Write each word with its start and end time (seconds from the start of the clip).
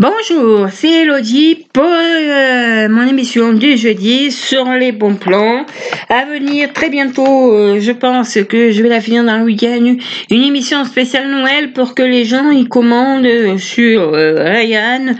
Bonjour, 0.00 0.70
c'est 0.72 1.02
Elodie 1.02 1.68
pour 1.72 1.84
euh, 1.84 2.88
mon 2.88 3.06
émission 3.06 3.52
du 3.52 3.76
jeudi 3.76 4.32
sur 4.32 4.64
les 4.72 4.90
bons 4.90 5.14
plans. 5.14 5.64
À 6.08 6.24
venir 6.24 6.72
très 6.72 6.90
bientôt, 6.90 7.52
euh, 7.52 7.78
je 7.78 7.92
pense 7.92 8.36
que 8.48 8.72
je 8.72 8.82
vais 8.82 8.88
la 8.88 9.00
finir 9.00 9.22
dans 9.22 9.38
le 9.38 9.44
week-end, 9.44 9.94
une 10.30 10.42
émission 10.42 10.84
spéciale 10.84 11.30
Noël 11.30 11.72
pour 11.72 11.94
que 11.94 12.02
les 12.02 12.24
gens 12.24 12.50
y 12.50 12.66
commandent 12.66 13.56
sur 13.58 14.14
euh, 14.14 14.42
Ryan, 14.42 15.14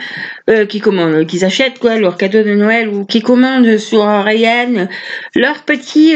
qui 0.68 0.78
commandent, 0.78 1.26
qu'ils 1.26 1.44
achètent 1.44 1.78
quoi 1.78 1.96
leur 1.96 2.18
cadeau 2.18 2.42
de 2.42 2.54
Noël 2.54 2.88
ou 2.88 3.06
qui 3.06 3.22
commandent 3.22 3.78
sur 3.78 4.04
Ryan 4.04 4.88
leur 5.34 5.62
petit 5.62 6.14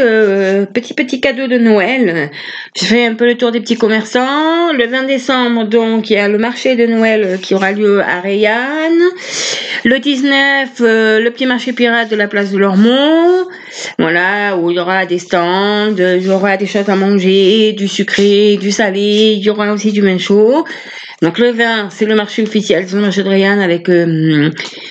petit 0.74 0.92
petit 0.92 1.20
cadeau 1.20 1.46
de 1.46 1.56
Noël. 1.56 2.30
Je 2.78 2.84
fais 2.84 3.06
un 3.06 3.14
peu 3.14 3.24
le 3.24 3.36
tour 3.36 3.52
des 3.52 3.60
petits 3.60 3.78
commerçants. 3.78 4.72
Le 4.72 4.86
20 4.86 5.04
décembre, 5.04 5.64
donc, 5.64 6.10
il 6.10 6.14
y 6.14 6.18
a 6.18 6.28
le 6.28 6.38
marché 6.38 6.77
de 6.77 6.86
Noël 6.86 7.38
qui 7.41 7.54
aura 7.54 7.72
lieu 7.72 8.00
à 8.02 8.20
Ryan 8.20 8.92
le 9.84 9.98
19, 9.98 10.70
euh, 10.80 11.20
le 11.20 11.30
petit 11.30 11.46
marché 11.46 11.73
pirate 11.73 12.10
de 12.10 12.16
la 12.16 12.29
place 12.29 12.51
de 12.51 12.59
Lormont. 12.59 13.46
Voilà, 13.98 14.56
où 14.56 14.70
il 14.70 14.76
y 14.76 14.80
aura 14.80 15.06
des 15.06 15.18
stands, 15.18 15.95
il 15.96 16.23
y 16.23 16.29
aura 16.29 16.56
des 16.56 16.66
choses 16.66 16.88
à 16.88 16.96
manger, 16.96 17.73
du 17.73 17.88
sucré, 17.88 18.56
du 18.60 18.70
salé, 18.70 19.34
il 19.37 19.42
y 19.42 19.51
aura 19.51 19.73
aussi 19.73 19.92
du 19.92 20.02
vin. 20.02 20.16
Donc 21.20 21.38
le 21.38 21.50
vin, 21.50 21.90
c'est 21.90 22.06
le 22.06 22.14
marché 22.14 22.42
officiel, 22.42 22.86
le 22.92 23.00
marché 23.00 23.24
de 23.24 23.28
avec 23.28 23.88
euh, 23.88 24.50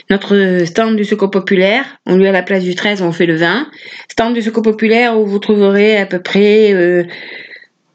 notre 0.09 0.65
stand 0.65 0.97
du 0.97 1.05
secours 1.05 1.31
populaire. 1.31 1.85
On 2.05 2.17
lui 2.17 2.27
à 2.27 2.33
la 2.33 2.43
place 2.43 2.63
du 2.63 2.75
13, 2.75 3.01
on 3.01 3.13
fait 3.13 3.25
le 3.25 3.37
vin. 3.37 3.67
Stand 4.09 4.33
du 4.33 4.41
secours 4.41 4.63
populaire 4.63 5.17
où 5.17 5.25
vous 5.25 5.39
trouverez 5.39 5.95
à 5.97 6.05
peu 6.05 6.19
près 6.19 6.73
euh, 6.73 7.03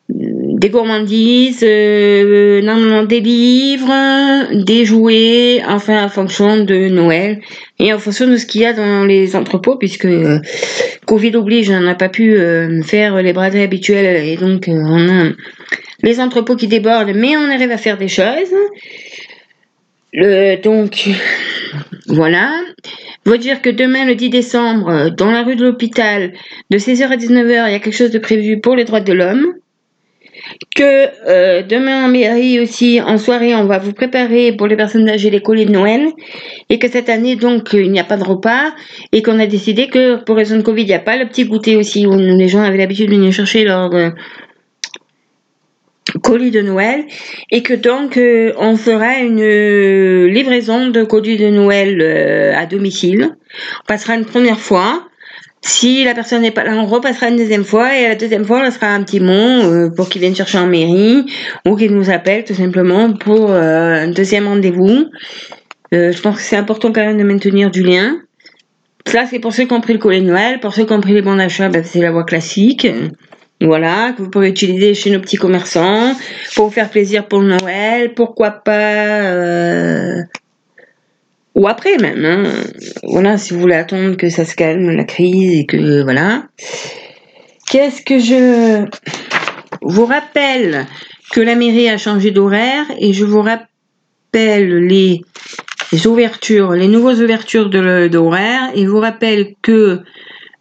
des 0.08 0.70
gourmandises, 0.70 1.62
euh, 1.62 3.04
des 3.04 3.20
livres, 3.20 4.64
des 4.64 4.86
jouets, 4.86 5.62
enfin 5.68 6.02
en 6.02 6.08
fonction 6.08 6.64
de 6.64 6.88
Noël 6.88 7.40
et 7.78 7.92
en 7.92 7.98
fonction 7.98 8.26
de 8.26 8.38
ce 8.38 8.46
qu'il 8.46 8.62
y 8.62 8.64
a 8.64 8.72
dans 8.72 9.04
les 9.04 9.36
entrepôts, 9.36 9.76
puisque 9.76 10.08
Covid 11.04 11.36
oblige, 11.36 11.68
on 11.68 11.80
n'a 11.80 11.94
pas 11.94 12.08
pu 12.08 12.38
faire 12.82 13.22
les 13.22 13.34
braderies 13.34 13.64
habituels 13.64 14.26
et 14.26 14.36
donc 14.36 14.64
on 14.68 15.08
a 15.08 15.32
les 16.02 16.20
entrepôts 16.20 16.56
qui 16.56 16.68
débordent, 16.68 17.12
mais 17.14 17.36
on 17.36 17.50
arrive 17.50 17.70
à 17.70 17.78
faire 17.78 17.98
des 17.98 18.08
choses. 18.08 18.54
Le, 20.12 20.56
donc 20.60 21.08
voilà. 22.06 22.50
Vous 23.24 23.36
dire 23.36 23.62
que 23.62 23.70
demain, 23.70 24.04
le 24.04 24.14
10 24.14 24.30
décembre, 24.30 25.10
dans 25.10 25.30
la 25.30 25.42
rue 25.42 25.54
de 25.54 25.64
l'hôpital, 25.64 26.32
de 26.70 26.78
16h 26.78 27.04
à 27.04 27.16
19h, 27.16 27.68
il 27.68 27.72
y 27.72 27.74
a 27.74 27.78
quelque 27.78 27.96
chose 27.96 28.10
de 28.10 28.18
prévu 28.18 28.60
pour 28.60 28.74
les 28.74 28.84
droits 28.84 29.00
de 29.00 29.12
l'homme 29.12 29.54
que 30.74 31.08
euh, 31.28 31.62
demain 31.62 32.06
en 32.06 32.08
mairie 32.08 32.60
aussi, 32.60 33.00
en 33.00 33.18
soirée, 33.18 33.54
on 33.54 33.64
va 33.64 33.78
vous 33.78 33.92
préparer 33.92 34.52
pour 34.52 34.66
les 34.66 34.76
personnes 34.76 35.08
âgées 35.08 35.30
les 35.30 35.40
colis 35.40 35.66
de 35.66 35.70
Noël 35.70 36.08
et 36.68 36.78
que 36.78 36.88
cette 36.88 37.08
année, 37.08 37.36
donc, 37.36 37.70
il 37.72 37.90
n'y 37.90 38.00
a 38.00 38.04
pas 38.04 38.16
de 38.16 38.24
repas 38.24 38.72
et 39.12 39.22
qu'on 39.22 39.38
a 39.38 39.46
décidé 39.46 39.88
que 39.88 40.16
pour 40.24 40.36
raison 40.36 40.56
de 40.56 40.62
Covid, 40.62 40.82
il 40.82 40.88
n'y 40.88 40.94
a 40.94 40.98
pas 40.98 41.16
le 41.16 41.26
petit 41.26 41.44
goûter 41.44 41.76
aussi 41.76 42.06
où 42.06 42.16
les 42.16 42.48
gens 42.48 42.62
avaient 42.62 42.78
l'habitude 42.78 43.10
de 43.10 43.14
venir 43.14 43.32
chercher 43.32 43.64
leur 43.64 43.94
euh, 43.94 44.10
colis 46.22 46.50
de 46.50 46.62
Noël 46.62 47.04
et 47.50 47.62
que 47.62 47.74
donc 47.74 48.16
euh, 48.16 48.52
on 48.58 48.76
fera 48.76 49.18
une 49.18 50.26
livraison 50.26 50.88
de 50.88 51.04
colis 51.04 51.36
de 51.36 51.48
Noël 51.48 52.54
à 52.56 52.66
domicile. 52.66 53.36
On 53.82 53.86
passera 53.86 54.14
une 54.14 54.24
première 54.24 54.60
fois 54.60 55.08
si 55.64 56.04
la 56.04 56.12
personne 56.12 56.42
n'est 56.42 56.50
pas 56.50 56.64
là, 56.64 56.74
on 56.74 56.86
repassera 56.86 57.28
une 57.28 57.36
deuxième 57.36 57.64
fois 57.64 57.96
et 57.96 58.08
la 58.08 58.16
deuxième 58.16 58.44
fois, 58.44 58.64
on 58.66 58.70
sera 58.70 58.88
un 58.88 59.02
petit 59.04 59.20
mot 59.20 59.32
euh, 59.32 59.90
pour 59.94 60.08
qu'il 60.08 60.20
vienne 60.20 60.34
chercher 60.34 60.58
en 60.58 60.66
mairie 60.66 61.24
ou 61.66 61.76
qu'il 61.76 61.94
nous 61.94 62.10
appelle 62.10 62.44
tout 62.44 62.54
simplement 62.54 63.12
pour 63.12 63.50
euh, 63.50 64.02
un 64.02 64.08
deuxième 64.08 64.48
rendez-vous. 64.48 65.06
Euh, 65.94 66.10
je 66.10 66.20
pense 66.20 66.36
que 66.36 66.42
c'est 66.42 66.56
important 66.56 66.92
quand 66.92 67.04
même 67.04 67.16
de 67.16 67.22
maintenir 67.22 67.70
du 67.70 67.82
lien. 67.82 68.16
Ça, 69.06 69.24
c'est 69.26 69.38
pour 69.38 69.52
ceux 69.52 69.64
qui 69.64 69.72
ont 69.72 69.80
pris 69.80 69.92
le 69.92 69.98
collet 70.00 70.20
de 70.20 70.26
Noël. 70.26 70.58
Pour 70.58 70.74
ceux 70.74 70.84
qui 70.84 70.92
ont 70.92 71.00
pris 71.00 71.12
les 71.12 71.22
bons 71.22 71.36
d'achat, 71.36 71.68
ben, 71.68 71.84
c'est 71.84 72.00
la 72.00 72.10
voie 72.10 72.24
classique. 72.24 72.86
Voilà, 73.62 74.12
que 74.12 74.22
vous 74.22 74.30
pouvez 74.30 74.48
utiliser 74.48 74.94
chez 74.94 75.10
nos 75.10 75.20
petits 75.20 75.36
commerçants 75.36 76.14
pour 76.54 76.66
vous 76.66 76.72
faire 76.72 76.90
plaisir 76.90 77.26
pour 77.26 77.42
Noël. 77.42 78.12
Pourquoi 78.14 78.50
pas 78.50 80.22
ou 81.54 81.68
après 81.68 81.98
même. 81.98 82.24
Hein. 82.24 82.50
Voilà, 83.02 83.38
si 83.38 83.52
vous 83.52 83.60
voulez 83.60 83.74
attendre 83.74 84.16
que 84.16 84.28
ça 84.28 84.44
se 84.44 84.54
calme, 84.54 84.90
la 84.90 85.04
crise, 85.04 85.60
et 85.60 85.66
que 85.66 86.02
voilà. 86.02 86.44
Qu'est-ce 87.70 88.02
que 88.02 88.18
je 88.18 88.86
vous 89.82 90.06
rappelle 90.06 90.86
que 91.32 91.40
la 91.40 91.54
mairie 91.54 91.88
a 91.88 91.98
changé 91.98 92.30
d'horaire 92.30 92.84
et 92.98 93.12
je 93.12 93.24
vous 93.24 93.42
rappelle 93.42 94.86
les, 94.86 95.22
ouvertures, 96.06 96.72
les 96.72 96.88
nouvelles 96.88 97.22
ouvertures 97.22 97.70
d'horaire 97.70 98.70
et 98.74 98.86
vous 98.86 99.00
rappelle 99.00 99.54
que 99.62 100.00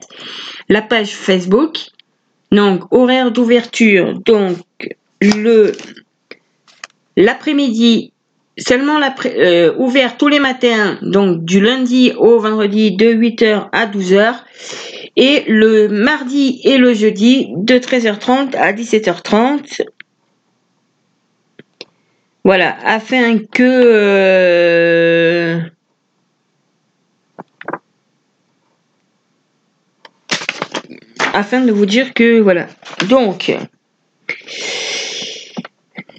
la 0.69 0.81
page 0.81 1.15
Facebook. 1.15 1.77
Donc, 2.51 2.83
horaire 2.91 3.31
d'ouverture, 3.31 4.19
donc 4.25 4.57
le 5.21 5.71
l'après-midi, 7.17 8.11
seulement 8.57 8.99
euh, 9.25 9.73
ouvert 9.77 10.17
tous 10.17 10.27
les 10.27 10.39
matins, 10.39 10.97
donc 11.01 11.43
du 11.43 11.59
lundi 11.59 12.13
au 12.17 12.39
vendredi 12.39 12.95
de 12.95 13.13
8h 13.13 13.69
à 13.71 13.87
12h. 13.87 14.35
Et 15.16 15.44
le 15.47 15.88
mardi 15.90 16.59
et 16.63 16.78
le 16.78 16.94
jeudi 16.94 17.47
de 17.56 17.75
13h30 17.75 18.56
à 18.56 18.74
17h30. 18.74 19.85
Voilà, 22.44 22.75
afin 22.84 23.38
que 23.40 23.63
euh, 23.63 25.59
afin 31.34 31.62
de 31.62 31.72
vous 31.72 31.85
dire 31.85 32.13
que 32.13 32.40
voilà. 32.40 32.68
Donc 33.07 33.56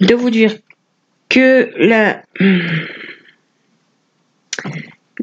de 0.01 0.15
vous 0.15 0.29
dire 0.29 0.55
que 1.29 1.71
la 1.77 2.23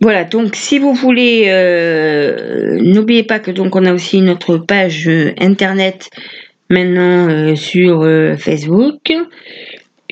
voilà, 0.03 0.25
donc 0.25 0.57
si 0.57 0.79
vous 0.79 0.95
voulez, 0.95 1.45
euh, 1.47 2.79
n'oubliez 2.83 3.23
pas 3.23 3.39
que 3.39 3.51
donc 3.51 3.77
on 3.77 3.87
a 3.87 3.95
aussi 3.95 4.21
notre 4.21 4.59
page 4.59 5.09
euh, 5.09 5.33
internet 5.39 6.11
maintenant 6.69 7.55
sur 7.55 8.05
Facebook 8.39 9.13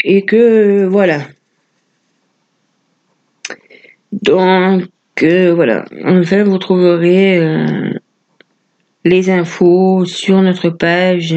et 0.04 0.22
que 0.22 0.84
voilà. 0.84 1.20
Donc 4.12 4.88
euh, 5.22 5.52
voilà, 5.54 5.84
enfin 6.04 6.44
vous 6.44 6.58
trouverez 6.58 7.38
euh, 7.38 7.92
les 9.04 9.30
infos 9.30 10.04
sur 10.04 10.40
notre 10.42 10.70
page. 10.70 11.34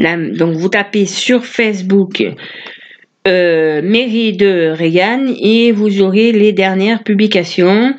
Euh, 0.00 0.34
donc 0.34 0.56
vous 0.56 0.68
tapez 0.68 1.06
sur 1.06 1.44
Facebook 1.44 2.22
mairie 3.24 4.36
de 4.36 4.74
Reagan 4.76 5.26
et 5.40 5.70
vous 5.70 6.02
aurez 6.02 6.32
les 6.32 6.52
dernières 6.52 7.04
publications. 7.04 7.94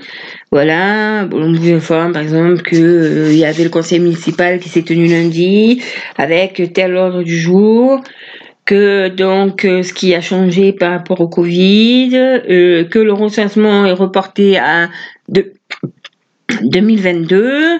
Voilà, 0.54 1.28
on 1.32 1.52
vous 1.52 1.70
informe 1.72 2.14
par 2.14 2.22
exemple 2.22 2.62
qu'il 2.62 2.78
euh, 2.78 3.34
y 3.34 3.44
avait 3.44 3.64
le 3.64 3.72
conseil 3.72 4.00
municipal 4.00 4.60
qui 4.60 4.70
s'est 4.70 4.84
tenu 4.84 5.08
lundi 5.08 5.82
avec 6.16 6.74
tel 6.76 6.96
ordre 6.96 7.24
du 7.24 7.40
jour, 7.40 8.04
que 8.64 9.08
donc 9.08 9.66
euh, 9.66 9.82
ce 9.82 9.94
qui 9.94 10.14
a 10.14 10.22
changé 10.22 10.72
par 10.72 10.92
rapport 10.92 11.22
au 11.22 11.28
Covid, 11.28 12.12
euh, 12.14 12.84
que 12.84 13.00
le 13.00 13.14
recensement 13.14 13.88
est 13.88 13.94
reporté 13.94 14.60
à 14.60 14.90
2022, 16.62 17.80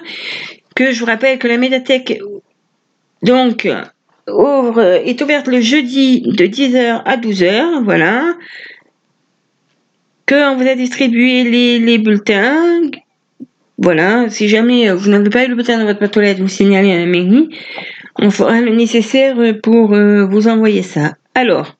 que 0.74 0.90
je 0.90 0.98
vous 0.98 1.06
rappelle 1.06 1.38
que 1.38 1.46
la 1.46 1.58
médiathèque 1.58 2.18
donc 3.22 3.68
ouvre, 4.28 4.80
est 4.80 5.20
ouverte 5.22 5.48
le 5.48 5.60
jeudi 5.60 6.22
de 6.22 6.44
10h 6.46 7.02
à 7.04 7.16
12h, 7.16 7.84
voilà 7.84 8.34
qu'on 10.26 10.56
vous 10.56 10.66
a 10.66 10.74
distribué 10.74 11.44
les, 11.78 11.98
bulletins. 11.98 12.80
Voilà, 13.76 14.30
si 14.30 14.48
jamais 14.48 14.90
vous 14.90 15.10
n'avez 15.10 15.30
pas 15.30 15.44
eu 15.44 15.48
le 15.48 15.54
bulletin 15.54 15.78
dans 15.78 15.84
votre 15.84 15.98
boîte 15.98 16.16
aux 16.16 16.42
vous 16.42 16.48
signalez 16.48 16.92
à 16.92 16.98
la 16.98 17.06
mairie. 17.06 17.50
On 18.16 18.30
fera 18.30 18.60
le 18.60 18.74
nécessaire 18.74 19.36
pour 19.62 19.92
euh, 19.92 20.24
vous 20.24 20.48
envoyer 20.48 20.82
ça. 20.82 21.14
Alors, 21.34 21.76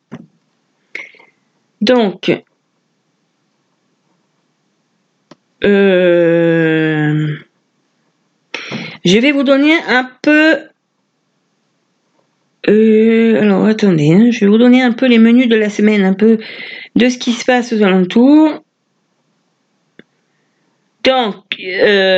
donc, 1.81 2.43
euh, 5.63 7.37
je 9.05 9.19
vais 9.19 9.33
vous 9.33 9.45
donner 9.45 9.75
un 9.89 10.11
peu 10.23 10.59
euh, 12.69 13.41
alors 13.41 13.67
attendez, 13.67 14.13
hein, 14.13 14.31
je 14.31 14.41
vais 14.41 14.47
vous 14.47 14.59
donner 14.59 14.83
un 14.83 14.93
peu 14.93 15.07
les 15.07 15.19
menus 15.19 15.49
de 15.49 15.57
la 15.57 15.71
semaine, 15.71 16.05
un 16.05 16.15
peu 16.15 16.39
de 16.97 17.09
ce 17.09 17.19
qui 17.19 17.33
se 17.33 17.45
passe 17.45 17.73
aux 17.73 17.83
alentours. 17.83 18.63
Donc, 21.05 21.45
euh, 21.61 22.15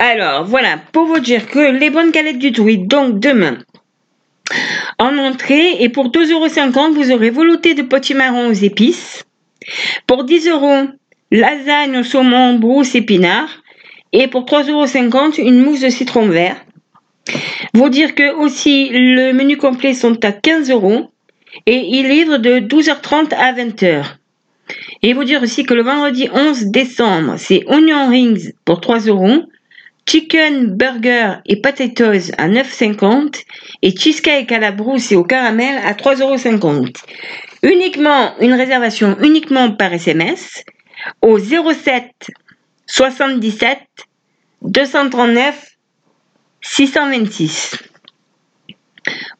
alors 0.00 0.44
voilà, 0.44 0.78
pour 0.92 1.06
vous 1.06 1.20
dire 1.20 1.46
que 1.46 1.78
les 1.78 1.90
bonnes 1.90 2.10
galettes 2.10 2.38
du 2.38 2.50
druide, 2.50 2.88
donc 2.88 3.20
demain, 3.20 3.58
en 4.98 5.16
entrée, 5.18 5.80
et 5.80 5.88
pour 5.88 6.10
2,50€, 6.10 6.94
vous 6.94 7.12
aurez 7.12 7.30
velouté 7.30 7.74
de 7.74 7.82
potimarron 7.82 8.48
aux 8.48 8.52
épices. 8.52 9.24
Pour 10.08 10.24
10 10.24 10.48
euros, 10.48 10.88
lasagne 11.30 11.98
au 11.98 12.02
saumon, 12.02 12.58
brousse, 12.58 12.96
épinard. 12.96 13.62
Et 14.12 14.28
pour 14.28 14.44
3,50€, 14.44 15.40
une 15.40 15.62
mousse 15.62 15.80
de 15.80 15.90
citron 15.90 16.28
vert. 16.28 16.56
Vous 17.74 17.88
dire 17.88 18.14
que 18.14 18.34
aussi 18.34 18.88
le 18.90 19.32
menu 19.32 19.56
complet 19.56 19.94
sont 19.94 20.24
à 20.24 20.32
15 20.32 20.70
euros 20.70 21.10
et 21.66 21.76
ils 21.76 22.08
livrent 22.08 22.38
de 22.38 22.60
12h30 22.60 23.34
à 23.34 23.52
20h. 23.52 24.04
Et 25.02 25.12
vous 25.12 25.24
dire 25.24 25.42
aussi 25.42 25.64
que 25.64 25.74
le 25.74 25.82
vendredi 25.82 26.28
11 26.32 26.66
décembre, 26.66 27.34
c'est 27.36 27.64
onion 27.66 28.08
rings 28.08 28.52
pour 28.64 28.80
3 28.80 29.00
euros, 29.00 29.42
chicken 30.08 30.74
burger 30.74 31.34
et 31.46 31.60
potatoes 31.60 32.32
à 32.38 32.48
9,50 32.48 33.44
et 33.82 33.94
cheesecake 33.96 34.50
à 34.50 34.58
la 34.58 34.72
brousse 34.72 35.12
et 35.12 35.16
au 35.16 35.24
caramel 35.24 35.78
à 35.84 35.92
3,50 35.92 36.60
euros. 36.62 36.86
Uniquement 37.62 38.34
une 38.40 38.54
réservation 38.54 39.16
uniquement 39.22 39.72
par 39.72 39.92
SMS 39.92 40.64
au 41.22 41.38
07 41.38 42.30
77 42.88 43.78
239 44.62 45.76
626 46.60 47.76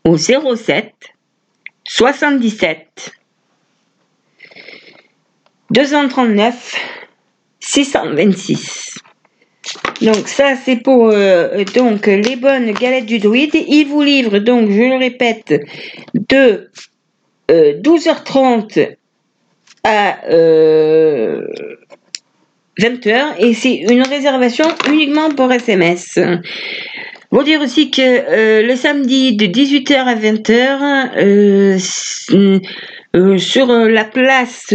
au 0.05 0.17
07 0.17 0.95
77 1.85 3.13
239 5.71 6.77
626. 7.61 8.99
Donc 10.03 10.29
ça 10.29 10.55
c'est 10.57 10.77
pour 10.77 11.09
euh, 11.09 11.65
donc 11.75 12.07
les 12.07 12.37
bonnes 12.37 12.73
galettes 12.73 13.07
du 13.07 13.19
druide. 13.19 13.55
Il 13.55 13.87
vous 13.89 14.03
livre 14.03 14.39
donc, 14.39 14.71
je 14.71 14.83
le 14.83 14.97
répète, 14.97 15.55
de 16.15 16.71
12h30 17.49 18.79
euh, 18.79 18.95
à 19.85 20.19
20h 22.79 23.09
euh, 23.09 23.33
et 23.39 23.55
c'est 23.55 23.75
une 23.91 24.03
réservation 24.03 24.67
uniquement 24.89 25.31
pour 25.31 25.53
SMS. 25.53 26.19
Vous 27.31 27.43
dire 27.43 27.61
aussi 27.61 27.91
que 27.91 28.63
le 28.63 28.75
samedi 28.77 29.37
de 29.37 29.47
18h 29.47 29.97
à 29.97 30.15
20h 30.15 31.79
sur 33.39 33.67
la 33.67 34.05
place 34.05 34.73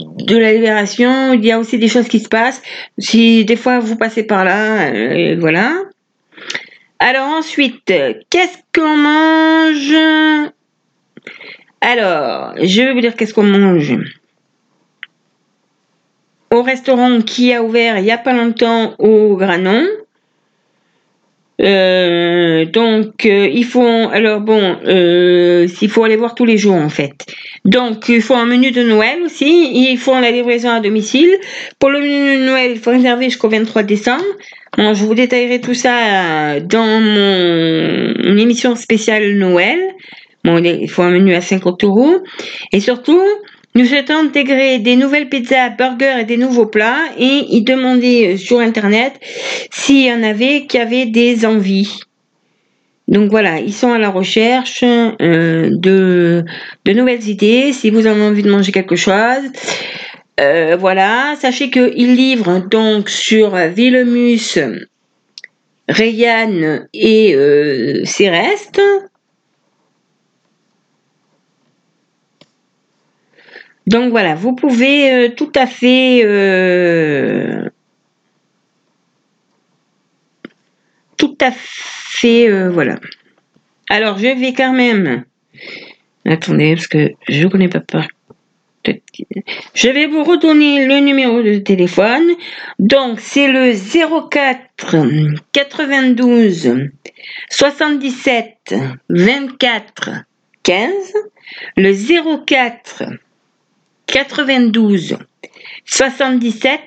de 0.00 0.36
la 0.36 0.52
libération, 0.52 1.32
il 1.32 1.44
y 1.44 1.52
a 1.52 1.58
aussi 1.58 1.78
des 1.78 1.88
choses 1.88 2.08
qui 2.08 2.20
se 2.20 2.28
passent. 2.28 2.62
Si 2.98 3.44
des 3.44 3.56
fois 3.56 3.78
vous 3.78 3.96
passez 3.96 4.24
par 4.24 4.44
là, 4.44 4.92
euh, 4.92 5.36
voilà. 5.38 5.74
Alors 6.98 7.28
ensuite, 7.28 7.92
qu'est-ce 8.30 8.58
qu'on 8.74 8.96
mange? 8.96 10.50
Alors, 11.80 12.54
je 12.62 12.82
vais 12.82 12.92
vous 12.92 13.00
dire 13.00 13.14
qu'est-ce 13.14 13.34
qu'on 13.34 13.44
mange. 13.44 13.94
Au 16.54 16.62
restaurant 16.62 17.20
qui 17.20 17.52
a 17.52 17.64
ouvert 17.64 17.98
il 17.98 18.04
n'y 18.04 18.12
a 18.12 18.16
pas 18.16 18.32
longtemps 18.32 18.94
au 19.00 19.36
Granon. 19.36 19.88
Euh, 21.60 22.64
donc 22.64 23.26
euh, 23.26 23.48
il 23.52 23.64
faut 23.64 24.08
alors 24.12 24.40
bon 24.40 24.76
euh, 24.86 25.66
il 25.82 25.88
faut 25.88 26.04
aller 26.04 26.14
voir 26.14 26.36
tous 26.36 26.44
les 26.44 26.56
jours 26.56 26.76
en 26.76 26.90
fait. 26.90 27.26
Donc 27.64 28.08
il 28.08 28.22
faut 28.22 28.34
un 28.34 28.46
menu 28.46 28.70
de 28.70 28.84
Noël 28.84 29.20
aussi. 29.24 29.68
Il 29.74 29.98
faut 29.98 30.14
la 30.14 30.30
livraison 30.30 30.70
à 30.70 30.78
domicile. 30.78 31.30
Pour 31.80 31.90
le 31.90 31.98
menu 31.98 32.38
de 32.38 32.44
Noël 32.44 32.70
il 32.70 32.78
faut 32.78 32.92
réserver 32.92 33.24
jusqu'au 33.24 33.48
23 33.48 33.82
décembre. 33.82 34.22
Bon, 34.78 34.94
je 34.94 35.04
vous 35.04 35.14
détaillerai 35.16 35.60
tout 35.60 35.74
ça 35.74 36.60
dans 36.60 37.00
mon 37.00 38.36
émission 38.36 38.76
spéciale 38.76 39.34
Noël. 39.38 39.80
Bon 40.44 40.62
il 40.62 40.88
faut 40.88 41.02
un 41.02 41.10
menu 41.10 41.34
à 41.34 41.40
50 41.40 41.82
euros. 41.82 42.18
Et 42.70 42.78
surtout 42.78 43.20
nous 43.76 43.86
souhaitons 43.86 44.18
intégrer 44.18 44.78
des 44.78 44.94
nouvelles 44.94 45.28
pizzas, 45.28 45.70
burgers 45.70 46.20
et 46.20 46.24
des 46.24 46.36
nouveaux 46.36 46.66
plats 46.66 47.08
et 47.18 47.44
y 47.48 47.62
demander 47.62 48.36
sur 48.36 48.60
internet 48.60 49.14
s'il 49.72 50.06
y 50.06 50.12
en 50.12 50.22
avait 50.22 50.66
qui 50.66 50.78
avaient 50.78 51.06
des 51.06 51.44
envies. 51.44 52.00
Donc 53.08 53.30
voilà, 53.30 53.58
ils 53.58 53.74
sont 53.74 53.92
à 53.92 53.98
la 53.98 54.10
recherche 54.10 54.84
euh, 54.84 55.70
de, 55.72 56.44
de 56.84 56.92
nouvelles 56.92 57.28
idées. 57.28 57.72
Si 57.72 57.90
vous 57.90 58.06
avez 58.06 58.22
envie 58.22 58.42
de 58.42 58.50
manger 58.50 58.70
quelque 58.70 58.96
chose, 58.96 59.50
euh, 60.40 60.76
voilà, 60.78 61.34
sachez 61.40 61.68
qu'ils 61.70 62.14
livrent 62.14 62.60
donc 62.68 63.10
sur 63.10 63.56
Villemus, 63.56 64.58
Rayanne 65.88 66.88
et 66.94 67.34
euh. 67.34 68.04
Donc 73.86 74.10
voilà, 74.10 74.34
vous 74.34 74.54
pouvez 74.54 75.12
euh, 75.12 75.28
tout 75.28 75.52
à 75.54 75.66
fait 75.66 76.22
euh, 76.24 77.68
tout 81.16 81.36
à 81.40 81.50
fait 81.52 82.48
euh, 82.48 82.70
voilà. 82.70 82.98
Alors 83.90 84.18
je 84.18 84.26
vais 84.26 84.52
quand 84.54 84.72
même 84.72 85.24
attendez 86.24 86.74
parce 86.74 86.86
que 86.86 87.12
je 87.28 87.46
connais 87.46 87.68
pas 87.68 87.80
par 87.80 88.08
je 89.74 89.88
vais 89.88 90.06
vous 90.06 90.24
redonner 90.24 90.86
le 90.86 91.00
numéro 91.00 91.42
de 91.42 91.58
téléphone. 91.58 92.34
Donc 92.78 93.20
c'est 93.20 93.48
le 93.48 93.72
04 94.28 94.96
92 95.52 96.90
77 97.50 98.74
24 99.08 100.10
15 100.62 100.90
le 101.76 102.44
04 102.44 103.04
92 104.14 105.16
77 105.86 106.80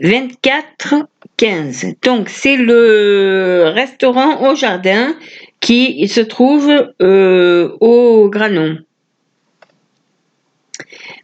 24 0.00 0.94
15. 1.38 1.86
Donc 2.02 2.28
c'est 2.28 2.58
le 2.58 3.72
restaurant 3.74 4.50
au 4.50 4.54
jardin 4.54 5.14
qui 5.60 6.06
se 6.08 6.20
trouve 6.20 6.92
euh, 7.00 7.70
au 7.80 8.28
Granon. 8.28 8.76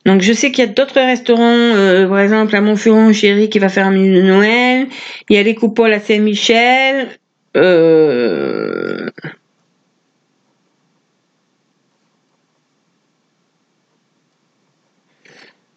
Donc 0.07 0.23
je 0.23 0.33
sais 0.33 0.51
qu'il 0.51 0.65
y 0.65 0.69
a 0.69 0.73
d'autres 0.73 0.95
restaurants, 0.95 1.43
euh, 1.45 2.09
par 2.09 2.21
exemple 2.21 2.57
à 2.57 2.63
Montfuron, 2.63 3.13
chéri 3.13 3.51
qui 3.51 3.59
va 3.59 3.69
faire 3.69 3.89
un 3.89 3.91
menu 3.91 4.15
de 4.15 4.23
Noël. 4.23 4.87
Il 5.29 5.37
y 5.37 5.39
a 5.39 5.43
les 5.43 5.55
coupoles 5.55 5.93
à 5.93 6.01
Saint-Michel. 6.01 7.09
Euh, 7.55 9.11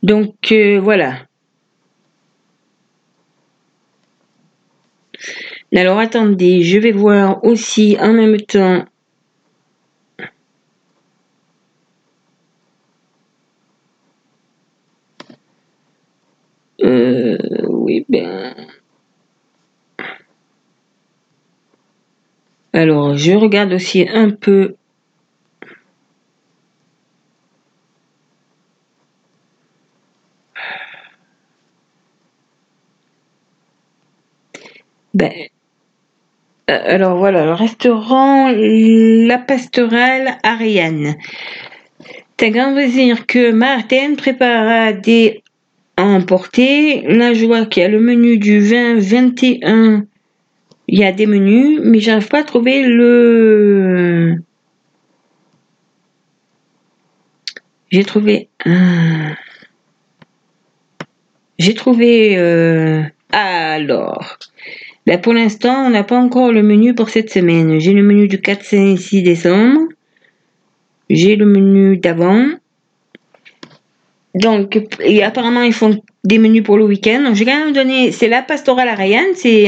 Donc 0.03 0.51
euh, 0.51 0.79
voilà. 0.79 1.25
Alors 5.75 5.99
attendez, 5.99 6.63
je 6.63 6.79
vais 6.79 6.91
voir 6.91 7.43
aussi 7.43 7.97
en 7.99 8.13
même 8.13 8.37
temps. 8.37 8.85
Euh, 16.81 17.37
oui, 17.67 18.05
ben. 18.07 18.55
Alors, 22.71 23.17
je 23.17 23.33
regarde 23.33 23.73
aussi 23.73 24.07
un 24.07 24.29
peu 24.29 24.75
Ben, 35.13 35.31
euh, 36.69 36.79
alors 36.85 37.17
voilà, 37.17 37.45
le 37.45 37.53
restaurant 37.53 38.51
La 38.55 39.37
Pastorale 39.37 40.37
Ariane. 40.43 41.15
T'as 42.37 42.49
grand 42.49 42.73
dire 42.73 43.25
que 43.25 43.51
Martin 43.51 44.15
préparera 44.15 44.93
des 44.93 45.43
emporter. 45.97 47.01
Là, 47.01 47.33
je 47.33 47.45
qu'il 47.67 47.81
y 47.81 47.85
a 47.85 47.89
le 47.89 47.99
menu 47.99 48.37
du 48.37 48.59
20, 48.59 48.99
21. 48.99 50.05
Il 50.87 50.99
y 50.99 51.03
a 51.03 51.11
des 51.11 51.25
menus, 51.25 51.81
mais 51.83 51.99
j'arrive 51.99 52.27
pas 52.29 52.39
à 52.39 52.43
trouver 52.43 52.83
le. 52.83 54.37
J'ai 57.91 58.03
trouvé. 58.03 58.49
J'ai 61.57 61.73
trouvé. 61.73 62.37
Euh, 62.37 63.03
alors. 63.31 64.37
Ben, 65.09 65.19
Pour 65.19 65.33
l'instant, 65.33 65.87
on 65.87 65.89
n'a 65.89 66.03
pas 66.03 66.17
encore 66.17 66.51
le 66.51 66.61
menu 66.61 66.93
pour 66.93 67.09
cette 67.09 67.31
semaine. 67.31 67.79
J'ai 67.79 67.93
le 67.93 68.03
menu 68.03 68.27
du 68.27 68.39
4, 68.39 68.63
5 68.63 68.97
6 68.99 69.23
décembre. 69.23 69.79
J'ai 71.09 71.35
le 71.35 71.47
menu 71.47 71.97
d'avant. 71.97 72.45
Donc, 74.35 74.79
apparemment, 75.23 75.63
ils 75.63 75.73
font 75.73 75.99
des 76.23 76.37
menus 76.37 76.61
pour 76.61 76.77
le 76.77 76.85
week-end. 76.85 77.31
J'ai 77.33 77.43
quand 77.43 77.57
même 77.57 77.73
donné, 77.73 78.11
c'est 78.11 78.27
la 78.27 78.43
pastorale 78.43 78.87
à 78.87 78.93
Ryan, 78.93 79.25
c'est 79.33 79.63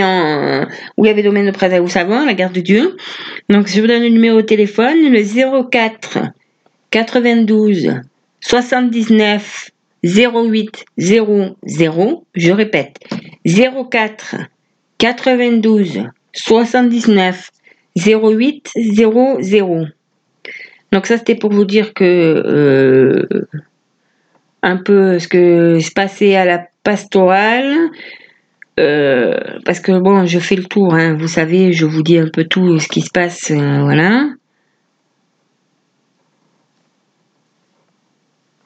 où 0.97 1.05
il 1.05 1.07
y 1.07 1.09
avait 1.09 1.23
domaine 1.23 1.47
de 1.47 1.51
Prada 1.51 1.81
ou 1.81 1.87
Savon, 1.87 2.23
la 2.23 2.35
garde 2.35 2.53
de 2.53 2.61
Dieu. 2.61 2.95
Donc, 3.49 3.67
je 3.67 3.81
vous 3.81 3.87
donne 3.87 4.03
le 4.03 4.09
numéro 4.09 4.37
de 4.37 4.45
téléphone, 4.45 5.11
le 5.11 5.69
04 5.71 6.19
92 6.91 7.95
79 8.41 9.71
08 10.03 10.85
00. 10.99 12.25
Je 12.35 12.51
répète, 12.51 12.99
04 13.43 14.35
92 15.01 16.03
79 16.33 17.49
08 17.97 18.69
00. 18.75 19.87
Donc 20.91 21.07
ça 21.07 21.17
c'était 21.17 21.33
pour 21.33 21.51
vous 21.51 21.65
dire 21.65 21.95
que 21.95 22.03
euh, 22.05 23.47
un 24.61 24.77
peu 24.77 25.17
ce 25.17 25.27
que 25.27 25.79
se 25.79 25.91
passait 25.91 26.35
à 26.35 26.45
la 26.45 26.67
pastorale. 26.83 27.89
Euh, 28.79 29.39
parce 29.65 29.79
que 29.79 29.99
bon, 29.99 30.27
je 30.27 30.37
fais 30.37 30.55
le 30.55 30.65
tour, 30.65 30.93
hein, 30.93 31.15
vous 31.15 31.27
savez, 31.27 31.73
je 31.73 31.85
vous 31.87 32.03
dis 32.03 32.19
un 32.19 32.29
peu 32.29 32.43
tout 32.43 32.77
ce 32.79 32.87
qui 32.87 33.01
se 33.01 33.09
passe, 33.11 33.49
euh, 33.49 33.81
voilà. 33.81 34.29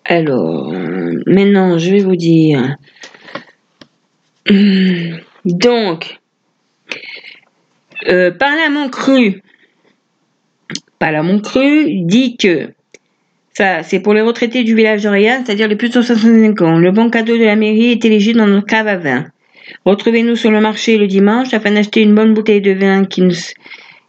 Alors, 0.04 0.74
maintenant, 1.25 1.77
je 1.77 1.92
vais 1.92 2.04
vous 2.04 2.18
dire. 2.18 2.75
Donc, 5.46 6.20
euh, 8.08 8.32
Parlement 8.32 8.89
cru, 8.89 9.42
Parlement 11.00 11.39
cru 11.39 12.01
dit 12.01 12.38
que 12.38 12.70
ça, 13.54 13.84
c'est 13.84 14.01
pour 14.01 14.13
les 14.13 14.22
retraités 14.22 14.63
du 14.63 14.75
village 14.75 15.04
de 15.04 15.10
c'est-à-dire 15.10 15.70
les 15.70 15.77
plus 15.77 15.88
de 15.88 15.94
65 15.94 16.62
ans. 16.62 16.77
Le 16.77 16.92
bon 16.92 17.10
cadeau 17.10 17.38
de 17.38 17.44
la 17.46 17.56
mairie 17.56 17.92
est 17.92 18.04
éligible 18.04 18.39
dans 18.39 18.48
notre 18.48 18.68
cave 18.68 18.88
à 18.88 18.98
vin. 18.98 19.25
Retrouvez-nous 19.86 20.36
sur 20.36 20.51
le 20.51 20.60
marché 20.60 20.98
le 20.98 21.08
dimanche 21.08 21.54
afin 21.54 21.72
d'acheter 21.72 22.01
une 22.01 22.13
bonne 22.15 22.34
bouteille 22.34 22.62
de 22.62 22.74
vin 22.74 23.06
qui, 23.06 23.24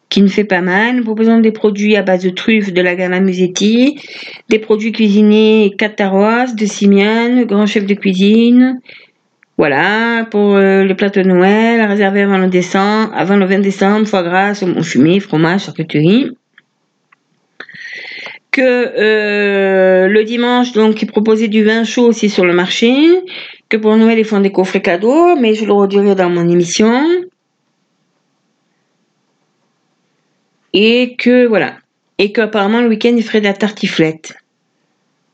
qui 0.08 0.22
ne 0.22 0.26
fait 0.26 0.44
pas 0.44 0.62
mal. 0.62 0.96
Nous 0.96 1.04
proposons 1.04 1.38
des 1.38 1.52
produits 1.52 1.96
à 1.96 2.02
base 2.02 2.24
de 2.24 2.30
truffes 2.30 2.72
de 2.72 2.82
la 2.82 2.96
gamme 2.96 3.24
Musetti, 3.24 4.00
des 4.48 4.58
produits 4.58 4.90
cuisinés 4.90 5.74
cataroises, 5.78 6.56
de 6.56 6.66
Simiane, 6.66 7.44
grand 7.44 7.66
chef 7.66 7.86
de 7.86 7.94
cuisine. 7.94 8.80
Voilà, 9.58 10.26
pour 10.30 10.56
euh, 10.56 10.84
les 10.84 10.94
plateaux 10.94 11.22
de 11.22 11.28
Noël, 11.28 11.80
réservés 11.82 12.22
avant 12.22 12.38
le, 12.38 12.48
décembre, 12.48 13.10
avant 13.14 13.36
le 13.36 13.46
20 13.46 13.60
décembre, 13.60 14.06
foie 14.06 14.22
gras, 14.22 14.54
saumon 14.54 14.82
fumé, 14.82 15.18
fromage, 15.18 15.64
charcuterie 15.64 16.30
que 18.56 18.62
euh, 18.62 20.08
le 20.08 20.24
dimanche, 20.24 20.72
donc, 20.72 21.02
ils 21.02 21.06
proposaient 21.06 21.48
du 21.48 21.62
vin 21.62 21.84
chaud 21.84 22.06
aussi 22.06 22.30
sur 22.30 22.46
le 22.46 22.54
marché, 22.54 22.90
que 23.68 23.76
pour 23.76 23.94
Noël, 23.98 24.18
ils 24.18 24.24
font 24.24 24.40
des 24.40 24.50
coffrets 24.50 24.80
cadeaux, 24.80 25.36
mais 25.36 25.54
je 25.54 25.66
le 25.66 25.74
redirai 25.74 26.14
dans 26.14 26.30
mon 26.30 26.48
émission. 26.48 27.04
Et 30.72 31.16
que, 31.18 31.44
voilà. 31.46 31.76
Et 32.16 32.32
qu'apparemment, 32.32 32.80
le 32.80 32.88
week-end, 32.88 33.14
ils 33.14 33.22
feraient 33.22 33.40
de 33.40 33.46
la 33.46 33.52
tartiflette. 33.52 34.34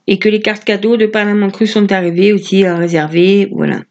Et 0.09 0.19
que 0.19 0.29
les 0.29 0.41
cartes 0.41 0.65
cadeaux 0.65 0.97
de 0.97 1.07
Parlement 1.07 1.51
Cru 1.51 1.69
sont 1.69 1.93
arrivées 1.93 2.33
aussi 2.33 2.65
à 2.65 2.75
réserver, 2.75 3.49
voilà. 3.53 3.83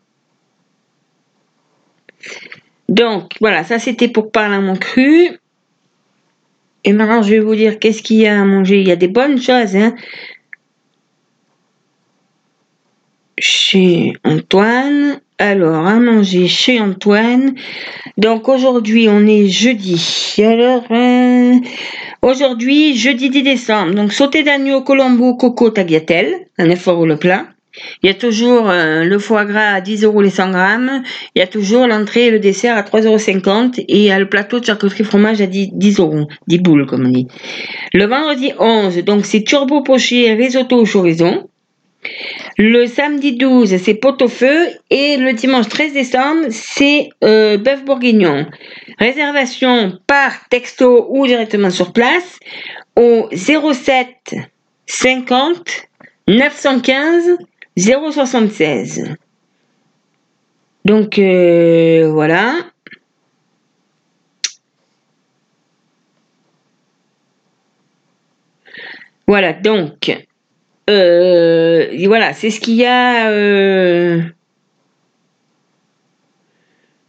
Donc, 2.92 3.38
voilà, 3.40 3.64
ça 3.64 3.80
c'était 3.80 4.10
pour 4.10 4.32
Parlement 4.32 4.76
Cru. 4.76 5.30
Et 6.84 6.92
maintenant, 6.92 7.24
je 7.24 7.32
vais 7.32 7.40
vous 7.40 7.56
dire 7.56 7.80
qu'est-ce 7.80 8.04
qu'il 8.04 8.18
y 8.18 8.28
a 8.28 8.40
à 8.40 8.44
manger. 8.44 8.82
Il 8.82 8.88
y 8.88 8.92
a 8.92 8.98
des 8.98 9.08
bonnes 9.08 9.42
choses, 9.42 9.78
hein. 9.78 9.96
Chez 13.38 14.14
Antoine. 14.26 15.22
Alors, 15.38 15.88
à 15.88 15.96
manger 15.96 16.50
chez 16.50 16.82
Antoine. 16.82 17.56
Donc, 18.18 18.50
aujourd'hui, 18.50 19.08
on 19.08 19.26
est 19.26 19.48
jeudi. 19.48 20.36
Alors, 20.40 20.84
euh, 20.92 21.56
aujourd'hui, 22.22 22.98
jeudi 22.98 23.30
10 23.30 23.44
décembre. 23.44 23.96
Donc, 23.96 24.12
sauté 24.12 24.44
d'agneau, 24.44 24.82
colombo, 24.82 25.36
coco, 25.36 25.70
tagliatelle. 25.70 26.48
Un 26.58 26.70
effort 26.70 27.06
le 27.06 27.16
plat. 27.16 27.48
Il 28.04 28.08
y 28.08 28.10
a 28.10 28.14
toujours 28.14 28.70
euh, 28.70 29.04
le 29.04 29.20
foie 29.20 29.46
gras 29.46 29.74
à 29.74 29.82
10 29.82 30.04
euros 30.04 30.22
les 30.22 30.30
100 30.30 30.52
grammes. 30.52 31.04
Il 31.36 31.40
y 31.40 31.42
a 31.42 31.48
toujours 31.48 31.88
l'entrée 31.88 32.28
et 32.28 32.32
le 32.32 32.40
dessert 32.40 32.78
à 32.78 32.82
3,50 32.82 33.06
euros. 33.06 33.72
Et 33.88 33.98
il 33.98 34.04
y 34.04 34.12
a 34.12 34.20
le 34.20 34.30
plateau 34.30 34.60
de 34.60 34.66
charcuterie 34.66 35.04
fromage 35.04 35.42
à 35.42 35.48
10, 35.48 35.70
10 35.74 36.00
euros. 36.00 36.28
10 36.48 36.60
boules, 36.60 36.86
comme 36.86 37.06
on 37.06 37.10
dit. 37.10 37.28
Le 37.94 38.06
vendredi 38.06 38.52
11, 38.60 39.04
donc 39.04 39.26
c'est 39.26 39.44
turbo 39.44 39.82
poché 39.82 40.34
risotto 40.34 40.78
au 40.78 40.86
chorizo. 40.86 41.50
Le 42.58 42.88
samedi 42.88 43.34
12, 43.34 43.78
c'est 43.78 43.94
pot 43.94 44.22
au 44.22 44.28
feu. 44.28 44.68
Et 44.90 45.18
le 45.18 45.34
dimanche 45.34 45.70
13 45.70 45.94
décembre, 45.94 46.46
c'est 46.50 47.10
euh, 47.24 47.58
bœuf 47.58 47.84
bourguignon. 47.86 48.46
Réservation 49.00 49.98
par 50.08 50.48
texto 50.50 51.08
ou 51.10 51.26
directement 51.28 51.70
sur 51.70 51.94
place 51.94 52.40
au 52.96 53.30
07 53.34 54.36
50 54.88 55.88
915 56.28 57.38
0,76. 57.78 59.16
Donc 60.86 61.20
euh, 61.20 62.10
voilà. 62.12 62.56
Voilà, 69.28 69.54
donc 69.54 70.12
euh, 70.90 71.88
voilà, 72.08 72.34
c'est 72.34 72.50
ce 72.50 72.60
qu'il 72.60 72.76
y 72.76 72.86
a. 72.86 73.30
Euh, 73.30 74.22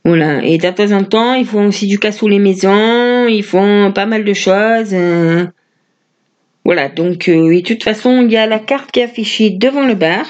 voilà, 0.04 0.44
et 0.44 0.58
de 0.58 0.70
temps 0.70 0.92
en 0.92 1.04
temps, 1.04 1.34
ils 1.34 1.46
font 1.46 1.66
aussi 1.66 1.86
du 1.88 1.98
casse 1.98 2.22
les 2.22 2.38
maisons, 2.38 3.26
ils 3.26 3.42
font 3.42 3.92
pas 3.92 4.06
mal 4.06 4.24
de 4.24 4.32
choses. 4.34 4.94
Voilà, 6.64 6.88
donc 6.88 7.28
euh, 7.28 7.56
de 7.56 7.60
toute 7.60 7.82
façon, 7.82 8.22
il 8.22 8.30
y 8.30 8.36
a 8.36 8.46
la 8.46 8.60
carte 8.60 8.92
qui 8.92 9.00
est 9.00 9.04
affichée 9.04 9.50
devant 9.50 9.84
le 9.84 9.94
bar. 9.94 10.24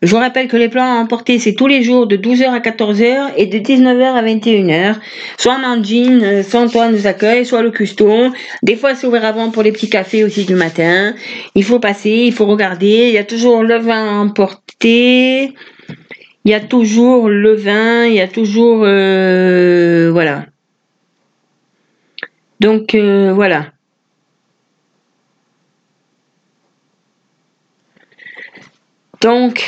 Je 0.00 0.10
vous 0.10 0.16
rappelle 0.16 0.48
que 0.48 0.56
les 0.56 0.70
plans 0.70 0.96
à 0.96 0.98
emporter, 0.98 1.38
c'est 1.38 1.52
tous 1.52 1.66
les 1.66 1.82
jours 1.82 2.06
de 2.06 2.16
12h 2.16 2.48
à 2.48 2.60
14h 2.60 3.32
et 3.36 3.44
de 3.44 3.58
19h 3.58 4.02
à 4.02 4.22
21h. 4.22 4.96
Soit 5.36 5.58
Mandine, 5.58 6.22
euh, 6.22 6.42
soit 6.42 6.60
Antoine 6.60 6.92
nous 6.92 7.06
accueille, 7.06 7.44
soit 7.44 7.60
le 7.60 7.70
custo. 7.70 8.08
Des 8.62 8.76
fois, 8.76 8.94
c'est 8.94 9.06
ouvert 9.06 9.26
avant 9.26 9.50
pour 9.50 9.62
les 9.62 9.72
petits 9.72 9.90
cafés 9.90 10.24
aussi 10.24 10.46
du 10.46 10.54
matin. 10.54 11.14
Il 11.54 11.64
faut 11.64 11.80
passer, 11.80 12.24
il 12.26 12.32
faut 12.32 12.46
regarder. 12.46 13.08
Il 13.08 13.12
y 13.12 13.18
a 13.18 13.24
toujours 13.24 13.62
le 13.62 13.76
vin 13.76 14.08
à 14.08 14.22
emporter. 14.22 15.52
Il 16.46 16.50
y 16.50 16.54
a 16.54 16.60
toujours 16.60 17.28
le 17.28 17.54
vin, 17.54 18.06
il 18.06 18.14
y 18.14 18.20
a 18.20 18.28
toujours... 18.28 18.82
Euh, 18.84 20.10
voilà. 20.12 20.46
Donc, 22.60 22.94
euh, 22.94 23.32
voilà. 23.34 23.73
Donc, 29.24 29.64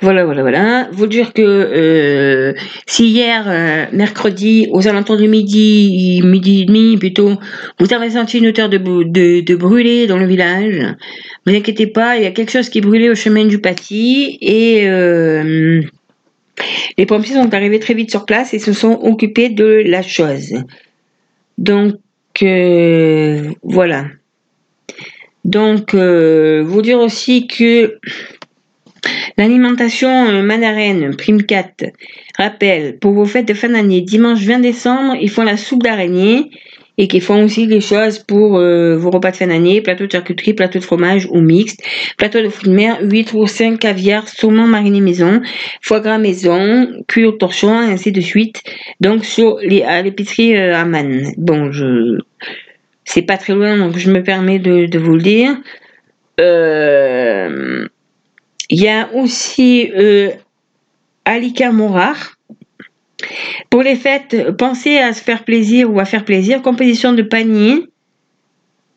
voilà, 0.00 0.24
voilà, 0.24 0.42
voilà. 0.42 0.88
Vous 0.90 1.06
dire 1.06 1.32
que 1.32 1.40
euh, 1.40 2.54
si 2.86 3.06
hier, 3.06 3.44
euh, 3.46 3.86
mercredi, 3.92 4.66
aux 4.72 4.88
alentours 4.88 5.16
du 5.16 5.28
midi, 5.28 6.20
midi 6.24 6.62
et 6.62 6.64
demi 6.64 6.96
plutôt, 6.96 7.34
vous 7.78 7.94
avez 7.94 8.10
senti 8.10 8.38
une 8.38 8.48
hauteur 8.48 8.68
de, 8.68 8.78
de, 8.78 9.54
brûler 9.54 10.08
dans 10.08 10.18
le 10.18 10.26
village, 10.26 10.82
vous 11.46 11.54
inquiétez 11.54 11.86
pas, 11.86 12.16
il 12.16 12.24
y 12.24 12.26
a 12.26 12.32
quelque 12.32 12.50
chose 12.50 12.68
qui 12.68 12.80
brûlait 12.80 13.08
au 13.08 13.14
chemin 13.14 13.44
du 13.44 13.60
Paty 13.60 14.38
et 14.40 14.88
euh, 14.88 15.82
les 16.98 17.06
pompiers 17.06 17.34
sont 17.34 17.54
arrivés 17.54 17.78
très 17.78 17.94
vite 17.94 18.10
sur 18.10 18.26
place 18.26 18.54
et 18.54 18.58
se 18.58 18.72
sont 18.72 18.98
occupés 19.02 19.50
de 19.50 19.84
la 19.86 20.02
chose. 20.02 20.52
Donc, 21.58 21.94
voilà. 23.62 24.06
Donc, 25.44 25.94
vous 25.94 26.82
dire 26.82 26.98
aussi 26.98 27.46
que 27.46 28.00
L'alimentation 29.38 30.08
euh, 30.08 30.42
mandarine, 30.42 31.14
prime 31.14 31.42
4. 31.42 31.84
Rappel, 32.38 32.98
pour 32.98 33.12
vos 33.12 33.26
fêtes 33.26 33.46
de 33.46 33.54
fin 33.54 33.68
d'année, 33.68 34.00
dimanche 34.00 34.40
20 34.40 34.60
décembre, 34.60 35.16
ils 35.20 35.30
font 35.30 35.42
la 35.42 35.58
soupe 35.58 35.82
d'araignée 35.82 36.50
et 36.98 37.08
qu'ils 37.08 37.20
font 37.20 37.44
aussi 37.44 37.66
des 37.66 37.82
choses 37.82 38.18
pour 38.18 38.56
euh, 38.56 38.96
vos 38.96 39.10
repas 39.10 39.30
de 39.30 39.36
fin 39.36 39.48
d'année, 39.48 39.82
plateau 39.82 40.06
de 40.06 40.12
charcuterie, 40.12 40.54
plateau 40.54 40.78
de 40.78 40.84
fromage 40.84 41.26
ou 41.30 41.40
mixte, 41.40 41.82
plateau 42.16 42.40
de 42.40 42.48
fruits 42.48 42.70
de 42.70 42.74
mer, 42.74 42.98
8 43.02 43.34
ou 43.34 43.46
5 43.46 43.78
caviar, 43.78 44.26
saumon 44.26 44.66
mariné 44.66 45.02
maison, 45.02 45.42
foie 45.82 46.00
gras 46.00 46.16
maison, 46.16 46.88
cuit 47.06 47.26
au 47.26 47.32
torchon, 47.32 47.82
et 47.82 47.92
ainsi 47.92 48.12
de 48.12 48.22
suite. 48.22 48.62
Donc 49.00 49.26
sur 49.26 49.58
les, 49.62 49.82
à 49.82 50.00
l'épicerie 50.00 50.56
euh, 50.56 50.74
Aman. 50.74 51.32
Bon, 51.36 51.70
je 51.72 52.18
c'est 53.04 53.22
pas 53.22 53.36
très 53.36 53.54
loin, 53.54 53.76
donc 53.76 53.98
je 53.98 54.10
me 54.10 54.22
permets 54.22 54.58
de, 54.58 54.98
vous 54.98 55.14
le 55.14 55.22
dire. 55.22 55.56
Il 58.70 58.80
y 58.80 58.88
a 58.88 59.08
aussi 59.14 59.90
euh, 59.96 60.30
Alika 61.24 61.72
Morar. 61.72 62.36
Pour 63.70 63.82
les 63.82 63.96
fêtes, 63.96 64.56
pensez 64.56 64.98
à 64.98 65.12
se 65.12 65.22
faire 65.22 65.44
plaisir 65.44 65.92
ou 65.92 66.00
à 66.00 66.04
faire 66.04 66.24
plaisir. 66.24 66.62
Composition 66.62 67.12
de 67.12 67.22
panier. 67.22 67.84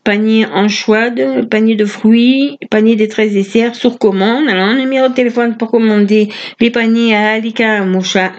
Panier 0.04 0.46
en 0.46 0.70
chouade, 0.70 1.50
panier 1.50 1.76
de 1.76 1.86
fruits, 1.86 2.58
panier 2.72 2.96
des 2.96 3.08
13 3.08 3.34
desserts 3.34 3.76
sur 3.76 4.00
commande. 4.00 4.48
Alors, 4.48 4.74
numéro 4.74 5.10
de 5.10 5.14
téléphone 5.14 5.58
pour 5.58 5.70
commander 5.70 6.30
les 6.60 6.72
paniers 6.72 7.16
à 7.16 7.34
Alika 7.34 7.84
Moucha, 7.84 8.32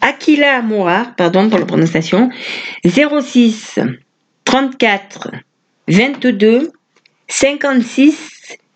Aquila 0.00 0.62
Mouard, 0.62 1.14
pardon 1.14 1.48
pour 1.48 1.60
la 1.60 1.66
prononciation. 1.66 2.30
06 2.84 3.78
34 4.44 5.30
22 5.86 6.72
56 7.28 8.31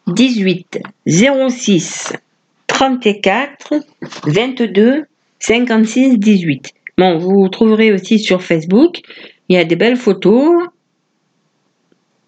18 0.07 0.81
06 1.07 2.13
34 2.67 3.75
22 4.27 5.05
56 5.39 6.19
18. 6.19 6.73
Bon, 6.99 7.19
vous 7.19 7.49
trouverez 7.49 7.93
aussi 7.93 8.19
sur 8.19 8.43
Facebook. 8.43 9.01
Il 9.49 9.57
y 9.57 9.59
a 9.59 9.65
des 9.65 9.77
belles 9.77 9.97
photos. 9.97 10.69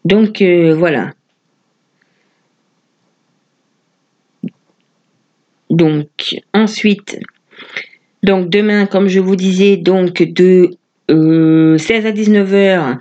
Donc 0.05 0.43
euh, 0.43 0.75
voilà. 0.75 1.13
Donc 5.71 6.09
ensuite, 6.55 7.19
donc 8.23 8.49
demain, 8.49 8.87
comme 8.87 9.09
je 9.09 9.21
vous 9.21 9.37
disais, 9.37 9.77
donc 9.77 10.23
de 10.23 10.71
16 11.09 11.17
euh, 11.17 12.09
à 12.09 12.13
19 12.13 12.53
h 12.53 12.99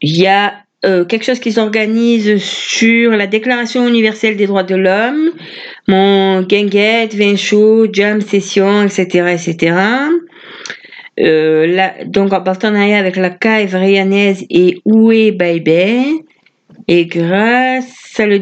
il 0.00 0.16
y 0.16 0.26
a 0.26 0.62
euh, 0.84 1.04
quelque 1.04 1.24
chose 1.24 1.40
qui 1.40 1.50
s'organise 1.52 2.40
sur 2.40 3.10
la 3.10 3.26
Déclaration 3.26 3.88
universelle 3.88 4.36
des 4.36 4.46
droits 4.46 4.62
de 4.62 4.76
l'homme, 4.76 5.32
mon 5.88 6.42
guinguette, 6.42 7.14
vin 7.14 7.34
chaud, 7.34 7.86
jam 7.92 8.20
session, 8.20 8.84
etc., 8.84 9.34
etc. 9.34 9.76
Euh, 11.18 11.88
donc 12.06 12.32
en 12.32 12.42
partenariat 12.42 12.98
avec 12.98 13.16
la 13.16 13.30
CAIV 13.30 13.74
Rianaise 13.74 14.44
et 14.50 14.80
Oué 14.84 15.32
Baïbé, 15.32 16.24
et 16.86 17.06
grâce, 17.06 18.18
à 18.18 18.26
le 18.26 18.38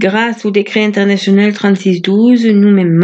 grâce 0.00 0.46
au 0.46 0.50
décret 0.50 0.84
international 0.84 1.52
3612, 1.52 2.46
nous-mêmes, 2.46 2.98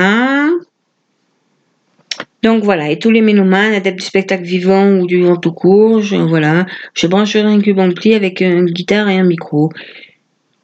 donc 2.43 2.65
voilà, 2.65 2.91
et 2.91 2.99
tous 2.99 3.11
les 3.11 3.21
mélomanes, 3.21 3.75
adeptes 3.75 3.99
du 3.99 4.05
spectacle 4.05 4.45
vivant 4.45 4.99
ou 4.99 5.07
du 5.07 5.23
vent 5.23 5.37
tout 5.37 5.53
court, 5.53 6.01
je, 6.01 6.17
voilà, 6.17 6.65
je 6.95 7.07
brancherai 7.07 7.43
un 7.43 7.61
cube 7.61 7.79
ampli 7.79 8.15
avec 8.15 8.41
une 8.41 8.67
guitare 8.67 9.09
et 9.11 9.19
un 9.19 9.25
micro. 9.25 9.71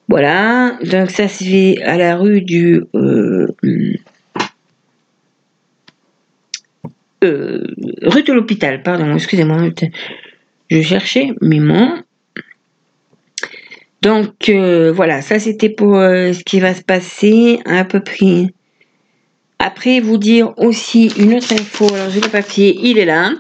Voilà, 0.09 0.79
donc 0.85 1.11
ça 1.11 1.29
se 1.29 1.45
fait 1.45 1.83
à 1.83 1.99
la 1.99 2.17
rue 2.17 2.41
du... 2.41 2.83
Euh, 2.95 3.49
euh, 7.25 7.65
rue 8.03 8.23
de 8.23 8.33
l'hôpital, 8.33 8.83
pardon, 8.83 9.15
excusez-moi, 9.15 9.59
je 10.71 10.81
cherchais 10.81 11.33
mes 11.43 11.61
mots. 11.61 11.97
Donc 14.01 14.49
euh, 14.49 14.93
voilà, 14.93 15.21
ça 15.21 15.39
c'était 15.39 15.71
pour 15.71 15.97
ce 15.97 16.43
qui 16.45 16.61
va 16.61 16.73
se 16.73 16.83
passer 16.83 17.59
à 17.67 17.85
peu 17.85 18.01
près 18.01 18.47
après, 19.59 20.01
vous 20.01 20.19
dire 20.19 20.53
aussi 20.59 21.11
une 21.19 21.35
autre 21.35 21.53
info, 21.53 21.87
alors 21.95 22.11
j'ai 22.11 22.21
le 22.21 22.29
papier, 22.29 22.79
il 22.83 22.99
est 22.99 23.07
là, 23.07 23.31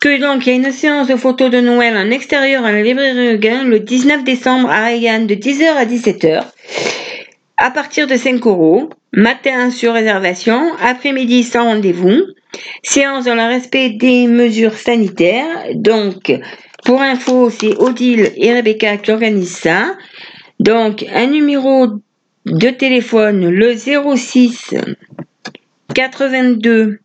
que 0.00 0.20
donc 0.20 0.46
il 0.46 0.50
y 0.50 0.52
a 0.52 0.56
une 0.56 0.70
séance 0.70 1.08
de 1.08 1.16
photos 1.16 1.50
de 1.50 1.60
Noël 1.60 1.96
en 1.96 2.10
extérieur 2.10 2.64
à 2.64 2.70
la 2.70 2.82
librairie 2.82 3.32
Regain 3.32 3.64
le 3.64 3.80
19 3.80 4.22
décembre 4.22 4.70
à 4.70 4.84
Rayan 4.84 5.24
de 5.24 5.34
10h 5.34 5.64
à 5.74 5.84
17h, 5.84 6.44
à 7.56 7.70
partir 7.72 8.06
de 8.06 8.16
5 8.16 8.46
euros, 8.46 8.90
matin 9.12 9.70
sur 9.70 9.94
réservation, 9.94 10.74
après-midi 10.80 11.42
sans 11.42 11.64
rendez-vous, 11.64 12.22
séance 12.84 13.24
dans 13.24 13.34
le 13.34 13.42
respect 13.42 13.90
des 13.90 14.28
mesures 14.28 14.74
sanitaires, 14.74 15.66
donc 15.74 16.32
pour 16.84 17.02
info, 17.02 17.50
c'est 17.50 17.76
Odile 17.78 18.32
et 18.36 18.54
Rebecca 18.54 18.96
qui 18.96 19.10
organisent 19.10 19.56
ça, 19.56 19.96
donc 20.60 21.04
un 21.12 21.26
numéro 21.26 21.88
de 22.46 22.70
téléphone, 22.70 23.50
le 23.50 23.74
06 23.76 24.74
82 25.94 27.00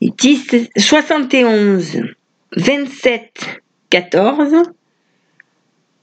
10, 0.00 0.70
71 0.76 2.02
27 2.56 3.62
14 3.90 4.62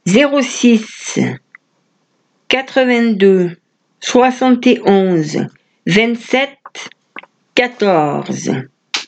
06 0.06 1.20
82 2.48 3.58
71 4.00 5.48
27 5.86 6.50
14 7.56 8.52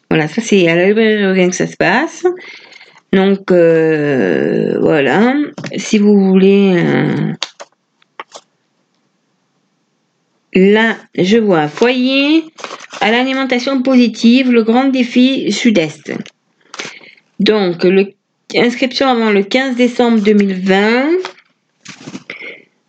voilà 0.10 0.28
ça 0.28 0.42
c'est 0.42 0.68
à 0.68 0.76
la 0.76 0.88
librairie 0.88 1.50
que 1.50 1.56
ça 1.56 1.68
se 1.68 1.78
passe. 1.78 2.26
Donc 3.14 3.52
euh, 3.52 4.78
voilà. 4.82 5.36
Si 5.78 6.00
vous 6.00 6.20
voulez 6.20 6.76
euh, 6.78 7.34
Là, 10.62 10.98
je 11.18 11.38
vois 11.38 11.70
foyer 11.70 12.44
à 13.00 13.12
l'alimentation 13.12 13.82
positive, 13.82 14.52
le 14.52 14.64
grand 14.64 14.90
défi 14.90 15.54
sud-est. 15.54 16.12
Donc, 17.40 17.88
inscription 18.54 19.08
avant 19.08 19.32
le 19.32 19.44
15 19.44 19.78
décembre 19.78 20.20
2020. 20.20 21.12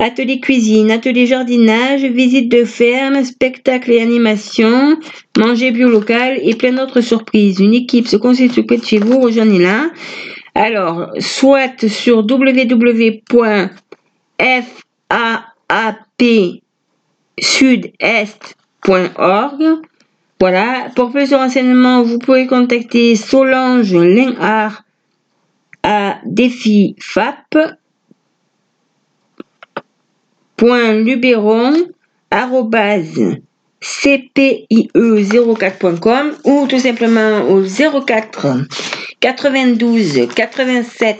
Atelier 0.01 0.41
cuisine, 0.41 0.91
atelier 0.91 1.27
jardinage, 1.27 2.03
visite 2.03 2.51
de 2.51 2.65
ferme, 2.65 3.23
spectacle 3.23 3.93
et 3.93 4.01
animation, 4.01 4.99
manger 5.39 5.71
bio 5.71 5.89
local 5.89 6.41
et 6.43 6.57
plein 6.57 6.73
d'autres 6.73 7.03
surprises. 7.03 7.61
Une 7.61 7.75
équipe 7.75 8.09
se 8.09 8.17
constitue 8.17 8.67
près 8.67 8.79
de 8.79 8.85
chez 8.85 8.99
vous, 8.99 9.21
rejoignez-la. 9.21 9.93
Alors, 10.57 11.13
soit 11.21 11.87
sur 11.87 12.27
www.faap 12.29 13.71
sud-est.org. 17.39 19.63
Voilà. 20.41 20.91
Pour 20.97 21.11
plus 21.11 21.31
de 21.31 21.37
renseignements, 21.37 22.03
vous 22.03 22.19
pouvez 22.19 22.47
contacter 22.47 23.17
Solange 23.17 23.95
Linhart 23.95 24.85
à 25.83 26.19
défi 26.25 26.97
FAP. 26.99 27.57
cpie04.com 33.83 36.37
ou 36.45 36.67
tout 36.69 36.79
simplement 36.79 37.49
au 37.49 37.63
04 37.63 38.67
92 39.21 40.29
87 40.35 41.19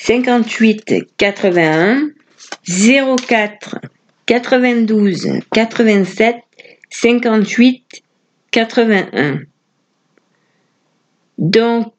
58 0.00 1.16
81 1.16 2.10
04 2.66 3.76
92 4.26 5.40
87 5.52 6.36
58 6.90 8.02
81. 8.50 9.40
Donc, 11.38 11.92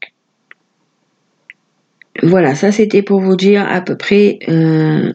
voilà, 2.22 2.56
ça 2.56 2.72
c'était 2.72 3.02
pour 3.02 3.20
vous 3.20 3.36
dire 3.36 3.68
à 3.68 3.82
peu 3.82 3.98
près 3.98 4.40
euh, 4.48 5.14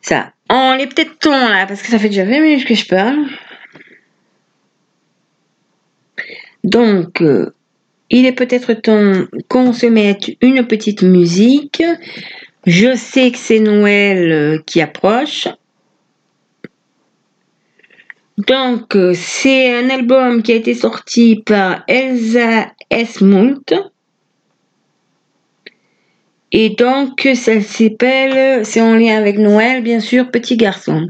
ça. 0.00 0.32
On 0.50 0.74
est 0.74 0.86
peut-être 0.86 1.18
temps 1.18 1.48
là, 1.48 1.66
parce 1.66 1.82
que 1.82 1.88
ça 1.88 1.98
fait 1.98 2.08
déjà 2.08 2.24
20 2.24 2.40
minutes 2.40 2.66
que 2.66 2.74
je 2.74 2.86
parle. 2.86 3.26
Donc, 6.64 7.22
euh, 7.22 7.54
il 8.10 8.26
est 8.26 8.32
peut-être 8.32 8.74
temps 8.74 9.26
qu'on 9.48 9.72
se 9.72 9.86
mette 9.86 10.30
une 10.42 10.66
petite 10.66 11.02
musique. 11.02 11.82
Je 12.66 12.94
sais 12.94 13.30
que 13.30 13.38
c'est 13.38 13.58
Noël 13.58 14.32
euh, 14.32 14.58
qui 14.66 14.80
approche. 14.80 15.48
Donc, 18.36 18.96
euh, 18.96 19.12
c'est 19.14 19.74
un 19.74 19.90
album 19.90 20.42
qui 20.42 20.52
a 20.52 20.56
été 20.56 20.74
sorti 20.74 21.42
par 21.44 21.82
Elsa 21.88 22.72
Esmult. 22.90 23.74
Et 26.52 26.70
donc, 26.70 27.28
ça 27.34 27.60
s'appelle, 27.60 28.64
c'est 28.64 28.80
en 28.80 28.94
lien 28.94 29.16
avec 29.16 29.38
Noël, 29.38 29.82
bien 29.82 30.00
sûr, 30.00 30.30
Petit 30.30 30.56
garçon. 30.56 31.08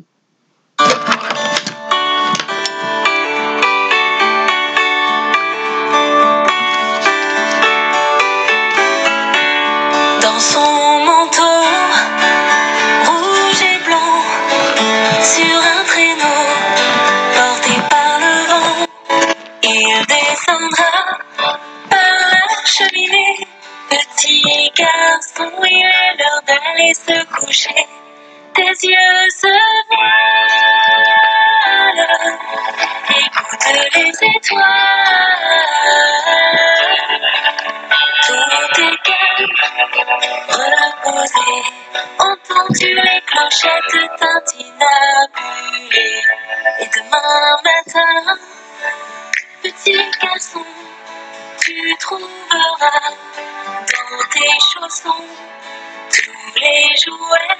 Se 26.95 27.25
coucher, 27.27 27.87
tes 28.55 28.63
yeux 28.63 29.31
se 29.31 29.47
voilent. 29.89 30.09
écoute 33.11 33.67
les 33.95 34.13
étoiles. 34.37 34.65
Tout 38.27 38.81
est 38.81 38.99
calme, 39.05 39.57
reposé. 40.49 41.51
Entends-tu 42.19 42.89
les 42.95 43.21
clochettes 43.27 43.99
tintinabulées? 44.19 46.23
Et 46.81 46.89
demain 46.95 47.57
matin, 47.65 48.37
petit 49.63 49.97
garçon, 50.23 50.65
tu 51.63 51.97
trouveras 51.99 53.11
dans 53.69 54.29
tes 54.33 54.59
chaussons 54.73 55.25
tous 56.11 56.61
les 56.61 56.97
jouets 57.05 57.59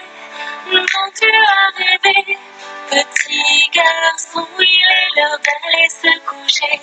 dont 0.73 1.11
tu 1.15 1.31
as 1.31 1.71
rêvé. 1.77 2.39
Petit 2.91 3.71
garçon, 3.73 4.47
il 4.59 4.65
est 4.65 5.09
l'heure 5.17 5.39
d'aller 5.45 5.89
se 5.89 6.19
coucher. 6.21 6.81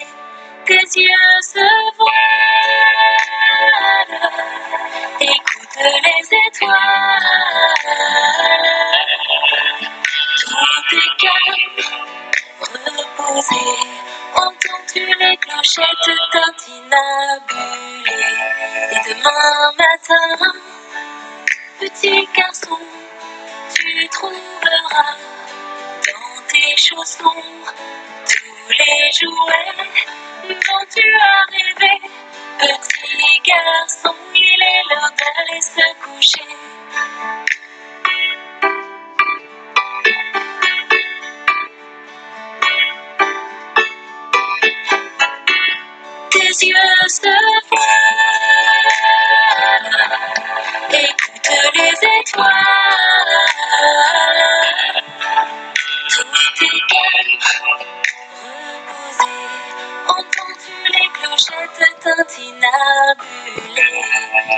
Tes 0.66 0.74
yeux 0.76 1.42
se 1.42 1.66
voilent. 1.98 3.28
Écoute 5.20 5.78
les 5.80 6.28
étoiles. 6.48 6.78
Tout 10.40 10.96
est 10.96 11.14
calme, 11.22 11.82
reposé. 12.62 14.07
Entends-tu 14.36 15.06
les 15.20 15.38
clochettes 15.38 16.12
tintinabulées 16.32 18.12
Et 18.92 19.00
demain 19.10 19.72
matin, 19.78 20.54
petit 21.80 22.28
garçon, 22.36 22.78
tu 23.74 24.08
trouveras 24.10 25.18
dans 26.06 26.42
tes 26.48 26.78
chaussons 26.78 27.44
tous 28.26 28.70
les 28.70 29.12
jouets 29.12 29.86
dont 30.50 30.86
tu 30.94 31.08
as 31.16 31.46
rêvé. 31.52 32.02
Petit 32.60 33.42
garçon, 33.46 34.16
il 34.36 34.62
est 34.62 34.84
l'heure 34.90 35.12
d'aller 35.18 35.62
se 35.62 35.86
coucher. 36.04 36.42
Tes 46.38 46.54
yeux 46.68 47.08
se 47.08 47.34
voilent. 47.72 49.90
Écoute 50.92 51.50
les 51.74 51.98
étoiles. 52.20 52.54
Tout 56.10 56.28
est 56.62 56.82
calme, 56.92 57.46
reposé. 58.38 59.32
Entends-tu 60.08 60.76
les 60.94 61.10
clochettes 61.16 61.82
tintinabulées? 62.02 64.06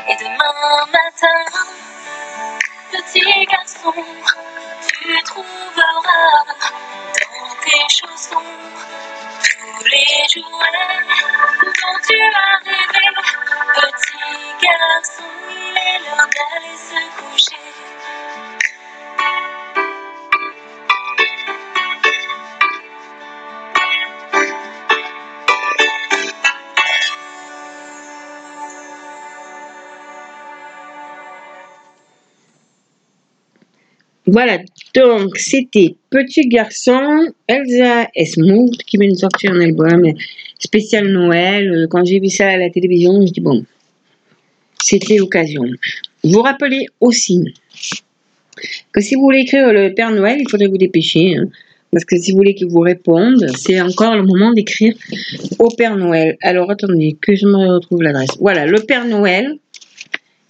Et 0.10 0.16
demain 0.18 0.86
matin, 0.92 1.42
petit 2.92 3.46
garçon, 3.46 3.94
tu 4.86 5.24
trouveras 5.24 6.44
Voilà, 34.32 34.60
donc 34.94 35.38
c'était 35.38 35.96
Petit 36.12 36.48
Garçon, 36.48 37.02
Elsa 37.48 38.08
Esmoult 38.16 38.78
qui 38.86 38.98
vient 38.98 39.10
de 39.10 39.16
sortir 39.18 39.52
un 39.54 39.60
album 39.60 40.04
spécial 40.60 41.08
Noël. 41.08 41.72
Euh, 41.74 41.88
Quand 41.90 42.06
j'ai 42.06 42.20
vu 42.20 42.30
ça 42.30 42.48
à 42.48 42.58
la 42.58 42.70
télévision, 42.70 43.26
je 43.26 43.32
dis 43.32 43.40
bon, 43.42 43.66
c'était 44.84 45.18
l'occasion. 45.18 45.64
Vous 46.24 46.42
rappelez 46.44 46.86
aussi 47.00 47.40
que 48.92 49.02
si 49.02 49.16
vous 49.16 49.22
voulez 49.22 49.40
écrire 49.40 49.74
le 49.74 49.94
Père 49.96 50.12
Noël, 50.12 50.38
il 50.40 50.48
faudrait 50.48 50.68
vous 50.68 50.78
dépêcher. 50.78 51.36
hein, 51.38 51.48
parce 51.92 52.06
que 52.06 52.16
si 52.18 52.32
vous 52.32 52.38
voulez 52.38 52.54
qu'il 52.54 52.68
vous 52.68 52.82
réponde, 52.82 53.48
c'est 53.58 53.82
encore 53.82 54.16
le 54.16 54.22
moment 54.24 54.52
d'écrire 54.52 54.94
au 55.58 55.70
Père 55.70 55.98
Noël. 55.98 56.38
Alors 56.42 56.70
attendez, 56.70 57.18
que 57.20 57.36
je 57.36 57.48
me 57.48 57.74
retrouve 57.74 58.04
l'adresse. 58.04 58.38
Voilà, 58.40 58.68
le 58.68 58.80
Père 58.82 59.06
Noël, 59.06 59.58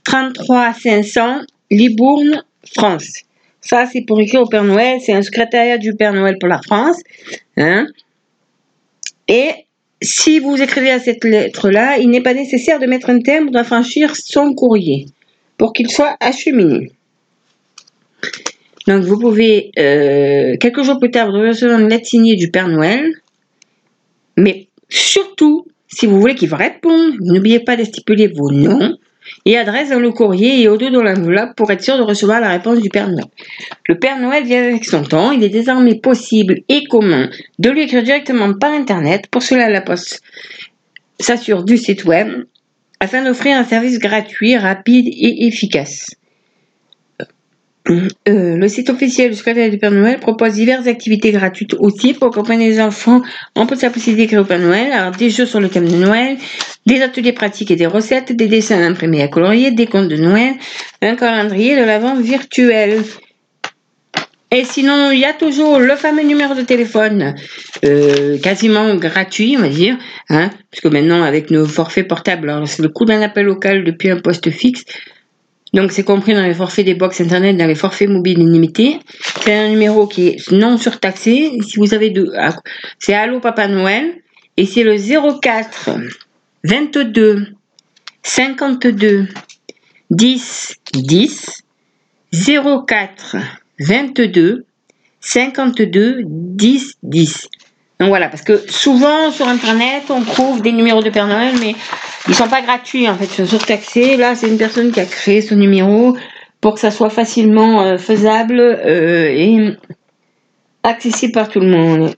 33 0.04 0.74
500, 0.74 1.42
Libourne, 1.72 2.44
France. 2.76 3.22
Ça, 3.62 3.86
c'est 3.92 4.02
pour 4.02 4.20
écrire 4.22 4.42
au 4.42 4.48
Père 4.48 4.64
Noël. 4.64 5.00
C'est 5.02 5.14
un 5.14 5.22
secrétariat 5.22 5.78
du 5.78 5.94
Père 5.96 6.14
Noël 6.14 6.38
pour 6.40 6.50
la 6.50 6.62
France. 6.62 6.98
Hein. 7.58 7.88
Et 9.28 9.52
si 10.02 10.40
vous 10.40 10.62
écrivez 10.62 10.92
à 10.92 11.00
cette 11.00 11.24
lettre-là, 11.24 11.98
il 11.98 12.10
n'est 12.10 12.24
pas 12.24 12.34
nécessaire 12.34 12.80
de 12.80 12.86
mettre 12.86 13.10
un 13.10 13.20
timbre 13.20 13.52
d'affranchir 13.52 14.16
son 14.16 14.54
courrier 14.54 15.08
pour 15.58 15.74
qu'il 15.74 15.92
soit 15.92 16.16
acheminé. 16.20 16.92
Donc, 18.88 19.04
vous 19.04 19.20
pouvez, 19.20 19.72
euh, 19.78 20.56
quelques 20.58 20.84
jours 20.84 21.00
plus 21.00 21.12
tard, 21.12 21.32
vous 21.32 21.40
recevoir 21.40 21.80
une 21.80 21.90
lettre 21.90 22.08
signée 22.08 22.36
du 22.36 22.50
Père 22.50 22.70
Noël. 22.70 23.14
Mais 24.38 24.68
surtout, 24.88 25.68
si 25.88 26.08
vous 26.08 26.20
voulez 26.20 26.36
qu'il 26.36 26.50
vous 26.50 26.56
réponde, 26.56 27.16
n'oubliez 27.20 27.60
pas 27.60 27.76
de 27.76 27.84
stipuler 27.84 28.28
vos 28.28 28.52
noms 28.52 28.98
et 29.46 29.58
adresses 29.58 29.90
dans 29.90 30.00
le 30.00 30.12
courrier 30.12 30.62
et 30.62 30.68
au 30.68 30.78
dos 30.78 30.90
de 30.90 31.00
l'enveloppe 31.00 31.56
pour 31.56 31.72
être 31.72 31.84
sûr 31.84 31.98
de 31.98 32.04
recevoir 32.04 32.40
la 32.40 32.50
réponse 32.50 32.80
du 32.80 32.90
Père 32.90 33.10
Noël. 33.10 33.26
Le 33.88 33.98
Père 33.98 34.20
Noël 34.20 34.44
vient 34.44 34.64
avec 34.64 34.86
son 34.86 35.04
temps, 35.04 35.32
il 35.32 35.44
est 35.44 35.50
désormais 35.50 35.96
possible 35.96 36.62
et 36.70 36.86
commun 36.86 37.30
de 37.60 37.70
lui 37.70 37.84
écrire 37.84 38.04
directement 38.04 38.54
par 38.54 38.72
Internet. 38.72 39.28
Pour 39.32 39.44
cela, 39.44 39.70
la 39.70 39.82
Poste 39.82 40.22
s'assure 41.20 41.64
du 41.64 41.78
site 41.78 42.06
web 42.06 42.46
afin 43.00 43.24
d'offrir 43.24 43.58
un 43.58 43.64
service 43.64 44.00
gratuit, 44.00 44.58
rapide 44.58 45.08
et 45.08 45.48
efficace. 45.48 46.16
Euh, 47.90 48.56
le 48.58 48.68
site 48.68 48.90
officiel 48.90 49.32
du 49.32 49.36
secrétaire 49.36 49.70
du 49.70 49.78
Père 49.78 49.92
Noël 49.92 50.20
propose 50.20 50.54
diverses 50.54 50.88
activités 50.88 51.32
gratuites 51.32 51.74
aussi 51.80 52.14
pour 52.14 52.28
accompagner 52.28 52.70
les 52.70 52.80
enfants 52.80 53.22
en 53.56 53.66
plus 53.66 53.82
de 53.82 53.88
possibilité 53.88 54.24
d'écrire 54.24 54.42
au 54.42 54.46
Père 54.46 54.60
Noël. 54.60 54.92
Alors, 54.92 55.12
des 55.12 55.30
jeux 55.30 55.46
sur 55.46 55.60
le 55.60 55.70
thème 55.70 55.88
de 55.88 55.96
Noël, 55.96 56.38
des 56.86 57.02
ateliers 57.02 57.34
pratiques 57.34 57.72
et 57.72 57.76
des 57.76 57.88
recettes, 57.88 58.32
des 58.32 58.48
dessins 58.48 58.82
imprimés 58.84 59.24
à 59.24 59.28
colorier, 59.28 59.72
des 59.72 59.88
contes 59.88 60.08
de 60.08 60.18
Noël, 60.18 60.54
un 61.02 61.16
calendrier 61.16 61.76
de 61.76 61.84
l'avant 61.84 62.16
virtuel. 62.16 63.02
Et 64.52 64.64
sinon, 64.66 65.12
il 65.12 65.20
y 65.20 65.26
a 65.26 65.34
toujours 65.34 65.78
le 65.78 65.96
fameux 65.96 66.24
numéro 66.24 66.56
de 66.56 66.64
téléphone, 66.64 67.36
euh, 67.86 68.40
quasiment 68.40 68.96
gratuit, 68.96 69.56
on 69.58 69.62
va 69.62 69.70
dire, 69.70 69.96
hein, 70.30 70.50
puisque 70.72 70.88
maintenant, 70.88 71.22
avec 71.22 71.52
nos 71.52 71.68
forfaits 71.68 72.08
portables, 72.08 72.52
c'est 72.66 72.82
le 72.82 72.90
coût 72.90 73.06
d'un 73.06 73.22
appel 73.22 73.46
local 73.46 73.84
depuis 73.84 74.10
un 74.10 74.20
poste 74.20 74.50
fixe, 74.50 74.86
donc 75.74 75.92
c'est 75.92 76.04
compris 76.04 76.34
dans 76.34 76.44
les 76.44 76.54
forfaits 76.54 76.86
des 76.86 76.96
box 76.96 77.22
internet, 77.22 77.58
dans 77.58 77.68
les 77.68 77.76
forfaits 77.76 78.10
mobiles 78.10 78.40
illimités. 78.40 79.00
C'est 79.42 79.54
un 79.54 79.70
numéro 79.70 80.08
qui 80.08 80.28
est 80.28 80.52
non 80.52 80.78
surtaxé. 80.78 81.58
Si 81.68 81.78
vous 81.78 81.94
avez 81.94 82.10
deux, 82.10 82.32
ah, 82.38 82.56
c'est 82.98 83.14
Allo 83.14 83.40
Papa 83.40 83.68
Noël 83.68 84.16
et 84.58 84.66
c'est 84.66 84.84
le 84.84 84.98
04 85.40 85.92
22 86.64 87.48
52 88.24 89.28
10 90.10 90.76
10 90.94 91.64
04 92.34 93.36
22 93.80 94.66
52 95.22 96.22
10 96.26 96.94
10. 97.04 97.48
Donc 98.00 98.10
voilà, 98.10 98.30
parce 98.30 98.44
que 98.44 98.58
souvent 98.72 99.30
sur 99.32 99.48
internet 99.48 100.04
on 100.10 100.22
trouve 100.24 100.62
des 100.62 100.72
numéros 100.72 101.04
de 101.04 101.10
Père 101.10 101.28
Noël, 101.28 101.54
mais 101.60 101.76
ils 102.28 102.36
sont 102.36 102.48
pas 102.48 102.62
gratuits 102.62 103.08
en 103.10 103.16
fait, 103.16 103.26
ils 103.26 103.46
sont 103.46 103.58
surtaxés. 103.58 104.18
Là, 104.18 104.36
c'est 104.36 104.48
une 104.48 104.58
personne 104.58 104.92
qui 104.92 105.00
a 105.00 105.06
créé 105.06 105.42
ce 105.42 105.56
numéro 105.56 106.16
pour 106.62 106.74
que 106.74 106.80
ça 106.80 106.92
soit 106.92 107.10
facilement 107.10 107.82
euh, 107.82 107.98
faisable 107.98 108.60
euh, 108.60 109.30
et 109.30 109.78
accessible 110.84 111.34
par 111.34 111.50
tout 111.50 111.60
le 111.60 111.68
monde. 111.68 112.14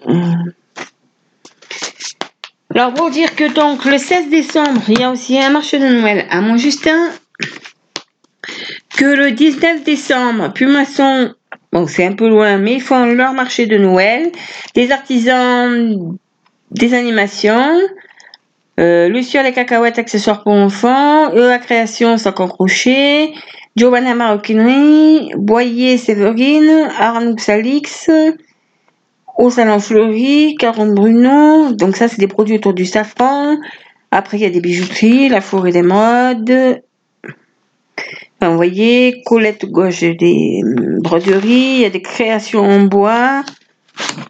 Alors 2.73 2.93
pour 2.93 3.09
dire 3.09 3.35
que 3.35 3.51
donc 3.53 3.85
le 3.85 3.97
16 3.97 4.29
décembre, 4.29 4.81
il 4.87 4.99
y 4.99 5.03
a 5.03 5.11
aussi 5.11 5.37
un 5.39 5.49
marché 5.49 5.77
de 5.77 5.87
Noël 5.87 6.25
à 6.29 6.41
Montjustin. 6.41 7.11
Que 8.97 9.05
le 9.05 9.31
19 9.31 9.83
décembre, 9.83 10.53
Pumasson, 10.53 11.33
bon 11.71 11.85
c'est 11.85 12.05
un 12.05 12.13
peu 12.13 12.27
loin, 12.29 12.57
mais 12.57 12.75
ils 12.75 12.81
font 12.81 13.05
leur 13.05 13.33
marché 13.33 13.65
de 13.65 13.77
Noël. 13.77 14.31
Des 14.73 14.91
artisans, 14.91 16.17
des 16.71 16.93
animations. 16.93 17.79
Euh, 18.79 19.09
Lucia 19.09 19.43
les 19.43 19.51
cacahuètes 19.51 19.99
accessoires 19.99 20.43
pour 20.43 20.53
enfants, 20.53 21.33
eux 21.35 21.51
à 21.51 21.59
création 21.59 22.15
en 22.15 22.47
crochet, 22.47 23.33
Giovanna 23.75 24.15
Maroquinerie, 24.15 25.33
Boyer 25.37 25.97
Séverine, 25.97 26.89
Arnoux 26.97 27.35
Alix, 27.47 28.09
au 29.37 29.49
Salon 29.49 29.79
Fleury, 29.79 30.55
Caron 30.59 30.93
Bruno. 30.93 31.71
Donc 31.73 31.95
ça, 31.95 32.07
c'est 32.07 32.19
des 32.19 32.27
produits 32.27 32.55
autour 32.55 32.73
du 32.73 32.85
safran. 32.85 33.57
Après, 34.11 34.37
il 34.37 34.41
y 34.41 34.45
a 34.45 34.49
des 34.49 34.61
bijouteries, 34.61 35.29
la 35.29 35.41
forêt 35.41 35.71
des 35.71 35.83
modes. 35.83 36.81
Enfin, 38.39 38.49
vous 38.49 38.55
voyez, 38.55 39.21
Colette 39.25 39.65
Gauche 39.65 40.01
des 40.01 40.61
broderies, 40.99 41.75
il 41.75 41.81
y 41.81 41.85
a 41.85 41.89
des 41.89 42.01
créations 42.01 42.61
en 42.61 42.81
bois. 42.81 43.43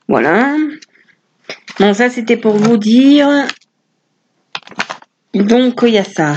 Voilà. 0.07 0.55
Bon, 1.79 1.93
ça, 1.93 2.09
c'était 2.09 2.37
pour 2.37 2.57
vous 2.57 2.77
dire. 2.77 3.27
Donc, 5.33 5.79
il 5.83 5.93
y 5.93 5.97
a 5.97 6.03
ça. 6.03 6.35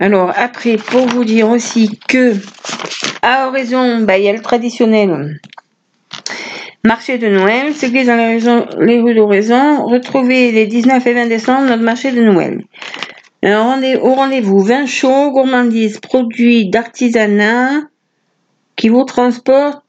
Alors, 0.00 0.32
après, 0.36 0.76
pour 0.76 1.06
vous 1.06 1.24
dire 1.24 1.48
aussi 1.48 1.98
que 2.08 2.34
à 3.22 3.48
Horizon, 3.48 4.00
bah, 4.00 4.18
il 4.18 4.24
y 4.24 4.28
a 4.28 4.32
le 4.32 4.40
traditionnel 4.40 5.40
marché 6.84 7.18
de 7.18 7.28
Noël, 7.28 7.74
c'est 7.74 7.90
dans 7.90 8.16
les, 8.16 8.86
les 8.86 9.00
rues 9.00 9.14
d'Horizon. 9.14 9.84
Retrouvez 9.84 10.52
les 10.52 10.66
19 10.66 11.06
et 11.06 11.14
20 11.14 11.26
décembre 11.26 11.68
notre 11.68 11.82
marché 11.82 12.12
de 12.12 12.22
Noël. 12.22 12.64
au 13.44 14.14
rendez-vous, 14.14 14.60
vin 14.60 14.86
chaud, 14.86 15.30
gourmandise, 15.30 15.98
produits 15.98 16.68
d'artisanat 16.68 17.82
qui 18.76 18.88
vous 18.88 19.04
transportent, 19.04 19.82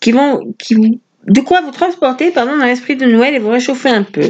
qui 0.00 0.12
vont, 0.12 0.54
qui, 0.58 1.00
de 1.26 1.40
quoi 1.40 1.60
vous 1.60 1.70
transporter, 1.70 2.30
pardon, 2.30 2.56
dans 2.56 2.64
l'esprit 2.64 2.96
de 2.96 3.06
Noël 3.06 3.34
et 3.34 3.38
vous 3.38 3.50
réchauffer 3.50 3.90
un 3.90 4.02
peu. 4.02 4.28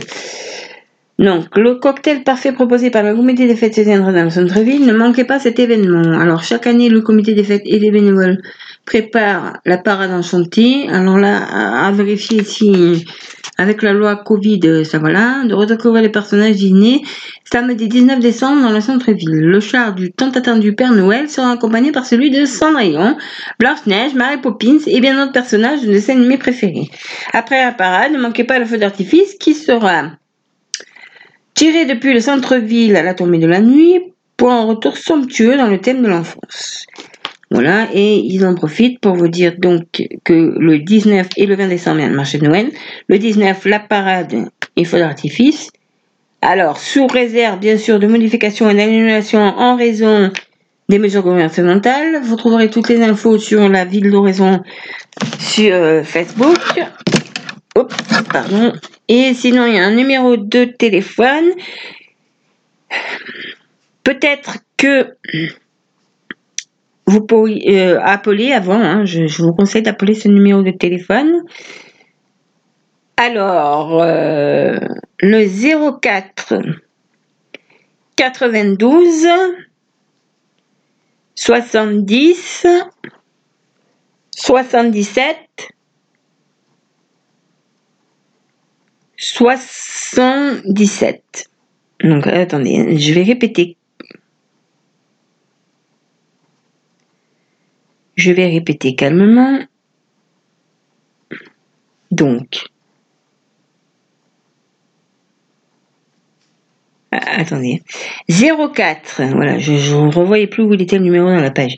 Donc, 1.23 1.57
le 1.57 1.77
cocktail 1.77 2.25
parfait 2.25 2.51
proposé 2.51 2.91
par 2.91 3.05
le 3.05 3.15
comité 3.15 3.47
des 3.47 3.55
fêtes 3.55 3.75
s'éteindra 3.75 4.13
dans 4.13 4.25
le 4.25 4.31
centre-ville. 4.31 4.85
Ne 4.85 4.93
manquez 4.93 5.23
pas 5.23 5.39
cet 5.39 5.61
événement. 5.61 6.19
Alors, 6.19 6.43
chaque 6.43 6.67
année, 6.67 6.89
le 6.89 7.01
comité 7.01 7.33
des 7.33 7.45
fêtes 7.45 7.63
et 7.65 7.79
les 7.79 7.93
bénévoles 7.93 8.39
préparent 8.85 9.61
la 9.65 9.79
parade 9.79 10.11
en 10.11 10.23
chantier. 10.23 10.89
Alors 10.89 11.19
là, 11.19 11.39
à, 11.87 11.93
vérifier 11.93 12.43
si, 12.43 13.05
avec 13.57 13.83
la 13.83 13.93
loi 13.93 14.17
Covid, 14.17 14.85
ça 14.85 14.99
va 14.99 15.11
là, 15.11 15.45
de 15.45 15.55
redécouvrir 15.55 16.03
les 16.03 16.09
personnages 16.09 16.57
dîner 16.57 17.03
samedi 17.45 17.87
19 17.87 18.19
décembre 18.19 18.63
dans 18.63 18.73
le 18.73 18.81
centre-ville. 18.81 19.31
Le 19.31 19.61
char 19.61 19.95
du 19.95 20.11
tant 20.11 20.31
attendu 20.31 20.75
Père 20.75 20.93
Noël 20.93 21.29
sera 21.29 21.53
accompagné 21.53 21.93
par 21.93 22.05
celui 22.05 22.31
de 22.31 22.45
Cendrillon, 22.47 23.17
Blanche-Neige, 23.61 24.15
Mary 24.15 24.39
Poppins 24.39 24.79
et 24.89 25.01
bien 25.01 25.15
d'autres 25.15 25.33
personnages 25.33 25.83
de 25.83 25.93
dessin 25.93 26.15
animé 26.15 26.37
préférés. 26.37 26.91
Après 27.33 27.65
la 27.65 27.71
parade, 27.71 28.11
ne 28.11 28.19
manquez 28.19 28.43
pas 28.43 28.59
le 28.59 28.65
feu 28.65 28.79
d'artifice 28.79 29.35
qui 29.35 29.55
sera 29.55 30.11
tiré 31.63 31.85
depuis 31.85 32.13
le 32.13 32.19
centre-ville 32.19 32.97
à 32.97 33.05
la 33.05 33.15
tombée 33.15 33.39
de 33.39 33.47
la 33.47 33.61
nuit 33.61 34.01
pour 34.37 34.51
un 34.51 34.65
retour 34.65 34.97
somptueux 34.97 35.57
dans 35.57 35.69
le 35.69 35.81
thème 35.81 36.03
de 36.03 36.09
l'enfance. 36.09 36.87
Voilà, 37.53 37.87
et 37.95 38.17
ils 38.17 38.45
en 38.45 38.57
profitent 38.57 38.99
pour 38.99 39.15
vous 39.15 39.29
dire 39.29 39.55
donc 39.59 39.85
que 40.25 40.33
le 40.59 40.81
19 40.81 41.29
et 41.37 41.47
le 41.47 41.55
20 41.55 41.69
décembre, 41.69 41.99
il 42.01 42.03
y 42.03 42.07
a 42.07 42.09
le 42.09 42.17
marché 42.17 42.39
de 42.39 42.49
Noël. 42.49 42.73
Le 43.07 43.17
19, 43.17 43.65
la 43.67 43.79
parade 43.79 44.49
et 44.75 44.85
feu 44.85 44.99
d'artifice. 44.99 45.71
Alors, 46.41 46.79
sous 46.79 47.07
réserve, 47.07 47.61
bien 47.61 47.79
sûr, 47.79 48.01
de 48.01 48.09
modifications 48.09 48.69
et 48.69 48.75
d'annulations 48.75 49.39
en 49.39 49.77
raison 49.77 50.33
des 50.89 50.99
mesures 50.99 51.23
gouvernementales, 51.23 52.23
vous 52.25 52.35
trouverez 52.35 52.71
toutes 52.71 52.89
les 52.89 53.01
infos 53.03 53.39
sur 53.39 53.69
la 53.69 53.85
ville 53.85 54.11
d'Horizon 54.11 54.65
sur 55.39 55.73
euh, 55.73 56.03
Facebook. 56.03 56.59
Et 59.09 59.35
sinon, 59.35 59.67
il 59.67 59.75
y 59.75 59.79
a 59.79 59.85
un 59.85 59.95
numéro 59.95 60.37
de 60.37 60.65
téléphone. 60.65 61.53
Peut-être 64.05 64.59
que 64.77 65.17
vous 67.07 67.21
pourriez 67.27 67.81
euh, 67.81 68.01
appeler 68.03 68.53
avant. 68.53 68.81
Hein. 68.81 69.05
je, 69.05 69.43
vous 69.43 69.55
conseille 69.55 69.83
d'appeler 69.83 70.15
ce 70.15 70.29
numéro 70.29 70.63
de 70.63 70.71
téléphone. 70.71 71.43
Alors, 73.17 74.03
euh, 74.03 74.79
le 75.21 76.01
04 76.01 76.55
92 78.17 79.29
70 81.35 82.67
77 84.35 85.37
77. 89.23 91.49
Donc, 92.03 92.27
attendez, 92.27 92.99
je 92.99 93.15
vais 93.15 93.23
répéter. 93.23 93.77
Je 98.17 98.33
vais 98.33 98.49
répéter 98.49 98.97
calmement. 98.97 99.61
Donc, 102.11 102.65
ah, 107.13 107.21
attendez, 107.39 107.81
04, 108.29 109.23
voilà, 109.35 109.61
je 109.61 109.73
ne 109.73 110.13
revoyais 110.13 110.49
plus 110.49 110.65
où 110.65 110.75
il 110.75 110.83
était 110.83 110.99
le 110.99 111.05
numéro 111.05 111.29
dans 111.29 111.41
la 111.41 111.53
page. 111.53 111.77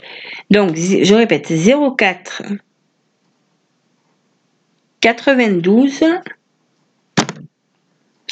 Donc, 0.51 0.77
je 0.77 1.15
répète, 1.15 1.53
04 1.53 2.43
92 5.01 6.05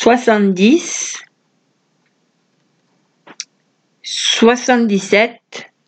soixante-dix, 0.02 1.22
soixante-dix-sept, 4.02 5.38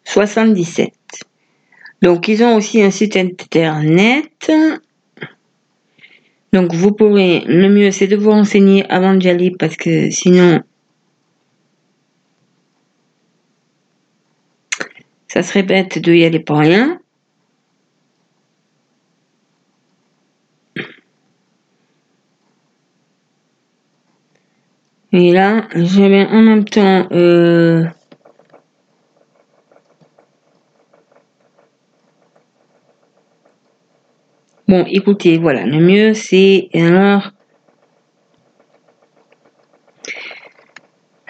soixante-dix-sept. 0.04 0.94
Donc 2.00 2.28
ils 2.28 2.44
ont 2.44 2.54
aussi 2.54 2.80
un 2.80 2.92
site 2.92 3.16
internet. 3.16 4.52
Donc 6.52 6.72
vous 6.72 6.92
pourrez, 6.92 7.42
le 7.48 7.68
mieux 7.68 7.90
c'est 7.90 8.06
de 8.06 8.14
vous 8.14 8.30
renseigner 8.30 8.88
avant 8.88 9.14
d'y 9.14 9.28
aller 9.28 9.50
parce 9.50 9.76
que 9.76 10.08
sinon 10.10 10.62
ça 15.26 15.42
serait 15.42 15.64
bête 15.64 15.98
de 15.98 16.12
y 16.12 16.24
aller 16.24 16.38
pour 16.38 16.58
rien. 16.58 17.00
Et 25.16 25.30
là, 25.30 25.68
j'avais 25.76 26.26
en 26.26 26.42
même 26.42 26.64
temps... 26.64 27.06
Euh, 27.12 27.84
bon, 34.66 34.84
écoutez, 34.90 35.38
voilà, 35.38 35.66
le 35.66 35.78
mieux 35.78 36.14
c'est... 36.14 36.68
Alors... 36.74 37.30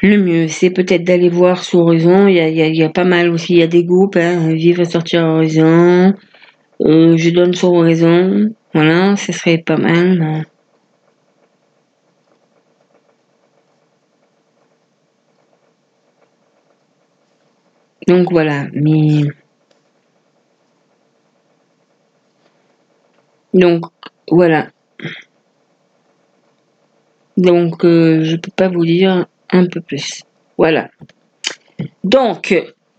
Le 0.03 0.17
mieux, 0.17 0.49
c'est 0.49 0.71
peut-être 0.71 1.05
d'aller 1.05 1.29
voir 1.29 1.63
sur 1.63 1.81
Horizon. 1.81 2.27
Il 2.27 2.37
y 2.37 2.83
a, 2.83 2.89
pas 2.89 3.05
mal 3.05 3.29
aussi. 3.29 3.53
Il 3.53 3.59
y 3.59 3.63
a 3.63 3.67
des 3.67 3.85
groupes, 3.85 4.17
hein, 4.17 4.53
Vivre 4.55 4.81
et 4.81 4.85
sortir 4.87 5.25
Horizon. 5.25 6.15
Euh, 6.81 7.17
je 7.19 7.31
donne 7.31 7.53
sur 7.53 7.73
Horizon. 7.73 8.49
Voilà, 8.73 9.17
ce 9.17 9.33
serait 9.33 9.59
pas 9.59 9.77
mal. 9.77 10.47
Donc 18.07 18.31
voilà, 18.31 18.67
mais... 18.73 19.23
Donc 23.53 23.85
voilà. 24.31 24.69
Donc 27.37 27.85
euh, 27.85 28.25
je 28.25 28.37
peux 28.37 28.51
pas 28.55 28.69
vous 28.69 28.85
dire 28.85 29.27
un 29.51 29.67
peu 29.67 29.81
plus. 29.81 30.23
Voilà. 30.59 30.89
Donc, 32.03 32.55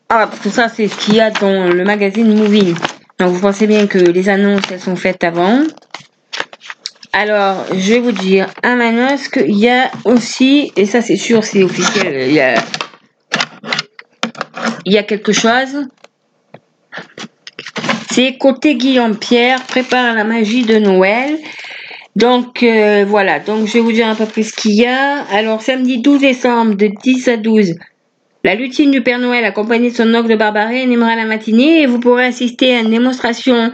ah, 0.10 0.30
tout 0.42 0.50
ça 0.50 0.70
c'est 0.70 0.88
ce 0.88 0.98
qu'il 0.98 1.16
y 1.16 1.20
a 1.20 1.32
dans 1.32 1.68
le 1.68 1.84
magazine 1.84 2.36
Movie. 2.36 2.74
Donc 3.20 3.30
vous 3.30 3.42
pensez 3.42 3.68
bien 3.68 3.88
que 3.88 3.98
les 3.98 4.30
annonces 4.30 4.64
elles 4.72 4.80
sont 4.80 4.96
faites 4.96 5.24
avant. 5.24 5.64
Alors, 7.18 7.66
je 7.74 7.94
vais 7.94 8.00
vous 8.02 8.12
dire, 8.12 8.48
à 8.62 8.76
Manosque, 8.76 9.42
il 9.48 9.56
y 9.56 9.70
a 9.70 9.90
aussi, 10.04 10.74
et 10.76 10.86
ça 10.86 11.02
c'est 11.02 11.16
sûr, 11.16 11.46
c'est 11.46 11.64
officiel, 11.64 12.28
il 12.28 12.34
y 12.34 12.42
a 12.42 12.56
il 14.86 14.94
y 14.94 14.98
a 14.98 15.04
quelque 15.04 15.34
chose. 15.34 15.88
C'est 18.12 18.38
côté 18.38 18.76
Guillaume 18.76 19.18
Pierre, 19.18 19.62
prépare 19.64 20.16
la 20.16 20.24
magie 20.24 20.64
de 20.64 20.78
Noël. 20.78 21.38
Donc 22.16 22.64
euh, 22.64 23.04
voilà, 23.06 23.40
donc 23.40 23.68
je 23.68 23.74
vais 23.74 23.80
vous 23.82 23.92
dire 23.92 24.08
un 24.08 24.16
peu 24.16 24.26
plus 24.26 24.52
ce 24.52 24.54
qu'il 24.54 24.76
y 24.76 24.86
a. 24.86 25.24
Alors 25.32 25.62
samedi 25.62 25.98
12 25.98 26.22
décembre 26.22 26.76
de 26.76 26.90
10 27.04 27.28
à 27.28 27.36
12, 27.36 27.76
la 28.46 28.56
lutine 28.56 28.92
du 28.92 29.02
Père 29.02 29.20
Noël 29.20 29.44
accompagnée 29.44 29.90
de 29.90 29.96
son 29.96 30.14
oncle 30.16 30.30
de 30.30 30.36
Barbarie 30.36 30.80
animera 30.80 31.16
la 31.16 31.26
matinée 31.26 31.82
et 31.82 31.88
vous 31.88 32.00
pourrez 32.00 32.28
assister 32.28 32.76
à 32.76 32.82
une 32.82 32.92
démonstration 32.92 33.74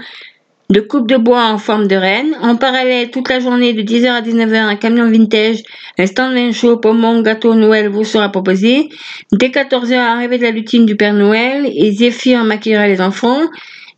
de 0.71 0.79
coupe 0.79 1.09
de 1.09 1.17
bois 1.17 1.47
en 1.47 1.57
forme 1.57 1.87
de 1.87 1.97
reine. 1.97 2.33
En 2.41 2.55
parallèle, 2.55 3.11
toute 3.11 3.29
la 3.29 3.41
journée 3.41 3.73
de 3.73 3.81
10h 3.81 4.07
à 4.07 4.21
19h, 4.21 4.55
un 4.55 4.75
camion 4.77 5.09
vintage, 5.11 5.63
un 5.99 6.05
stand 6.05 6.53
chaud, 6.53 6.77
pommon, 6.77 7.21
gâteau 7.21 7.55
Noël 7.55 7.89
vous 7.89 8.05
sera 8.05 8.29
proposé. 8.29 8.87
Dès 9.33 9.49
14h, 9.49 9.93
arrivée 9.95 10.37
de 10.37 10.43
la 10.43 10.51
lutine 10.51 10.85
du 10.85 10.95
Père 10.95 11.13
Noël 11.13 11.69
et 11.75 11.91
Zéphyr 11.91 12.45
maquillera 12.45 12.87
les 12.87 13.01
enfants. 13.01 13.41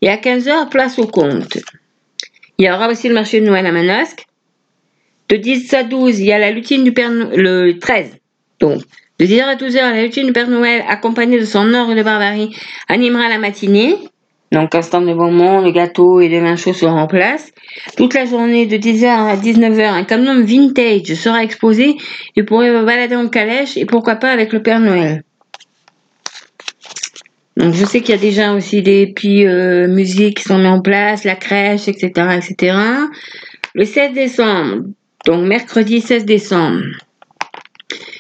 Et 0.02 0.10
à 0.10 0.18
15h, 0.18 0.70
place 0.70 0.98
au 0.98 1.06
compte. 1.06 1.60
Il 2.58 2.66
y 2.66 2.72
aura 2.72 2.90
aussi 2.90 3.08
le 3.08 3.14
marché 3.14 3.40
de 3.40 3.46
Noël 3.46 3.68
à 3.68 3.72
Manosque. 3.72 4.26
De 5.30 5.36
10 5.38 5.74
à 5.76 5.84
12, 5.84 6.20
il 6.20 6.26
y 6.26 6.34
a 6.34 6.40
la 6.40 6.50
lutine 6.50 6.84
du 6.84 6.92
Père 6.92 7.12
Noël, 7.12 7.40
le 7.40 7.80
13. 7.80 8.18
Donc, 8.60 8.82
de 9.20 9.26
10h 9.26 9.44
à 9.44 9.56
12h, 9.56 9.76
la 9.76 10.04
lutine 10.04 10.26
du 10.26 10.34
Père 10.34 10.50
Noël, 10.50 10.84
accompagnée 10.90 11.40
de 11.40 11.46
son 11.46 11.72
ordre 11.76 11.94
de 11.94 12.02
barbarie, 12.02 12.56
animera 12.90 13.30
la 13.30 13.38
matinée. 13.38 13.96
Donc, 14.54 14.76
stand 14.84 15.08
de 15.08 15.16
bonbons, 15.16 15.62
le 15.62 15.72
gâteau 15.72 16.22
et 16.22 16.30
les 16.30 16.39
vins 16.39 16.56
chauds 16.56 16.74
seront 16.74 17.00
en 17.00 17.08
place. 17.08 17.52
Toute 17.98 18.13
la 18.13 18.26
journée, 18.26 18.68
de 18.68 18.78
10h 18.78 19.08
à 19.08 19.36
19h, 19.36 19.84
un 19.84 20.04
camion 20.04 20.46
vintage 20.46 21.12
sera 21.16 21.44
exposé. 21.44 21.96
Vous 22.38 22.46
pourrez 22.46 22.72
balader 22.86 23.16
en 23.16 23.28
calèche 23.30 23.78
et 23.78 23.86
pourquoi 23.86 24.16
pas 24.18 24.30
avec 24.30 24.54
le 24.54 24.62
Père 24.62 24.80
Noël. 24.80 25.24
Donc, 27.58 27.74
je 27.74 27.84
sais 27.84 28.02
qu'il 28.02 28.13
y 28.13 28.18
a 28.18 28.22
déjà 28.22 28.54
aussi 28.54 28.84
des 28.84 29.08
petits 29.08 29.48
euh, 29.48 29.88
musiques 29.88 30.38
qui 30.38 30.44
sont 30.44 30.60
mises 30.60 30.68
en 30.68 30.82
place, 30.82 31.24
la 31.24 31.36
crèche, 31.36 31.88
etc., 31.88 32.12
etc. 32.38 32.78
Le 33.74 33.86
16 33.86 34.13
décembre, 34.13 34.84
donc 35.26 35.48
mercredi 35.48 36.00
16 36.00 36.26
décembre, 36.26 36.84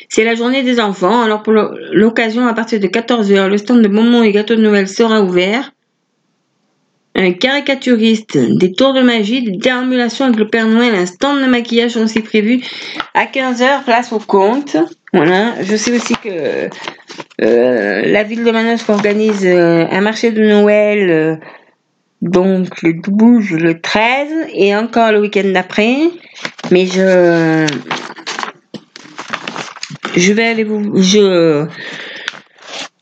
c'est 0.09 0.23
la 0.23 0.33
journée 0.33 0.63
des 0.63 0.79
enfants. 0.79 1.21
Alors, 1.21 1.43
pour 1.43 1.53
l'occasion, 1.53 2.47
à 2.47 2.55
partir 2.55 2.79
de 2.79 2.87
14h, 2.87 3.49
le 3.49 3.57
stand 3.57 3.83
de 3.83 3.87
bonbons 3.87 4.23
et 4.23 4.31
gâteaux 4.31 4.55
de 4.55 4.61
Noël 4.61 4.87
sera 4.87 5.21
ouvert 5.21 5.72
un 7.15 7.31
caricaturiste, 7.33 8.37
des 8.37 8.73
tours 8.73 8.93
de 8.93 9.01
magie, 9.01 9.43
des 9.43 9.51
déambulations 9.57 10.25
avec 10.25 10.39
le 10.39 10.47
Père 10.47 10.67
Noël, 10.67 10.95
un 10.95 11.05
stand 11.05 11.41
de 11.41 11.45
maquillage 11.45 11.91
sont 11.91 12.03
aussi 12.03 12.21
prévus 12.21 12.61
à 13.13 13.25
15h, 13.25 13.83
place 13.83 14.11
au 14.11 14.19
compte. 14.19 14.77
Voilà, 15.13 15.53
je 15.61 15.75
sais 15.75 15.95
aussi 15.95 16.15
que 16.15 16.69
euh, 17.41 18.01
la 18.05 18.23
ville 18.23 18.43
de 18.43 18.49
Manosque 18.49 18.89
organise 18.89 19.45
euh, 19.45 19.85
un 19.91 20.01
marché 20.01 20.31
de 20.31 20.43
Noël, 20.43 21.09
euh, 21.11 21.35
donc 22.23 22.81
le 22.81 22.93
12, 22.93 23.51
le 23.51 23.79
13 23.79 24.47
et 24.53 24.75
encore 24.75 25.11
le 25.11 25.21
week-end 25.21 25.51
d'après. 25.53 25.97
Mais 26.71 26.87
je, 26.87 27.67
je 30.15 30.33
vais 30.33 30.45
aller 30.45 30.63
vous, 30.63 30.99
je, 30.99 31.67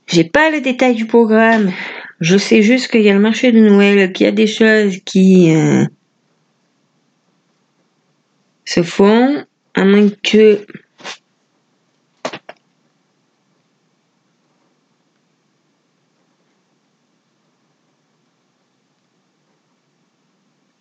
j'ai 0.08 0.26
pas 0.26 0.50
le 0.50 0.60
détail 0.60 0.96
du 0.96 1.06
programme. 1.06 1.72
Je 2.22 2.38
sais 2.38 2.62
juste 2.62 2.90
qu'il 2.90 3.02
y 3.02 3.10
a 3.10 3.14
le 3.14 3.20
marché 3.20 3.52
de 3.52 3.60
Noël, 3.60 4.14
qu'il 4.14 4.28
y 4.28 4.30
a 4.30 4.32
des 4.32 4.46
choses 4.46 4.98
qui 5.06 5.56
euh, 5.56 5.86
se 8.64 8.84
font, 8.84 9.44
à 9.74 9.84
moins 9.84 10.08
que 10.24 10.64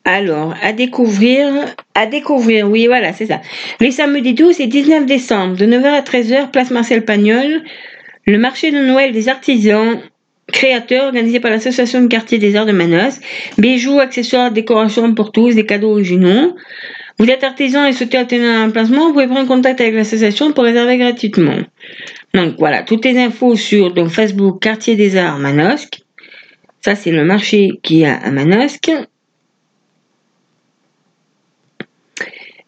Alors, 0.04 0.54
à 0.60 0.72
découvrir, 0.72 1.46
à 1.94 2.04
découvrir, 2.04 2.68
oui, 2.68 2.86
voilà, 2.86 3.12
c'est 3.12 3.26
ça. 3.26 3.40
Les 3.78 3.92
samedis 3.92 4.34
12 4.34 4.60
et 4.60 4.66
19 4.66 5.06
décembre, 5.06 5.56
de 5.56 5.64
9h 5.64 5.86
à 5.86 6.00
13h, 6.00 6.50
place 6.50 6.70
Marcel 6.70 7.04
Pagnol, 7.04 7.62
le 8.26 8.38
marché 8.38 8.72
de 8.72 8.78
Noël 8.78 9.12
des 9.12 9.28
artisans 9.28 10.00
créateur 10.50 11.06
organisé 11.06 11.40
par 11.40 11.50
l'association 11.50 12.02
de 12.02 12.06
quartier 12.06 12.38
des 12.38 12.56
arts 12.56 12.66
de 12.66 12.72
Manos. 12.72 13.20
Bijoux, 13.58 13.98
accessoires, 13.98 14.50
décorations 14.50 15.14
pour 15.14 15.32
tous, 15.32 15.54
des 15.54 15.66
cadeaux 15.66 15.92
originaux. 15.92 16.56
Vous 17.18 17.26
êtes 17.26 17.44
artisan 17.44 17.84
et 17.86 17.92
souhaitez 17.92 18.18
obtenir 18.18 18.50
un 18.50 18.70
placement, 18.70 19.08
vous 19.08 19.12
pouvez 19.12 19.26
prendre 19.26 19.46
contact 19.46 19.80
avec 19.80 19.94
l'association 19.94 20.52
pour 20.52 20.64
réserver 20.64 20.96
gratuitement. 20.96 21.58
Donc 22.32 22.54
voilà, 22.58 22.82
toutes 22.82 23.04
les 23.04 23.18
infos 23.18 23.56
sur 23.56 23.92
Facebook 24.10 24.62
Quartier 24.62 24.96
des 24.96 25.16
Arts 25.16 25.38
Manosque. 25.38 26.00
Ça, 26.80 26.94
c'est 26.94 27.10
le 27.10 27.24
marché 27.24 27.72
qui 27.82 28.04
a 28.06 28.16
à 28.16 28.30
Manosque. 28.30 28.90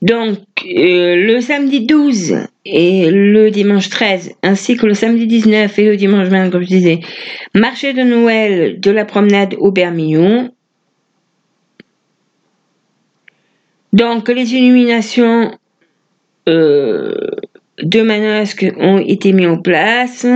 Donc, 0.03 0.39
euh, 0.67 1.15
le 1.15 1.41
samedi 1.41 1.87
12 1.87 2.35
et 2.65 3.09
le 3.09 3.51
dimanche 3.51 3.89
13, 3.89 4.33
ainsi 4.43 4.77
que 4.77 4.85
le 4.85 4.95
samedi 4.95 5.29
19 5.29 5.79
et 5.79 5.87
le 5.87 5.97
dimanche 5.97 6.27
20, 6.27 6.51
comme 6.51 6.63
je 6.63 6.69
disais, 6.69 7.01
marché 7.55 7.93
de 7.93 8.03
Noël 8.03 8.81
de 8.81 8.91
la 8.91 9.05
promenade 9.05 9.55
au 9.59 9.71
Bermillon. 9.71 10.53
Donc, 13.93 14.29
les 14.29 14.55
illuminations 14.55 15.57
euh, 16.49 17.15
de 17.81 18.03
Manosque 18.03 18.67
ont 18.79 18.99
été 18.99 19.33
mises 19.33 19.47
en 19.47 19.59
place. 19.59 20.27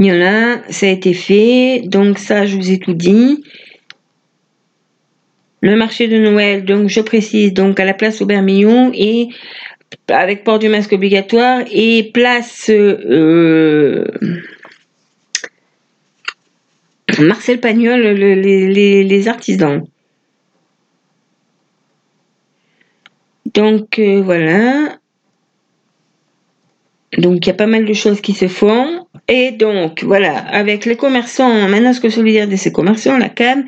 Il 0.00 0.62
ça 0.68 0.86
a 0.86 0.90
été 0.90 1.14
fait. 1.14 1.82
Donc, 1.86 2.18
ça, 2.18 2.44
je 2.44 2.56
vous 2.56 2.70
ai 2.70 2.78
tout 2.78 2.94
dit. 2.94 3.42
Le 5.60 5.74
marché 5.74 6.06
de 6.06 6.18
Noël, 6.18 6.64
donc 6.64 6.88
je 6.88 7.00
précise, 7.00 7.52
donc 7.52 7.80
à 7.80 7.84
la 7.84 7.94
place 7.94 8.20
Aubert-Millon 8.20 8.92
et 8.94 9.28
avec 10.08 10.44
port 10.44 10.58
du 10.58 10.68
masque 10.68 10.92
obligatoire 10.92 11.62
et 11.70 12.10
place 12.12 12.70
euh, 12.70 14.04
Marcel 17.18 17.58
Pagnol, 17.58 18.00
les, 18.00 19.28
artisans. 19.28 19.84
Donc 23.54 23.98
euh, 23.98 24.22
voilà. 24.22 24.98
Donc 27.16 27.44
il 27.44 27.48
y 27.48 27.50
a 27.50 27.54
pas 27.54 27.66
mal 27.66 27.84
de 27.84 27.92
choses 27.92 28.20
qui 28.20 28.34
se 28.34 28.46
font. 28.46 29.07
Et 29.30 29.50
donc, 29.50 30.04
voilà, 30.04 30.38
avec 30.38 30.86
les 30.86 30.96
commerçants, 30.96 31.68
Manosque 31.68 32.10
Solidaire 32.10 32.48
de 32.48 32.56
ces 32.56 32.72
commerçants, 32.72 33.18
la 33.18 33.28
CAM. 33.28 33.66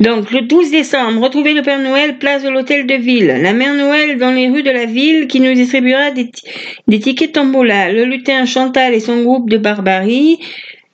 Donc, 0.00 0.30
le 0.30 0.42
12 0.42 0.70
décembre, 0.70 1.22
retrouvez 1.22 1.54
le 1.54 1.62
Père 1.62 1.80
Noël, 1.80 2.18
place 2.18 2.42
de 2.42 2.50
l'Hôtel 2.50 2.86
de 2.86 2.96
Ville. 2.96 3.38
La 3.40 3.54
Mère 3.54 3.72
Noël 3.72 4.18
dans 4.18 4.32
les 4.32 4.50
rues 4.50 4.62
de 4.62 4.70
la 4.70 4.84
ville 4.84 5.28
qui 5.28 5.40
nous 5.40 5.54
distribuera 5.54 6.10
des, 6.10 6.30
des 6.88 7.00
tickets 7.00 7.32
tombola. 7.32 7.90
Le 7.90 8.04
lutin 8.04 8.44
Chantal 8.44 8.92
et 8.92 9.00
son 9.00 9.22
groupe 9.22 9.48
de 9.48 9.56
barbarie. 9.56 10.38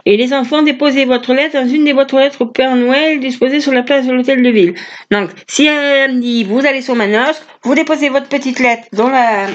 Et 0.09 0.17
les 0.17 0.33
enfants, 0.33 0.63
déposez 0.63 1.05
votre 1.05 1.35
lettre 1.35 1.53
dans 1.53 1.69
une 1.69 1.85
des 1.85 1.93
boîtes 1.93 2.15
aux 2.15 2.19
lettres 2.19 2.41
au 2.41 2.47
Père 2.47 2.75
Noël 2.75 3.21
disposées 3.21 3.61
sur 3.61 3.73
la 3.73 3.83
place 3.83 4.07
de 4.07 4.13
l'hôtel 4.15 4.43
de 4.43 4.49
ville. 4.49 4.75
Donc, 5.11 5.29
si 5.47 5.67
elle 5.67 6.19
vous 6.47 6.65
allez 6.65 6.81
sur 6.81 6.95
Manosque, 6.95 7.43
vous 7.63 7.75
déposez 7.75 8.09
votre 8.09 8.27
petite 8.27 8.59
lettre 8.59 8.85
dans 8.95 9.11
la, 9.11 9.49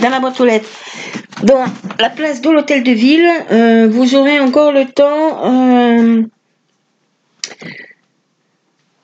dans 0.00 0.10
la 0.10 0.20
boîte 0.20 0.40
aux 0.40 0.44
lettres. 0.44 0.68
Dans 1.42 1.64
la 1.98 2.08
place 2.08 2.40
de 2.40 2.48
l'hôtel 2.50 2.84
de 2.84 2.92
ville, 2.92 3.28
euh, 3.50 3.88
vous 3.88 4.14
aurez 4.14 4.38
encore 4.38 4.70
le 4.70 4.84
temps, 4.84 5.44
euh, 5.44 6.22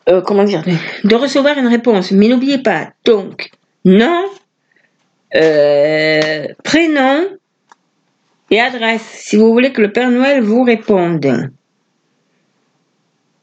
euh, 0.09 0.21
comment 0.21 0.45
dire, 0.45 0.63
de 1.03 1.15
recevoir 1.17 1.59
une 1.59 1.67
réponse. 1.67 2.13
Mais 2.13 2.29
n'oubliez 2.29 2.59
pas, 2.59 2.91
donc, 3.05 3.51
nom, 3.85 4.23
prénom, 5.33 7.27
et 8.53 8.61
adresse 8.61 9.03
si 9.03 9.37
vous 9.37 9.51
voulez 9.51 9.73
que 9.73 9.81
le 9.81 9.91
Père 9.91 10.11
Noël 10.11 10.43
vous 10.43 10.63
réponde. 10.63 11.51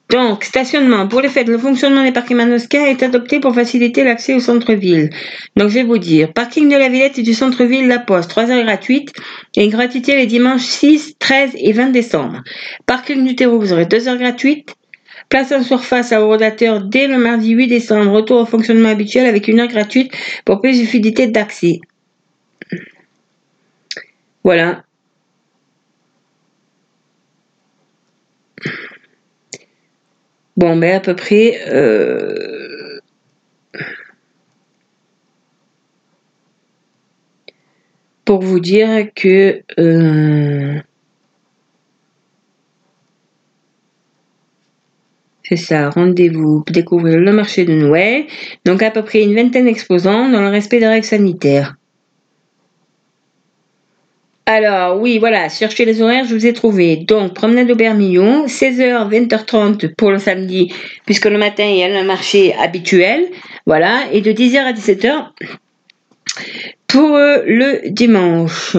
Donc, 0.09 0.43
stationnement. 0.43 1.07
Pour 1.07 1.21
les 1.21 1.29
fêtes, 1.29 1.47
le 1.47 1.57
fonctionnement 1.57 2.03
des 2.03 2.11
parkings 2.11 2.37
Manosca 2.37 2.89
est 2.89 3.03
adopté 3.03 3.39
pour 3.39 3.53
faciliter 3.53 4.03
l'accès 4.03 4.33
au 4.35 4.39
centre-ville. 4.39 5.09
Donc, 5.55 5.69
je 5.69 5.75
vais 5.75 5.83
vous 5.83 5.97
dire, 5.97 6.31
parking 6.33 6.69
de 6.69 6.75
la 6.75 6.89
Villette 6.89 7.19
et 7.19 7.23
du 7.23 7.33
centre-ville 7.33 7.87
La 7.87 7.99
Poste, 7.99 8.29
3 8.29 8.51
heures 8.51 8.63
gratuites 8.63 9.13
et 9.55 9.67
gratuité 9.67 10.15
les 10.15 10.25
dimanches 10.25 10.63
6, 10.63 11.15
13 11.19 11.51
et 11.55 11.73
20 11.73 11.89
décembre. 11.89 12.43
Parking 12.85 13.23
du 13.25 13.35
terreau, 13.35 13.59
vous 13.59 13.73
aurez 13.73 13.85
2 13.85 14.07
heures 14.07 14.17
gratuites. 14.17 14.75
Place 15.29 15.51
en 15.51 15.61
surface 15.61 16.11
à 16.11 16.19
rodateur 16.19 16.81
dès 16.81 17.07
le 17.07 17.17
mardi 17.17 17.51
8 17.51 17.67
décembre. 17.67 18.11
Retour 18.11 18.41
au 18.41 18.45
fonctionnement 18.45 18.89
habituel 18.89 19.27
avec 19.27 19.47
une 19.47 19.59
heure 19.59 19.67
gratuite 19.67 20.11
pour 20.43 20.61
plus 20.61 20.79
de 20.79 20.85
fluidité 20.87 21.27
d'accès. 21.27 21.79
Voilà. 24.43 24.83
Bon, 30.59 30.75
mais 30.75 30.91
à 30.91 30.99
peu 30.99 31.15
près. 31.15 31.57
Euh, 31.69 32.99
pour 38.25 38.41
vous 38.41 38.59
dire 38.59 39.07
que. 39.15 39.63
Euh, 39.79 40.81
c'est 45.43 45.55
ça, 45.55 45.89
rendez-vous 45.91 46.63
découvrir 46.67 47.19
le 47.19 47.31
marché 47.31 47.63
de 47.63 47.73
Noël. 47.73 48.25
Donc 48.65 48.83
à 48.83 48.91
peu 48.91 49.01
près 49.03 49.23
une 49.23 49.35
vingtaine 49.35 49.63
d'exposants 49.65 50.29
dans 50.29 50.41
le 50.41 50.49
respect 50.49 50.79
des 50.79 50.87
règles 50.87 51.05
sanitaires. 51.05 51.78
Alors, 54.51 54.99
oui, 54.99 55.19
voilà, 55.19 55.47
cherchez 55.47 55.85
les 55.85 56.01
horaires, 56.01 56.25
je 56.25 56.33
vous 56.33 56.47
ai 56.47 56.53
trouvé. 56.53 56.95
Donc, 56.95 57.35
promenade 57.35 57.69
au 57.69 57.75
Bermillon, 57.75 58.47
16h, 58.47 59.07
20h30 59.07 59.93
pour 59.93 60.09
le 60.09 60.17
samedi, 60.17 60.73
puisque 61.05 61.25
le 61.25 61.37
matin, 61.37 61.65
il 61.65 61.77
y 61.77 61.83
a 61.83 62.01
le 62.01 62.03
marché 62.03 62.55
habituel. 62.55 63.27
Voilà, 63.67 64.11
et 64.11 64.21
de 64.21 64.31
10h 64.31 64.57
à 64.57 64.73
17h 64.73 65.27
pour 66.87 67.15
euh, 67.15 67.43
le 67.45 67.91
dimanche. 67.91 68.75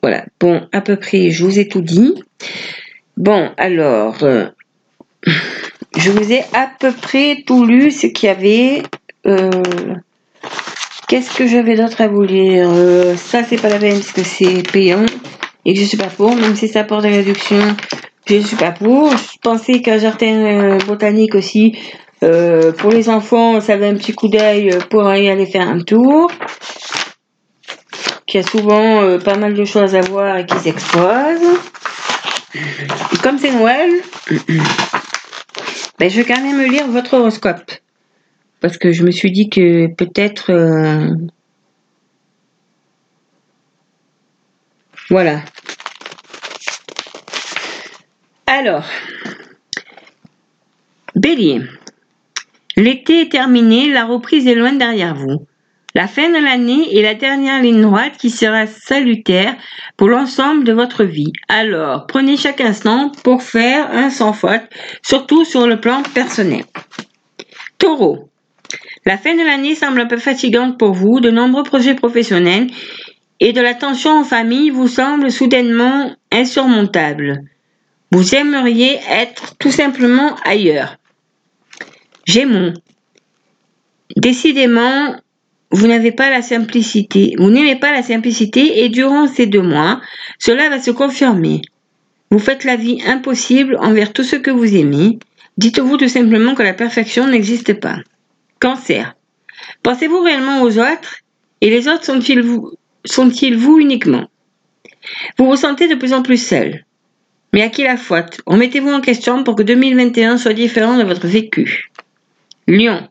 Voilà, 0.00 0.24
bon, 0.38 0.68
à 0.70 0.80
peu 0.80 0.94
près, 0.94 1.32
je 1.32 1.44
vous 1.44 1.58
ai 1.58 1.66
tout 1.66 1.82
dit. 1.82 2.14
Bon, 3.16 3.50
alors, 3.56 4.22
euh, 4.22 4.46
je 5.96 6.10
vous 6.12 6.32
ai 6.32 6.44
à 6.52 6.70
peu 6.78 6.92
près 6.92 7.42
tout 7.44 7.66
lu 7.66 7.90
ce 7.90 8.06
qu'il 8.06 8.28
y 8.28 8.30
avait. 8.30 8.82
Euh, 9.26 9.50
Qu'est-ce 11.08 11.34
que 11.34 11.46
j'avais 11.46 11.74
d'autre 11.74 12.00
à 12.02 12.08
vous 12.08 12.22
lire? 12.22 12.68
Euh, 12.70 13.16
Ça, 13.16 13.42
c'est 13.42 13.60
pas 13.60 13.70
la 13.70 13.78
peine 13.78 13.94
parce 13.94 14.12
que 14.12 14.22
c'est 14.22 14.62
payant 14.70 15.06
et 15.64 15.74
que 15.74 15.80
je 15.80 15.84
suis 15.84 15.96
pas 15.96 16.08
pour, 16.08 16.34
même 16.34 16.54
si 16.54 16.68
ça 16.68 16.80
apporte 16.80 17.02
des 17.02 17.10
réductions, 17.10 17.76
je 18.26 18.40
suis 18.40 18.56
pas 18.56 18.72
pour. 18.72 19.10
Je 19.10 19.38
pensais 19.42 19.80
qu'un 19.80 19.98
jardin 19.98 20.26
euh, 20.26 20.78
botanique 20.86 21.34
aussi, 21.34 21.78
euh, 22.22 22.72
pour 22.72 22.90
les 22.90 23.08
enfants, 23.08 23.60
ça 23.60 23.74
avait 23.74 23.86
un 23.88 23.94
petit 23.94 24.12
coup 24.12 24.28
d'œil 24.28 24.70
pour 24.90 25.06
aller 25.06 25.46
faire 25.46 25.68
un 25.68 25.80
tour. 25.80 26.30
Qu'il 28.26 28.40
y 28.42 28.44
a 28.44 28.46
souvent 28.46 29.02
euh, 29.02 29.18
pas 29.18 29.36
mal 29.36 29.54
de 29.54 29.64
choses 29.64 29.94
à 29.94 30.00
voir 30.02 30.36
et 30.36 30.46
qui 30.46 30.58
s'exposent. 30.58 31.58
Comme 33.22 33.38
c'est 33.38 33.52
Noël, 33.52 33.90
ben, 35.98 36.10
je 36.10 36.20
vais 36.20 36.24
quand 36.24 36.42
même 36.42 36.70
lire 36.70 36.86
votre 36.88 37.14
horoscope. 37.14 37.70
Parce 38.60 38.76
que 38.78 38.92
je 38.92 39.04
me 39.04 39.10
suis 39.10 39.30
dit 39.30 39.48
que 39.48 39.86
peut-être... 39.94 40.50
euh, 40.50 41.14
Voilà. 45.10 45.40
Alors, 48.46 48.84
Bélier. 51.14 51.62
L'été 52.76 53.22
est 53.22 53.32
terminé, 53.32 53.90
la 53.90 54.04
reprise 54.04 54.46
est 54.46 54.54
loin 54.54 54.72
derrière 54.72 55.14
vous. 55.14 55.46
La 55.94 56.06
fin 56.06 56.28
de 56.28 56.44
l'année 56.44 56.96
est 56.96 57.02
la 57.02 57.14
dernière 57.14 57.62
ligne 57.62 57.80
droite 57.80 58.18
qui 58.18 58.30
sera 58.30 58.66
salutaire 58.66 59.56
pour 59.96 60.08
l'ensemble 60.08 60.64
de 60.64 60.72
votre 60.72 61.04
vie. 61.04 61.32
Alors, 61.48 62.06
prenez 62.06 62.36
chaque 62.36 62.60
instant 62.60 63.10
pour 63.24 63.42
faire 63.42 63.90
un 63.90 64.10
sans 64.10 64.34
faute, 64.34 64.62
surtout 65.02 65.44
sur 65.44 65.66
le 65.66 65.80
plan 65.80 66.02
personnel. 66.14 66.64
Taureau. 67.78 68.27
La 69.08 69.16
fin 69.16 69.34
de 69.34 69.42
l'année 69.42 69.74
semble 69.74 70.02
un 70.02 70.06
peu 70.06 70.18
fatigante 70.18 70.78
pour 70.78 70.92
vous. 70.92 71.20
De 71.20 71.30
nombreux 71.30 71.62
projets 71.62 71.94
professionnels 71.94 72.66
et 73.40 73.54
de 73.54 73.60
la 73.62 73.72
tension 73.72 74.10
en 74.10 74.22
famille 74.22 74.68
vous 74.68 74.86
semblent 74.86 75.32
soudainement 75.32 76.14
insurmontables. 76.30 77.40
Vous 78.12 78.34
aimeriez 78.34 78.98
être 79.10 79.56
tout 79.56 79.70
simplement 79.70 80.36
ailleurs. 80.44 80.98
Gémeaux. 82.26 82.74
Décidément, 84.14 85.16
vous 85.70 85.86
n'avez 85.86 86.12
pas 86.12 86.28
la 86.28 86.42
simplicité. 86.42 87.34
Vous 87.38 87.48
n'aimez 87.48 87.76
pas 87.76 87.92
la 87.92 88.02
simplicité 88.02 88.84
et 88.84 88.90
durant 88.90 89.26
ces 89.26 89.46
deux 89.46 89.62
mois, 89.62 90.02
cela 90.38 90.68
va 90.68 90.82
se 90.82 90.90
confirmer. 90.90 91.62
Vous 92.30 92.40
faites 92.40 92.64
la 92.64 92.76
vie 92.76 93.00
impossible 93.06 93.78
envers 93.80 94.12
tout 94.12 94.22
ce 94.22 94.36
que 94.36 94.50
vous 94.50 94.76
aimez. 94.76 95.18
Dites-vous 95.56 95.96
tout 95.96 96.08
simplement 96.08 96.54
que 96.54 96.62
la 96.62 96.74
perfection 96.74 97.26
n'existe 97.26 97.80
pas. 97.80 97.96
Cancer. 98.60 99.14
Pensez-vous 99.82 100.20
réellement 100.20 100.62
aux 100.62 100.78
autres 100.78 101.18
et 101.60 101.70
les 101.70 101.88
autres 101.88 102.04
sont-ils 102.04 103.56
vous, 103.56 103.78
uniquement? 103.78 104.26
Vous 105.38 105.46
vous 105.46 105.56
sentez 105.56 105.88
de 105.88 105.94
plus 105.94 106.12
en 106.12 106.22
plus 106.22 106.36
seul. 106.42 106.84
Mais 107.52 107.62
à 107.62 107.68
qui 107.68 107.82
la 107.82 107.96
faute? 107.96 108.40
Remettez-vous 108.46 108.90
en 108.90 109.00
question 109.00 109.42
pour 109.42 109.54
que 109.54 109.62
2021 109.62 110.36
soit 110.38 110.52
différent 110.52 110.98
de 110.98 111.04
votre 111.04 111.26
vécu. 111.26 111.90
Lion. 112.66 113.08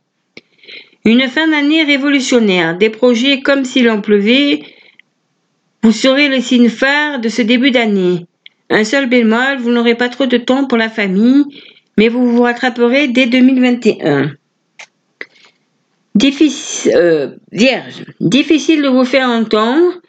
Une 1.06 1.28
fin 1.28 1.48
d'année 1.48 1.84
révolutionnaire, 1.84 2.78
des 2.78 2.90
projets 2.90 3.42
comme 3.42 3.66
s'il 3.66 3.90
en 3.90 4.02
pleuvait. 4.02 4.62
Vous 5.82 5.92
serez 5.92 6.28
le 6.28 6.42
signe 6.42 6.70
phare 6.70 7.20
de 7.20 7.30
ce 7.30 7.42
début 7.42 7.72
d'année. 7.72 8.26
Un 8.70 8.84
seul 8.84 9.08
bémol, 9.08 9.58
vous 9.60 9.72
n'aurez 9.72 9.96
pas 9.96 10.10
trop 10.10 10.26
de 10.26 10.38
temps 10.38 10.66
pour 10.66 10.78
la 10.78 10.90
famille, 10.90 11.46
mais 11.98 12.10
vous 12.10 12.30
vous 12.30 12.42
rattraperez 12.42 13.08
dès 13.08 13.26
2021. 13.26 14.34
Euh, 16.88 17.36
vierge, 17.52 18.06
difficile 18.20 18.82
de 18.82 18.88
vous 18.88 19.06
faire 19.06 19.30
entendre, 19.30 20.02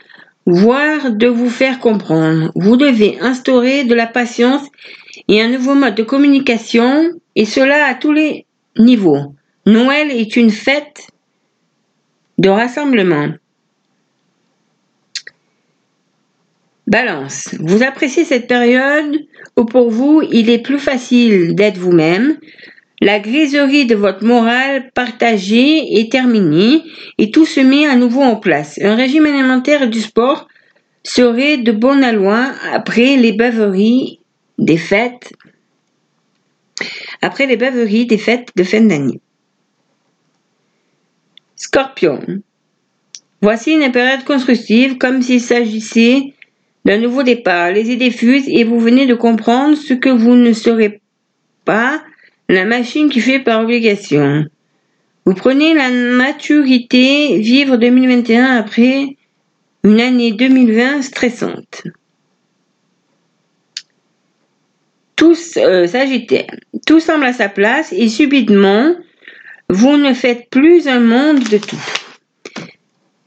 voire 0.47 1.11
de 1.11 1.27
vous 1.27 1.51
faire 1.51 1.81
comprendre. 1.81 2.51
Vous 2.55 2.77
devez 2.77 3.19
instaurer 3.21 3.85
de 3.85 3.95
la 3.95 4.07
patience 4.07 4.67
et 5.29 5.43
un 5.43 5.49
nouveau 5.49 5.75
mode 5.75 5.97
de 5.97 6.03
communication, 6.03 7.11
et 7.37 7.45
cela 7.45 7.87
à 7.87 7.95
tous 7.95 8.13
les 8.13 8.47
niveaux. 8.79 9.35
Noël 9.67 10.11
est 10.11 10.37
une 10.37 10.51
fête 10.51 11.09
de 12.39 12.49
rassemblement. 12.49 13.35
Balance. 16.87 17.55
Vous 17.61 17.83
appréciez 17.83 18.25
cette 18.25 18.47
période 18.47 19.19
où 19.59 19.67
pour 19.67 19.91
vous 19.91 20.23
il 20.31 20.49
est 20.49 20.63
plus 20.63 20.79
facile 20.79 21.55
d'être 21.55 21.77
vous-même. 21.77 22.39
La 23.01 23.21
griserie 23.21 23.87
de 23.87 23.95
votre 23.95 24.25
morale 24.25 24.91
partagée 24.93 26.01
est 26.01 26.11
terminée 26.11 26.83
et 27.19 27.31
tout 27.31 27.47
se 27.47 27.61
met 27.61 27.87
à 27.87 27.95
nouveau 27.95 28.23
en 28.23 28.37
place. 28.37 28.79
Un 28.83 28.97
régime 28.97 29.27
alimentaire 29.27 29.89
du 29.89 30.01
sport 30.01 30.49
serait 31.05 31.59
de 31.59 31.71
bon 31.71 32.03
aloi 32.03 32.53
après 32.73 33.17
les 33.17 33.37
des 34.59 34.77
fêtes 34.77 35.33
après 37.23 37.47
les 37.47 37.57
beuveries 37.57 38.07
des 38.07 38.19
fêtes 38.19 38.51
de 38.57 38.63
fin 38.63 38.81
d'année. 38.81 39.21
Scorpion. 41.57 42.21
Voici 43.43 43.73
une 43.73 43.91
période 43.93 44.25
constructive 44.25 44.99
comme 44.99 45.23
s'il 45.23 45.41
s'agissait 45.41 46.35
d'un 46.85 46.99
nouveau 46.99 47.23
départ. 47.23 47.73
Les 47.73 47.91
idées 47.91 48.11
fusent 48.11 48.49
et 48.49 48.65
vous 48.65 48.79
venez 48.79 49.07
de 49.07 49.15
comprendre 49.15 49.77
ce 49.77 49.95
que 49.95 50.09
vous 50.09 50.35
ne 50.35 50.53
serez 50.53 51.01
pas 51.65 52.01
la 52.49 52.65
machine 52.65 53.11
qui 53.11 53.21
fait 53.21 53.41
par 53.41 53.63
obligation. 53.63 54.45
Vous 55.25 55.35
prenez 55.35 55.75
la 55.75 55.91
maturité, 55.91 57.39
vivre 57.39 57.77
2021 57.77 58.57
après 58.57 59.17
une 59.85 60.01
année 60.01 60.33
2020 60.33 61.03
stressante. 61.03 61.85
Tout 65.17 65.37
euh. 65.57 65.87
Tout 66.87 67.01
semble 67.01 67.25
à 67.25 67.33
sa 67.33 67.49
place 67.49 67.93
et 67.93 68.09
subitement, 68.09 68.95
vous 69.69 69.97
ne 69.97 70.15
faites 70.15 70.49
plus 70.49 70.89
un 70.89 71.01
monde 71.01 71.41
de 71.41 71.59
tout. 71.59 71.85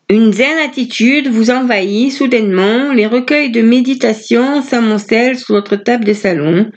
Une 0.10 0.34
zen 0.34 0.58
attitude 0.58 1.28
vous 1.28 1.52
envahit 1.52 2.12
soudainement, 2.12 2.92
les 2.92 3.06
recueils 3.06 3.52
de 3.52 3.62
méditation 3.62 4.62
s'amoncellent 4.62 5.38
sur 5.38 5.56
votre 5.56 5.76
table 5.76 6.06
de 6.06 6.14
salon. 6.14 6.72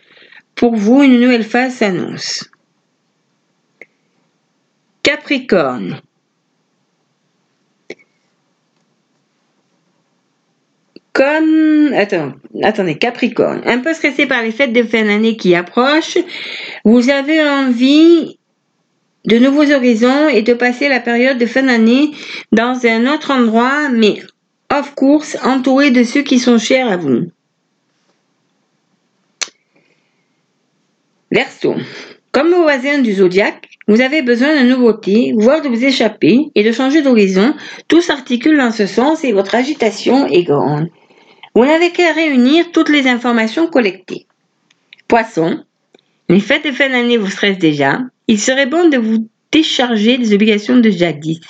Pour 0.55 0.77
vous, 0.77 1.03
une 1.03 1.21
nouvelle 1.21 1.45
phase 1.45 1.75
s'annonce. 1.75 2.49
Capricorne. 5.03 6.01
Comme, 11.13 11.93
attends, 11.95 12.33
attendez, 12.63 12.99
Capricorne, 12.99 13.63
un 13.67 13.79
peu 13.79 13.95
stressé 13.95 14.27
par 14.27 14.43
les 14.43 14.51
fêtes 14.51 14.73
de 14.73 14.83
fin 14.83 15.05
d'année 15.05 15.37
qui 15.37 15.55
approchent, 15.55 16.19
vous 16.85 17.09
avez 17.09 17.41
envie 17.41 18.39
de 19.25 19.39
nouveaux 19.39 19.71
horizons 19.71 20.29
et 20.29 20.43
de 20.43 20.55
passer 20.55 20.89
la 20.89 21.01
période 21.01 21.39
de 21.39 21.47
fin 21.47 21.63
d'année 21.63 22.11
dans 22.51 22.85
un 22.85 23.07
autre 23.13 23.31
endroit, 23.31 23.89
mais 23.91 24.21
off 24.73 24.95
course, 24.95 25.37
entouré 25.45 25.93
de 25.93 26.03
ceux 26.03 26.23
qui 26.23 26.41
sont 26.41 26.59
chers 26.59 26.89
à 26.91 26.97
vous. 26.97 27.31
Verseau. 31.31 31.75
Comme 32.33 32.51
vos 32.51 32.63
voisins 32.63 32.99
du 32.99 33.13
zodiaque, 33.13 33.69
vous 33.87 34.01
avez 34.01 34.23
besoin 34.23 34.61
de 34.61 34.69
nouveautés, 34.69 35.33
voire 35.37 35.63
de 35.63 35.69
vous 35.69 35.85
échapper 35.85 36.51
et 36.55 36.65
de 36.65 36.73
changer 36.73 37.03
d'horizon. 37.03 37.55
Tout 37.87 38.01
s'articule 38.01 38.57
dans 38.57 38.73
ce 38.73 38.87
sens 38.87 39.25
et 39.25 39.33
votre 39.33 39.55
agitation 39.55 40.27
est 40.27 40.43
grande. 40.43 40.89
Vous 41.55 41.65
n'avez 41.65 41.91
qu'à 41.91 42.13
réunir 42.13 42.73
toutes 42.73 42.89
les 42.89 43.07
informations 43.07 43.69
collectées. 43.69 44.27
Poisson. 45.07 45.63
Les 46.29 46.41
fêtes 46.41 46.65
de 46.65 46.73
fin 46.73 46.89
d'année 46.89 47.19
vous 47.19 47.31
stressent 47.31 47.59
déjà. 47.59 48.01
Il 48.27 48.41
serait 48.41 48.67
bon 48.67 48.89
de 48.89 48.97
vous 48.97 49.29
décharger 49.53 50.19
des 50.19 50.35
obligations 50.35 50.79
de 50.79 50.91
jadis. 50.91 51.41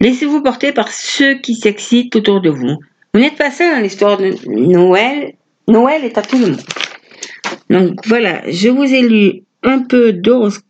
Laissez-vous 0.00 0.42
porter 0.42 0.72
par 0.72 0.92
ceux 0.92 1.34
qui 1.34 1.54
s'excitent 1.54 2.14
autour 2.14 2.40
de 2.40 2.50
vous. 2.50 2.76
Vous 3.14 3.20
n'êtes 3.20 3.36
pas 3.36 3.50
seul 3.50 3.74
dans 3.74 3.82
l'histoire 3.82 4.18
de 4.18 4.34
Noël. 4.46 5.34
Noël 5.66 6.04
est 6.04 6.18
à 6.18 6.22
tout 6.22 6.38
le 6.38 6.48
monde. 6.48 6.60
Donc 7.70 8.06
voilà, 8.06 8.42
je 8.50 8.68
vous 8.68 8.84
ai 8.84 9.02
lu 9.02 9.42
un 9.62 9.82
peu 9.82 10.12
d'horoscope. 10.12 10.62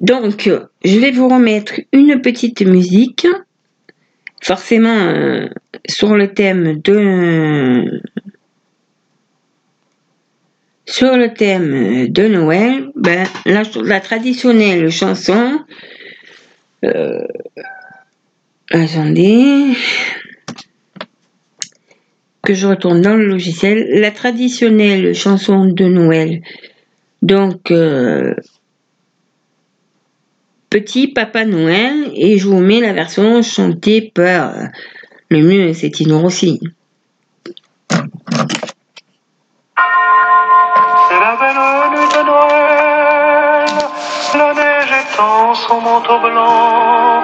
Donc, 0.00 0.50
je 0.84 0.98
vais 0.98 1.10
vous 1.10 1.28
remettre 1.28 1.80
une 1.92 2.20
petite 2.20 2.60
musique, 2.60 3.26
forcément 4.42 4.88
euh, 4.88 5.48
sur 5.88 6.14
le 6.16 6.34
thème 6.34 6.80
de 6.80 8.02
sur 10.88 11.16
le 11.16 11.34
thème 11.34 12.08
de 12.08 12.28
Noël, 12.28 12.90
ben, 12.94 13.26
la, 13.44 14.00
traditionnelle 14.00 14.90
chanson. 14.90 15.60
Euh, 16.84 17.26
attendez. 18.70 19.74
Que 22.46 22.54
je 22.54 22.68
retourne 22.68 23.02
dans 23.02 23.16
le 23.16 23.26
logiciel. 23.26 23.88
La 24.00 24.12
traditionnelle 24.12 25.14
chanson 25.14 25.64
de 25.64 25.84
Noël. 25.84 26.42
Donc, 27.22 27.72
euh, 27.72 28.34
Petit 30.70 31.08
Papa 31.08 31.44
Noël. 31.44 32.10
Et 32.14 32.38
je 32.38 32.46
vous 32.46 32.60
mets 32.60 32.80
la 32.80 32.92
version 32.92 33.42
chantée 33.42 34.12
par 34.14 34.52
le 35.28 35.42
mieux, 35.42 35.72
c'est 35.74 35.90
Tino 35.90 36.20
Rossi. 36.20 36.60
C'est 39.80 41.20
la 41.20 41.36
belle 41.40 41.62
nuit 41.94 42.10
de 42.14 42.22
Noël, 42.30 43.74
la 44.34 44.50
neige 44.54 44.92
étend 45.02 45.54
son 45.54 45.80
manteau 45.80 46.18
blanc, 46.20 47.22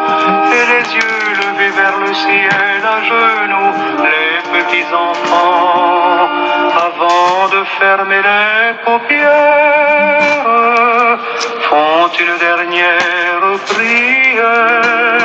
et 0.51 0.64
les 0.73 0.87
yeux 0.97 1.27
levés 1.43 1.73
vers 1.77 1.99
le 2.01 2.12
ciel 2.14 2.83
à 2.85 2.99
genoux, 3.05 3.75
les 4.03 4.22
petits 4.53 4.90
enfants, 4.92 6.28
avant 6.86 7.48
de 7.55 7.61
fermer 7.78 8.22
les 8.30 8.74
paupières, 8.84 10.48
font 11.68 12.09
une 12.24 12.36
dernière 12.48 13.46
prière. 13.66 15.22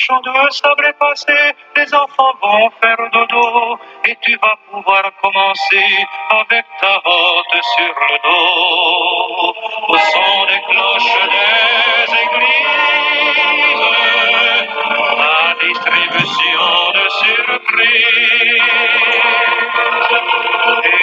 Marchand 0.00 0.22
de 0.22 0.50
sable 0.50 0.86
est 0.86 0.98
passé, 0.98 1.34
les 1.76 1.94
enfants 1.94 2.32
vont 2.40 2.70
faire 2.80 2.96
dodo, 3.12 3.78
et 4.06 4.16
tu 4.22 4.34
vas 4.40 4.56
pouvoir 4.70 5.02
commencer 5.22 6.06
avec 6.30 6.64
ta 6.80 6.96
hotte 7.04 7.62
sur 7.76 7.94
le 8.08 8.16
dos. 8.24 9.54
Au 9.88 9.98
son 9.98 10.46
des 10.46 10.60
cloches 10.70 11.18
des 11.28 12.12
églises, 12.24 13.44
la 15.18 15.54
distribution 15.60 16.68
de 16.94 17.04
surprises. 17.20 18.62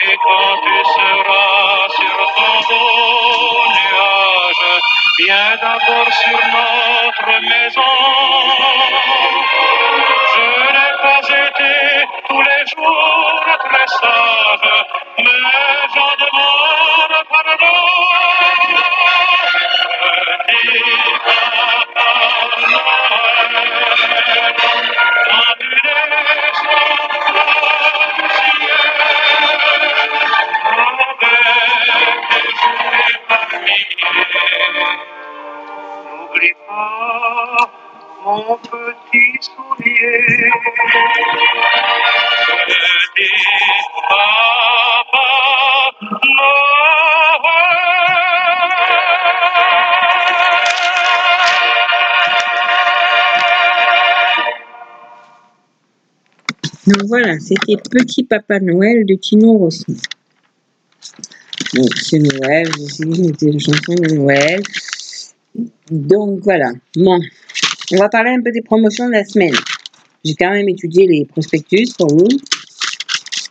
Et 0.10 0.18
quand 0.24 0.56
tu 0.64 0.87
viens 5.20 5.56
d'abord 5.62 6.12
sur 6.14 6.40
notre 6.54 7.40
maison. 7.42 7.82
Je 10.36 10.42
n'ai 10.74 10.94
pas 11.02 11.22
été 11.28 12.08
tous 12.30 12.42
les 12.42 12.64
jours 12.76 13.42
très 13.70 13.88
sage, 13.88 14.77
Donc 56.88 57.04
voilà, 57.08 57.38
c'était 57.40 57.76
Petit 57.76 58.24
Papa 58.24 58.62
Noël 58.62 59.06
de 59.06 59.16
Tino 59.16 59.58
Rossi. 59.58 59.86
Donc 61.74 61.94
c'est 61.98 62.20
Noël, 62.20 62.70
c'était 62.78 63.52
la 63.52 63.60
chanson 63.60 63.94
de 63.96 64.16
Noël. 64.16 64.64
Donc 65.92 66.40
voilà. 66.44 66.72
Bon, 66.96 67.20
on 67.92 67.98
va 67.98 68.08
parler 68.08 68.32
un 68.32 68.42
peu 68.42 68.52
des 68.52 68.62
promotions 68.62 69.08
de 69.08 69.12
la 69.12 69.26
semaine. 69.26 69.56
J'ai 70.24 70.36
quand 70.36 70.52
même 70.52 70.70
étudié 70.70 71.08
les 71.08 71.26
prospectus 71.26 71.94
pour 71.98 72.08
vous. 72.08 72.30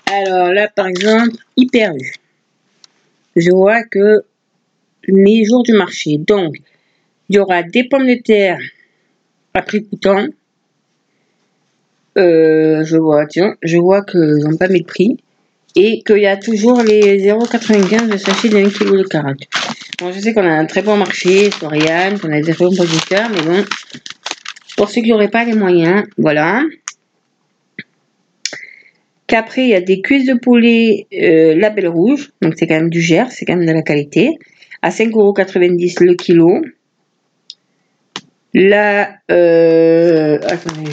Alors 0.06 0.52
là, 0.52 0.68
par 0.68 0.86
exemple, 0.86 1.36
Hyper. 1.56 1.92
Je 3.34 3.50
vois 3.50 3.82
que 3.84 4.24
les 5.08 5.44
jours 5.44 5.62
du 5.62 5.74
marché. 5.74 6.16
Donc, 6.16 6.56
il 7.28 7.36
y 7.36 7.38
aura 7.38 7.62
des 7.62 7.84
pommes 7.84 8.06
de 8.06 8.14
terre 8.14 8.58
à 9.52 9.60
prix 9.62 9.86
coûtant. 9.86 10.26
Euh, 12.16 12.84
je 12.84 12.96
vois, 12.96 13.26
tiens, 13.26 13.54
je 13.62 13.76
vois 13.76 14.04
n'ont 14.14 14.56
pas 14.56 14.68
mis 14.68 14.80
le 14.80 14.84
prix. 14.84 15.18
Et 15.78 16.02
qu'il 16.02 16.18
y 16.18 16.26
a 16.26 16.38
toujours 16.38 16.82
les 16.82 17.22
0,95 17.28 18.08
de 18.10 18.16
sachet 18.16 18.48
de 18.48 18.56
1 18.56 18.70
kg 18.70 18.96
de 18.96 19.02
carottes. 19.02 19.46
Bon, 19.98 20.10
je 20.10 20.20
sais 20.20 20.32
qu'on 20.32 20.46
a 20.46 20.52
un 20.52 20.64
très 20.64 20.80
bon 20.80 20.96
marché 20.96 21.50
sur 21.50 21.74
Yann, 21.74 22.18
qu'on 22.18 22.32
a 22.32 22.40
des 22.40 22.54
bons 22.54 22.74
producteurs, 22.74 23.28
mais 23.30 23.42
bon, 23.42 23.62
pour 24.76 24.88
ceux 24.88 25.02
qui 25.02 25.10
n'auraient 25.10 25.30
pas 25.30 25.44
les 25.44 25.54
moyens, 25.54 26.04
voilà. 26.16 26.62
Qu'après, 29.26 29.64
il 29.64 29.68
y 29.68 29.74
a 29.74 29.80
des 29.80 30.00
cuisses 30.00 30.26
de 30.26 30.34
poulet 30.34 31.06
euh, 31.12 31.54
label 31.54 31.88
rouge, 31.88 32.30
donc 32.40 32.54
c'est 32.56 32.66
quand 32.66 32.76
même 32.76 32.90
du 32.90 33.02
Gers, 33.02 33.30
c'est 33.30 33.44
quand 33.44 33.56
même 33.56 33.66
de 33.66 33.72
la 33.72 33.82
qualité, 33.82 34.38
à 34.82 34.90
5,90€ 34.90 36.04
le 36.04 36.14
kilo. 36.14 36.62
Là, 38.54 39.16
euh, 39.30 40.38
attendez, 40.42 40.90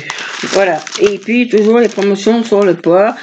voilà. 0.52 0.80
Et 1.02 1.18
puis, 1.18 1.48
toujours 1.48 1.80
les 1.80 1.90
promotions 1.90 2.44
sur 2.44 2.64
le 2.64 2.76
porc. 2.76 3.14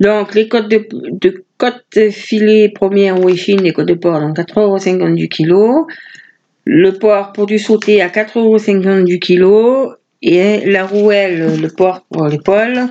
Donc, 0.00 0.34
les 0.34 0.48
côtes 0.48 0.68
de, 0.68 0.86
de 0.92 1.44
côtes 1.56 2.10
filées 2.10 2.68
premières 2.68 3.22
ou 3.22 3.28
échine, 3.28 3.62
les 3.62 3.72
côtes 3.72 3.88
de 3.88 3.94
porc, 3.94 4.20
donc 4.20 4.36
4,50€ 4.36 5.14
du 5.14 5.28
kilo. 5.28 5.86
Le 6.64 6.92
porc 6.92 7.32
pour 7.32 7.46
du 7.46 7.58
sauté 7.58 8.02
à 8.02 8.08
4,50€ 8.08 9.04
du 9.04 9.18
kilo. 9.18 9.92
Et 10.22 10.64
la 10.64 10.86
rouelle, 10.86 11.60
le 11.60 11.68
porc 11.68 12.06
pour 12.10 12.26
l'épaule, 12.26 12.88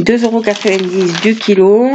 2,90€ 0.00 1.22
du 1.22 1.34
kilo. 1.34 1.90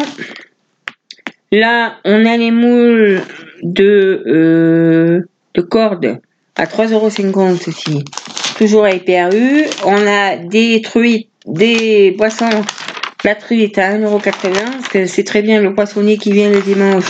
Là, 1.52 1.96
on 2.04 2.26
a 2.26 2.38
les 2.38 2.52
moules 2.52 3.22
de, 3.64 4.24
euh, 4.28 5.22
de 5.56 5.62
corde 5.62 6.20
à 6.56 6.66
3,50€ 6.66 7.70
aussi. 7.70 8.04
Toujours 8.60 8.84
à 8.84 8.92
IPRU. 8.92 9.68
On 9.86 10.06
a 10.06 10.36
des 10.36 10.82
truites, 10.82 11.30
des 11.46 12.14
poissons. 12.18 12.50
La 13.24 13.36
truite 13.36 13.78
à 13.78 13.94
1,80€ 13.98 14.54
parce 14.54 14.88
que 14.90 15.06
c'est 15.06 15.24
très 15.24 15.42
bien 15.42 15.62
le 15.62 15.74
poissonnier 15.74 16.18
qui 16.18 16.34
vient 16.34 16.50
le 16.50 16.62
dimanche. 16.62 17.06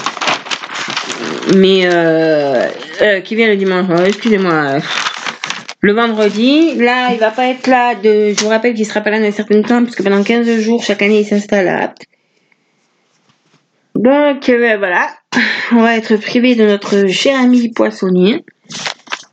mais 1.56 1.82
euh, 1.86 2.68
euh, 3.02 3.22
qui 3.22 3.36
vient 3.36 3.47
le 3.47 3.56
dimanche. 3.56 3.88
euh, 3.89 4.06
Excusez-moi. 4.06 4.78
Le 5.82 5.93
vendredi, 5.93 6.76
là, 6.76 7.14
il 7.14 7.20
va 7.20 7.32
pas 7.32 7.47
être 7.47 7.66
là. 7.66 7.95
De, 7.95 8.32
je 8.38 8.43
vous 8.43 8.50
rappelle 8.50 8.76
qu'il 8.76 8.86
sera 8.86 9.02
pas 9.02 9.10
là 9.10 9.20
dans 9.20 9.26
un 9.26 9.32
certain 9.32 9.64
temps, 9.64 9.84
parce 9.84 9.95
que 9.95 10.04
pendant 10.04 10.22
15 10.22 10.60
jours, 10.60 10.84
chaque 10.84 11.02
année, 11.02 11.22
il 11.22 11.26
s'installe 11.26 11.68
à. 11.68 11.95
Donc, 13.95 14.47
voilà. 14.47 15.08
On 15.72 15.82
va 15.82 15.97
être 15.97 16.16
privé 16.18 16.54
de 16.54 16.66
notre 16.66 17.08
cher 17.08 17.39
ami 17.39 17.70
poissonnier. 17.70 18.43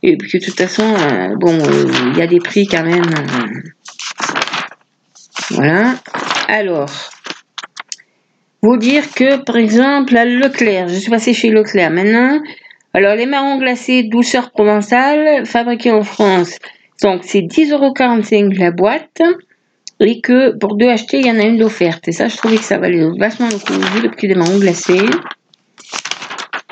Et 0.03 0.15
puis, 0.17 0.39
de 0.39 0.45
toute 0.45 0.57
façon, 0.57 0.83
euh, 0.83 1.35
bon, 1.35 1.53
euh, 1.59 1.85
il 2.11 2.17
y 2.17 2.21
a 2.21 2.27
des 2.27 2.39
prix 2.39 2.67
quand 2.67 2.83
même. 2.83 3.03
euh, 3.03 3.69
voilà. 5.51 5.95
Alors, 6.47 6.89
vous 8.61 8.77
dire 8.77 9.03
que, 9.11 9.37
par 9.37 9.57
exemple, 9.57 10.15
à 10.15 10.25
Leclerc, 10.25 10.87
je 10.89 10.95
suis 10.95 11.09
passée 11.09 11.33
chez 11.33 11.49
Leclerc 11.49 11.91
maintenant. 11.91 12.39
Alors, 12.93 13.15
les 13.15 13.25
marrons 13.25 13.57
glacés 13.57 14.03
douceur 14.03 14.51
provençale, 14.51 15.45
fabriqués 15.45 15.91
en 15.91 16.03
France. 16.03 16.57
Donc, 17.01 17.21
c'est 17.23 17.41
10,45€ 17.41 18.57
la 18.57 18.71
boîte. 18.71 19.21
Et 19.99 20.21
que 20.21 20.55
pour 20.57 20.75
deux 20.75 20.89
achetés, 20.89 21.19
il 21.19 21.25
y 21.25 21.31
en 21.31 21.39
a 21.39 21.43
une 21.43 21.57
d'offerte. 21.57 22.07
Et 22.07 22.11
ça, 22.11 22.27
je 22.27 22.37
trouvais 22.37 22.57
que 22.57 22.63
ça 22.63 22.77
valait 22.77 23.03
vachement 23.17 23.47
le 23.47 23.57
coup, 23.57 23.73
vu 23.95 24.01
le 24.01 24.11
prix 24.11 24.27
des 24.27 24.35
marrons 24.35 24.59
glacés. 24.59 25.01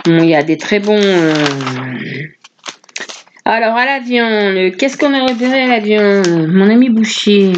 Bon, 0.06 0.20
il 0.20 0.30
y 0.30 0.36
a 0.36 0.44
des 0.44 0.58
très 0.58 0.80
bons. 0.80 1.02
Alors, 3.48 3.76
à 3.76 3.86
la 3.86 4.00
viande, 4.00 4.76
qu'est-ce 4.76 4.98
qu'on 4.98 5.14
aurait 5.14 5.32
repéré 5.32 5.62
à 5.62 5.68
la 5.68 5.80
viande? 5.80 6.50
Mon 6.52 6.68
ami 6.68 6.90
boucher. 6.90 7.54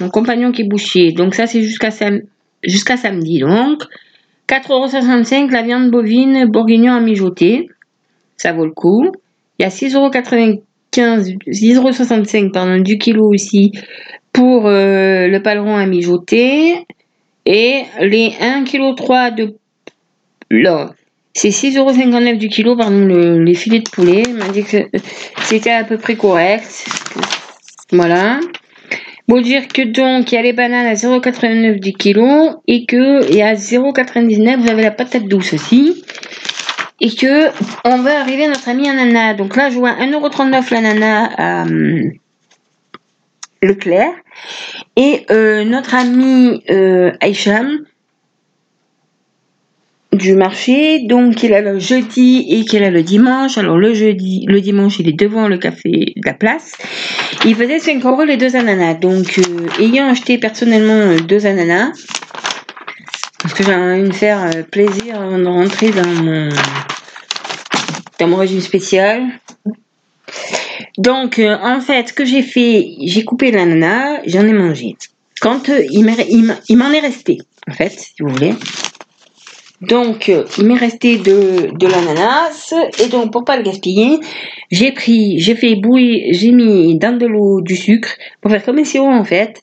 Mon 0.00 0.10
compagnon 0.10 0.52
qui 0.52 0.62
est 0.62 0.68
boucher. 0.68 1.12
Donc, 1.12 1.34
ça, 1.34 1.46
c'est 1.46 1.62
jusqu'à 1.62 1.90
samedi. 2.98 3.38
Donc, 3.38 3.82
4,65€ 4.46 5.50
la 5.50 5.62
viande 5.62 5.90
bovine 5.90 6.44
bourguignon 6.44 6.92
à 6.92 7.00
mijoter. 7.00 7.70
Ça 8.36 8.52
vaut 8.52 8.66
le 8.66 8.72
coup. 8.72 9.10
Il 9.58 9.62
y 9.62 9.64
a 9.64 9.70
6,95€, 9.70 10.60
6,65€ 10.92 12.52
pardon, 12.52 12.78
du 12.78 12.98
kilo 12.98 13.32
aussi 13.32 13.72
pour 14.34 14.66
euh, 14.66 15.26
le 15.26 15.40
paleron 15.40 15.74
à 15.74 15.86
mijoter. 15.86 16.86
Et 17.46 17.84
les 18.00 18.28
1,3 18.28 18.64
kg 18.66 19.36
de. 19.36 19.54
Là, 20.50 20.90
c'est 21.36 21.50
6,59€ 21.50 22.38
du 22.38 22.48
kilo, 22.48 22.76
pardon, 22.76 22.98
le- 23.04 23.42
les 23.44 23.54
filets 23.54 23.80
de 23.80 23.90
poulet. 23.90 24.22
Il 24.26 24.34
m'a 24.34 24.48
dit 24.48 24.64
que 24.64 24.78
c'était 25.42 25.70
à 25.70 25.84
peu 25.84 25.98
près 25.98 26.16
correct. 26.16 26.86
Voilà. 27.92 28.40
Faut 29.28 29.40
dire 29.40 29.68
que 29.68 29.82
donc, 29.82 30.32
il 30.32 30.36
y 30.36 30.38
a 30.38 30.42
les 30.42 30.54
bananes 30.54 30.86
à 30.86 30.94
0,89 30.94 31.78
du 31.78 31.92
kilo 31.92 32.62
et 32.66 32.86
que 32.86 33.30
et 33.30 33.42
à 33.42 33.54
0,99 33.54 34.60
vous 34.60 34.70
avez 34.70 34.82
la 34.82 34.90
patate 34.92 35.24
douce 35.24 35.52
aussi. 35.52 36.02
Et 37.00 37.14
que 37.14 37.48
on 37.84 37.98
va 37.98 38.20
arriver 38.20 38.44
à 38.44 38.48
notre 38.48 38.68
ami 38.70 38.88
ananas. 38.88 39.34
Donc 39.34 39.56
là, 39.56 39.68
je 39.68 39.74
vois 39.76 39.90
1,39€ 39.92 40.72
l'ananas 40.72 41.28
à 41.36 41.62
hum, 41.62 42.12
Leclerc. 43.62 44.12
Et 44.96 45.26
euh, 45.30 45.64
notre 45.64 45.94
ami 45.94 46.62
euh, 46.70 47.12
Aïcham 47.20 47.84
du 50.12 50.34
marché, 50.34 51.00
donc 51.00 51.34
qu'il 51.36 51.52
a 51.52 51.60
le 51.60 51.78
jeudi 51.78 52.46
et 52.48 52.64
qu'il 52.64 52.82
a 52.82 52.90
le 52.90 53.02
dimanche. 53.02 53.58
Alors 53.58 53.76
le 53.76 53.94
jeudi, 53.94 54.44
le 54.48 54.60
dimanche, 54.60 54.98
il 54.98 55.08
est 55.08 55.18
devant 55.18 55.48
le 55.48 55.58
café 55.58 56.14
de 56.16 56.22
la 56.24 56.34
place. 56.34 56.72
Il 57.44 57.54
faisait 57.54 57.78
5 57.78 58.04
euros 58.04 58.24
les 58.24 58.36
deux 58.36 58.56
ananas. 58.56 58.94
Donc, 58.94 59.38
euh, 59.38 59.66
ayant 59.80 60.08
acheté 60.08 60.38
personnellement 60.38 60.92
euh, 60.92 61.18
deux 61.18 61.46
ananas, 61.46 61.92
parce 63.42 63.54
que 63.54 63.64
j'ai 63.64 63.74
envie 63.74 64.08
de 64.08 64.14
faire 64.14 64.42
euh, 64.44 64.62
plaisir 64.62 65.20
avant 65.20 65.38
de 65.38 65.46
rentrer 65.46 65.90
dans 65.90 66.06
mon, 66.06 66.48
dans 68.18 68.28
mon 68.28 68.36
régime 68.36 68.60
spécial. 68.60 69.22
Donc, 70.98 71.38
en 71.40 71.80
fait, 71.80 72.08
ce 72.08 72.12
que 72.12 72.24
j'ai 72.24 72.42
fait, 72.42 72.88
j'ai 73.02 73.24
coupé 73.24 73.50
l'ananas, 73.50 74.20
j'en 74.26 74.46
ai 74.46 74.52
mangé. 74.52 74.96
Quand 75.40 75.68
il 75.68 76.08
il 76.30 76.56
il 76.68 76.76
m'en 76.78 76.90
est 76.90 77.00
resté, 77.00 77.38
en 77.68 77.74
fait, 77.74 77.90
si 77.90 78.14
vous 78.20 78.28
voulez. 78.28 78.54
Donc, 79.82 80.28
euh, 80.28 80.44
il 80.58 80.66
m'est 80.66 80.78
resté 80.78 81.18
de, 81.18 81.76
de 81.76 81.86
l'ananas. 81.86 82.74
Et 83.02 83.08
donc, 83.08 83.32
pour 83.32 83.44
pas 83.44 83.56
le 83.56 83.62
gaspiller, 83.62 84.18
j'ai 84.70 84.92
pris, 84.92 85.38
j'ai 85.38 85.54
fait 85.54 85.74
bouillir, 85.74 86.32
j'ai 86.32 86.52
mis 86.52 86.98
dans 86.98 87.16
de 87.16 87.26
l'eau 87.26 87.60
du 87.60 87.76
sucre 87.76 88.10
pour 88.40 88.50
faire 88.50 88.64
comme 88.64 88.78
un 88.78 88.84
sirop 88.84 89.08
en 89.08 89.24
fait. 89.24 89.62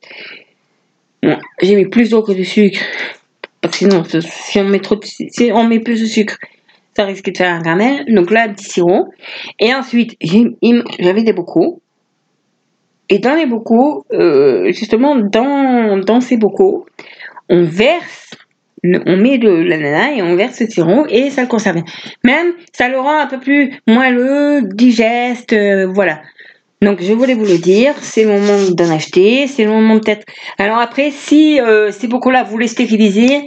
J'ai 1.61 1.75
mis 1.75 1.85
plus 1.85 2.09
d'eau 2.09 2.21
que 2.21 2.33
de 2.33 2.43
sucre. 2.43 2.81
Parce 3.61 3.71
que 3.71 3.77
sinon, 3.79 4.03
si 4.03 4.59
on 4.59 4.65
met 4.65 4.79
trop 4.79 4.99
si 5.01 5.51
on 5.53 5.63
met 5.63 5.79
plus 5.79 6.01
de 6.01 6.05
sucre, 6.05 6.37
ça 6.95 7.05
risque 7.05 7.31
de 7.31 7.37
faire 7.37 7.53
un 7.53 7.61
caramel. 7.61 8.05
Donc 8.13 8.29
là, 8.29 8.49
petit 8.49 8.65
sirop. 8.65 9.07
Et 9.59 9.73
ensuite, 9.73 10.17
j'avais 10.99 11.23
des 11.23 11.33
bocaux. 11.33 11.81
Et 13.09 13.19
dans 13.19 13.35
les 13.35 13.45
bocaux, 13.45 14.05
euh, 14.11 14.71
justement, 14.71 15.15
dans, 15.15 15.97
dans 15.97 16.21
ces 16.21 16.37
bocaux, 16.37 16.85
on 17.49 17.63
verse, 17.63 18.31
on 18.83 19.17
met 19.17 19.37
de 19.37 19.49
l'ananas 19.49 20.11
et 20.15 20.21
on 20.21 20.35
verse 20.35 20.59
le 20.59 20.67
sirop 20.67 21.05
et 21.09 21.29
ça 21.29 21.41
le 21.41 21.47
conserve. 21.47 21.81
Même, 22.23 22.53
ça 22.73 22.89
le 22.89 22.99
rend 22.99 23.17
un 23.17 23.27
peu 23.27 23.39
plus 23.39 23.79
moelleux, 23.87 24.61
digeste, 24.63 25.53
euh, 25.53 25.87
voilà. 25.87 26.21
Donc, 26.81 27.01
je 27.01 27.13
voulais 27.13 27.33
vous 27.33 27.45
le 27.45 27.59
dire, 27.59 27.93
c'est 28.01 28.25
le 28.25 28.31
moment 28.31 28.69
d'en 28.71 28.93
acheter, 28.93 29.47
c'est 29.47 29.63
le 29.63 29.71
moment 29.71 29.99
peut-être. 29.99 30.25
Alors 30.57 30.79
après, 30.79 31.11
si 31.11 31.61
euh, 31.61 31.91
ces 31.91 32.07
bocaux-là, 32.07 32.43
vous 32.43 32.57
les 32.57 32.67
stérilisez, 32.67 33.45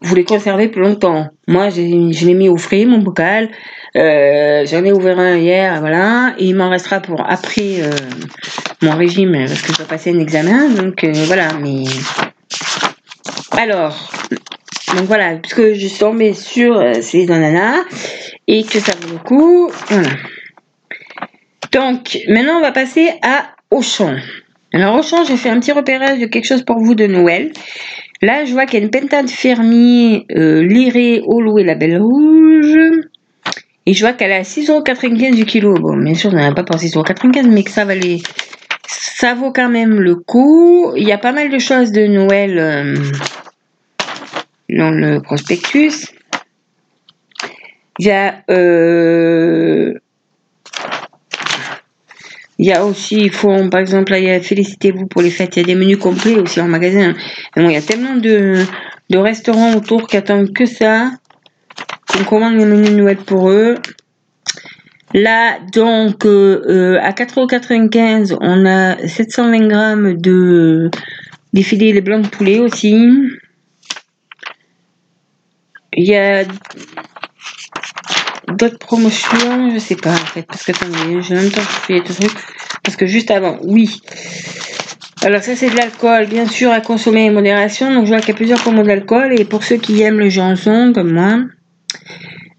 vous 0.00 0.14
les 0.14 0.24
conservez 0.24 0.68
plus 0.68 0.80
longtemps. 0.80 1.26
Moi, 1.46 1.68
je 1.68 1.82
l'ai 1.82 2.34
mis 2.34 2.48
au 2.48 2.56
frais, 2.56 2.86
mon 2.86 2.98
bocal. 2.98 3.50
Euh, 3.96 4.64
J'en 4.64 4.82
ai 4.82 4.92
ouvert 4.92 5.18
un 5.18 5.36
hier, 5.36 5.78
voilà. 5.80 6.34
Et 6.38 6.46
il 6.46 6.54
m'en 6.54 6.70
restera 6.70 7.00
pour 7.00 7.20
après 7.28 7.82
euh, 7.82 7.90
mon 8.80 8.96
régime, 8.96 9.32
parce 9.46 9.60
que 9.60 9.72
je 9.72 9.78
dois 9.78 9.86
passer 9.86 10.14
un 10.14 10.20
examen. 10.20 10.70
Donc, 10.70 11.04
voilà, 11.04 11.48
mais... 11.60 11.84
Alors, 13.60 14.12
donc 14.94 15.06
voilà, 15.06 15.34
puisque 15.34 15.72
je 15.74 15.88
suis 15.88 15.98
tombée 15.98 16.32
sur 16.32 16.78
euh, 16.78 16.92
ces 17.00 17.28
ananas 17.28 17.82
et 18.46 18.62
que 18.62 18.78
ça 18.78 18.92
vaut 19.00 19.14
le 19.14 19.18
coup. 19.18 19.68
Donc, 21.72 22.18
maintenant, 22.28 22.58
on 22.58 22.60
va 22.60 22.70
passer 22.70 23.10
à 23.20 23.46
Auchan. 23.72 24.14
Alors, 24.72 24.94
Auchan, 24.94 25.24
j'ai 25.24 25.36
fait 25.36 25.48
un 25.48 25.58
petit 25.58 25.72
repérage 25.72 26.20
de 26.20 26.26
quelque 26.26 26.44
chose 26.44 26.62
pour 26.62 26.78
vous 26.78 26.94
de 26.94 27.08
Noël. 27.08 27.50
Là, 28.22 28.44
je 28.44 28.52
vois 28.52 28.64
qu'il 28.64 28.78
y 28.78 28.82
a 28.82 28.84
une 28.84 28.92
pentade 28.92 29.28
fermier 29.28 30.26
euh, 30.36 30.62
lirée 30.62 31.22
au 31.26 31.40
loup 31.40 31.58
et 31.58 31.64
la 31.64 31.74
belle 31.74 32.00
rouge. 32.00 32.78
Et 33.86 33.92
je 33.92 34.00
vois 34.04 34.12
qu'elle 34.12 34.30
est 34.30 34.36
à 34.36 34.42
6,95€ 34.42 35.34
du 35.34 35.46
kilo. 35.46 35.74
Bon, 35.74 35.96
bien 35.96 36.14
sûr, 36.14 36.30
on 36.32 36.36
n'en 36.36 36.52
a 36.52 36.54
pas 36.54 36.62
pour 36.62 36.76
6,95€, 36.76 37.48
mais 37.48 37.64
que 37.64 37.72
ça 37.72 37.84
valait. 37.84 38.18
Ça 38.86 39.34
vaut 39.34 39.50
quand 39.50 39.68
même 39.68 40.00
le 40.00 40.14
coup. 40.14 40.92
Il 40.96 41.02
y 41.02 41.10
a 41.10 41.18
pas 41.18 41.32
mal 41.32 41.50
de 41.50 41.58
choses 41.58 41.90
de 41.90 42.06
Noël 42.06 42.56
euh, 42.56 42.94
dans 44.68 44.90
le 44.90 45.20
prospectus. 45.20 46.06
Il 47.98 48.06
y 48.06 48.10
a. 48.10 48.42
euh, 48.50 49.94
il 52.60 52.66
y 52.66 52.72
a 52.72 52.84
aussi, 52.84 53.16
il 53.18 53.30
faut, 53.30 53.68
par 53.68 53.80
exemple, 53.80 54.12
félicitez-vous 54.12 55.06
pour 55.06 55.22
les 55.22 55.30
fêtes. 55.30 55.56
Il 55.56 55.60
y 55.60 55.62
a 55.62 55.66
des 55.66 55.76
menus 55.76 55.98
complets 55.98 56.34
aussi 56.34 56.60
en 56.60 56.66
magasin. 56.66 57.14
Mais 57.54 57.62
bon, 57.62 57.68
il 57.68 57.74
y 57.74 57.76
a 57.76 57.82
tellement 57.82 58.16
de, 58.16 58.64
restaurants 59.12 59.74
autour 59.74 60.08
qui 60.08 60.16
attendent 60.16 60.52
que 60.52 60.66
ça. 60.66 61.12
On 62.18 62.24
commande 62.24 62.54
les 62.56 62.64
menus 62.64 62.90
Noël 62.90 63.16
pour 63.18 63.50
eux. 63.50 63.76
Là, 65.14 65.58
donc, 65.72 66.26
euh, 66.26 66.98
à 67.00 67.12
4,95€, 67.12 68.36
on 68.40 68.66
a 68.66 69.06
720 69.06 69.68
grammes 69.68 70.14
de 70.20 70.90
filets 71.62 71.92
les 71.92 72.00
blancs 72.00 72.24
de 72.24 72.28
poulet 72.28 72.58
aussi. 72.58 73.08
Il 75.94 76.06
y 76.06 76.16
a 76.16 76.44
d'autres 78.58 78.78
promotions, 78.78 79.70
je 79.72 79.78
sais 79.78 79.96
pas 79.96 80.12
en 80.12 80.16
fait, 80.16 80.42
parce 80.42 80.64
que 80.64 80.72
attendez, 80.72 81.22
j'ai 81.22 81.34
même 81.34 81.50
temps 81.50 81.60
fais 81.60 82.00
tout 82.00 82.12
truc. 82.12 82.32
Parce 82.82 82.96
que 82.96 83.06
juste 83.06 83.30
avant, 83.30 83.58
oui. 83.62 84.00
Alors 85.22 85.42
ça 85.42 85.56
c'est 85.56 85.70
de 85.70 85.76
l'alcool, 85.76 86.26
bien 86.26 86.46
sûr 86.46 86.70
à 86.70 86.80
consommer 86.80 87.28
en 87.28 87.32
modération. 87.32 87.92
Donc 87.92 88.04
je 88.04 88.10
vois 88.10 88.20
qu'il 88.20 88.30
y 88.30 88.32
a 88.32 88.36
plusieurs 88.36 88.62
combos 88.62 88.82
d'alcool 88.82 89.38
et 89.38 89.44
pour 89.44 89.64
ceux 89.64 89.76
qui 89.76 90.00
aiment 90.02 90.20
le 90.20 90.28
janson 90.28 90.92
comme 90.94 91.12
moi, 91.12 91.40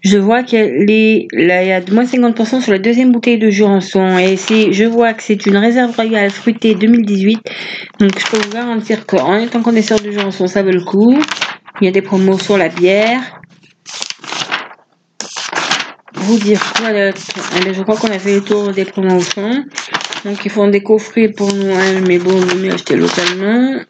je 0.02 0.18
vois 0.18 0.42
qu'il 0.42 0.88
y 0.88 1.28
y 1.34 1.72
a 1.72 1.80
de 1.80 1.94
moins 1.94 2.04
50% 2.04 2.60
sur 2.60 2.72
la 2.72 2.78
deuxième 2.78 3.12
bouteille 3.12 3.38
de 3.38 3.50
Jurançon 3.50 4.18
et 4.18 4.36
je 4.36 4.84
vois 4.84 5.14
que 5.14 5.22
c'est 5.22 5.46
une 5.46 5.56
réserve 5.56 5.94
royale 5.94 6.30
fruitée 6.30 6.74
2018. 6.74 7.38
Donc 7.98 8.10
je 8.18 8.26
peux 8.26 8.38
vous 8.38 8.52
garantir 8.52 9.06
qu'en 9.06 9.36
étant 9.38 9.62
connaisseur 9.62 10.00
de 10.00 10.10
Jurançon, 10.10 10.46
ça 10.46 10.62
vaut 10.62 10.70
le 10.70 10.84
coup. 10.84 11.18
Il 11.80 11.86
y 11.86 11.88
a 11.88 11.90
des 11.92 12.02
promos 12.02 12.38
sur 12.38 12.56
la 12.58 12.68
bière. 12.68 13.40
Vous 16.14 16.38
dire 16.38 16.60
quoi 16.74 16.90
Eh 16.90 17.60
bien, 17.60 17.72
Je 17.72 17.82
crois 17.82 17.96
qu'on 17.96 18.10
a 18.10 18.18
fait 18.18 18.34
le 18.34 18.44
tour 18.44 18.72
des 18.72 18.84
promotions. 18.84 19.64
Donc 20.24 20.44
ils 20.44 20.50
font 20.50 20.68
des 20.68 20.82
coffrets 20.82 21.28
pour 21.28 21.52
Noël, 21.54 22.04
mais 22.06 22.18
bon, 22.18 22.32
vaut 22.38 22.56
mieux 22.56 22.74
acheter 22.74 22.96
localement. 22.96 23.80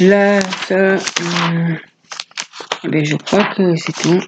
Là, 0.00 0.40
ça. 0.68 0.96
hum, 1.22 1.78
Eh 2.84 2.88
ben, 2.88 3.04
je 3.04 3.16
crois 3.16 3.44
que 3.56 3.74
c'est 3.76 3.94
tout. 3.94 4.20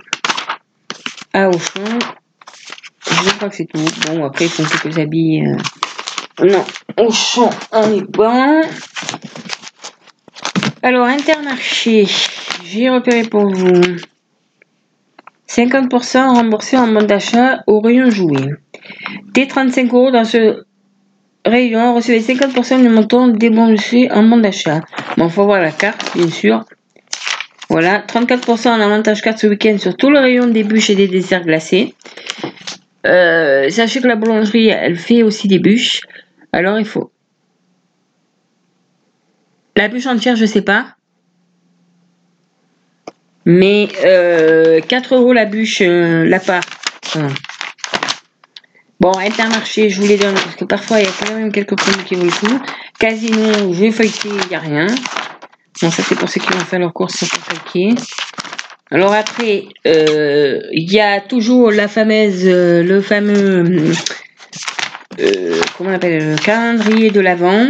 Ah, 1.35 1.51
au 1.51 1.59
fond, 1.59 1.99
je 3.07 3.31
crois 3.37 3.51
que 3.51 3.57
c'est 3.57 3.67
tout. 3.67 3.85
Bon, 4.07 4.25
après, 4.25 4.47
il 4.47 4.51
faut 4.51 4.65
quelques 4.65 4.99
habits. 4.99 5.43
euh. 5.45 5.57
Non, 6.47 6.65
au 6.97 7.11
fond, 7.13 7.51
on 7.73 7.93
est 7.99 8.11
bon. 8.11 8.63
Alors, 10.81 11.07
Intermarché, 11.07 12.07
j'ai 12.65 12.89
repéré 12.89 13.23
pour 13.23 13.51
vous 13.53 13.97
50% 15.49 16.37
remboursé 16.37 16.77
en 16.77 16.87
mode 16.87 17.07
d'achat 17.07 17.65
au 17.67 17.81
rayon 17.81 18.11
jouet. 18.11 18.51
Dès 19.33 19.47
35 19.47 19.93
euros 19.93 20.11
dans 20.13 20.25
ce 20.25 20.63
rayon, 21.45 21.97
recevez 21.97 22.21
50% 22.21 22.81
du 22.81 22.89
montant 22.91 23.27
déboursé 23.27 24.09
en 24.13 24.23
bon 24.23 24.37
d'achat. 24.37 24.83
Bon, 25.17 25.29
faut 25.29 25.47
voir 25.47 25.61
la 25.61 25.73
carte, 25.73 26.17
bien 26.17 26.29
sûr. 26.29 26.65
Voilà, 27.69 28.05
34% 28.07 28.69
en 28.69 28.81
avantage 28.81 29.21
carte 29.21 29.39
ce 29.39 29.49
week-end 29.49 29.79
sur 29.79 29.97
tout 29.97 30.11
le 30.11 30.21
rayon 30.21 30.47
des 30.47 30.63
bûches 30.63 30.91
et 30.91 30.95
des 30.95 31.09
desserts 31.09 31.45
glacés. 31.45 31.95
Euh, 33.05 33.69
sachez 33.69 34.01
que 34.01 34.07
la 34.07 34.17
boulangerie, 34.17 34.69
elle 34.69 34.97
fait 34.97 35.25
aussi 35.25 35.49
des 35.49 35.59
bûches. 35.59 36.03
Alors, 36.53 36.79
il 36.79 36.87
faut. 36.87 37.11
La 39.79 39.87
bûche 39.87 40.07
entière, 40.07 40.35
je 40.35 40.45
sais 40.45 40.63
pas. 40.63 40.87
Mais 43.45 43.87
euh, 44.05 44.81
4 44.81 45.15
euros 45.15 45.33
la 45.33 45.45
bûche, 45.45 45.83
euh, 45.83 46.25
la 46.29 46.41
part. 46.41 46.65
Bon, 48.99 49.17
Intermarché, 49.17 49.89
je 49.89 50.01
vous 50.01 50.09
les 50.09 50.17
donne 50.17 50.35
parce 50.35 50.57
que 50.57 50.65
parfois 50.65 50.99
il 50.99 51.05
y 51.05 51.07
a 51.07 51.13
quand 51.21 51.33
même 51.33 51.53
quelques 51.53 51.77
produits 51.77 52.03
qui 52.03 52.17
vaut 52.17 52.25
le 52.25 52.33
coup. 52.33 52.61
Casino, 52.99 53.73
je 53.73 53.79
vais 53.79 53.93
feuilleter, 53.93 54.31
il 54.31 54.49
n'y 54.49 54.57
a 54.57 54.59
rien. 54.59 54.87
Bon, 55.81 55.93
ça 55.93 56.03
c'est 56.03 56.17
pour 56.17 56.29
ceux 56.29 56.41
qui 56.41 56.53
vont 56.53 56.59
faire 56.65 56.81
leurs 56.81 56.93
courses 56.93 57.15
sur 57.15 57.29
feuilleter. 57.29 57.95
Alors 58.91 59.13
après, 59.13 59.67
euh, 59.87 60.61
il 60.73 60.93
y 60.93 60.99
a 60.99 61.21
toujours 61.21 61.71
la 61.71 61.87
fameuse, 61.87 62.43
euh, 62.47 62.83
le 62.83 63.01
fameux, 63.01 63.63
euh, 65.21 65.61
comment 65.77 65.91
on 65.91 65.95
appelle, 65.95 66.33
le 66.33 66.37
calendrier 66.37 67.13
de 67.13 67.21
l'Avent. 67.21 67.69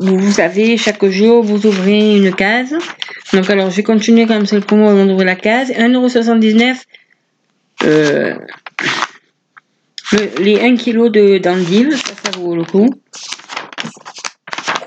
Vous 0.00 0.32
savez, 0.32 0.76
chaque 0.76 1.04
jour, 1.06 1.42
vous 1.42 1.66
ouvrez 1.66 2.16
une 2.16 2.34
case. 2.34 2.74
Donc 3.32 3.48
alors, 3.50 3.70
je 3.70 3.76
vais 3.76 3.82
continuer 3.82 4.26
comme 4.26 4.46
c'est 4.46 4.56
le 4.56 4.62
promo 4.62 4.88
avant 4.88 5.04
d'ouvrir 5.06 5.26
la 5.26 5.36
case. 5.36 5.70
1,79€. 5.70 6.76
Euh, 7.84 8.34
le- 10.12 10.42
les 10.42 10.60
1 10.60 10.76
kg 10.76 11.10
de 11.10 11.38
d'endives, 11.38 11.94
ça, 11.96 12.12
ça 12.24 12.38
vaut 12.38 12.54
le 12.56 12.64
coup. 12.64 12.88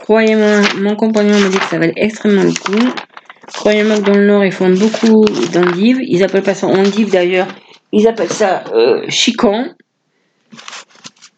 Croyez-moi, 0.02 0.62
mon 0.80 0.96
compagnon 0.96 1.38
me 1.40 1.50
dit 1.50 1.58
que 1.58 1.66
ça 1.66 1.78
valait 1.80 1.94
extrêmement 1.96 2.44
le 2.44 2.52
coup. 2.54 2.90
Croyez-moi 3.54 3.98
que 3.98 4.02
dans 4.04 4.16
le 4.16 4.26
Nord, 4.28 4.46
ils 4.46 4.52
font 4.52 4.70
beaucoup 4.70 5.26
d'endives. 5.54 6.00
Ils 6.02 6.24
appellent 6.24 6.42
pas 6.44 6.56
ça 6.56 6.68
endives 6.68 7.12
d'ailleurs. 7.12 7.48
Ils 7.92 8.08
appellent 8.08 8.32
ça 8.32 8.64
euh, 8.74 9.04
chicon. 9.10 9.74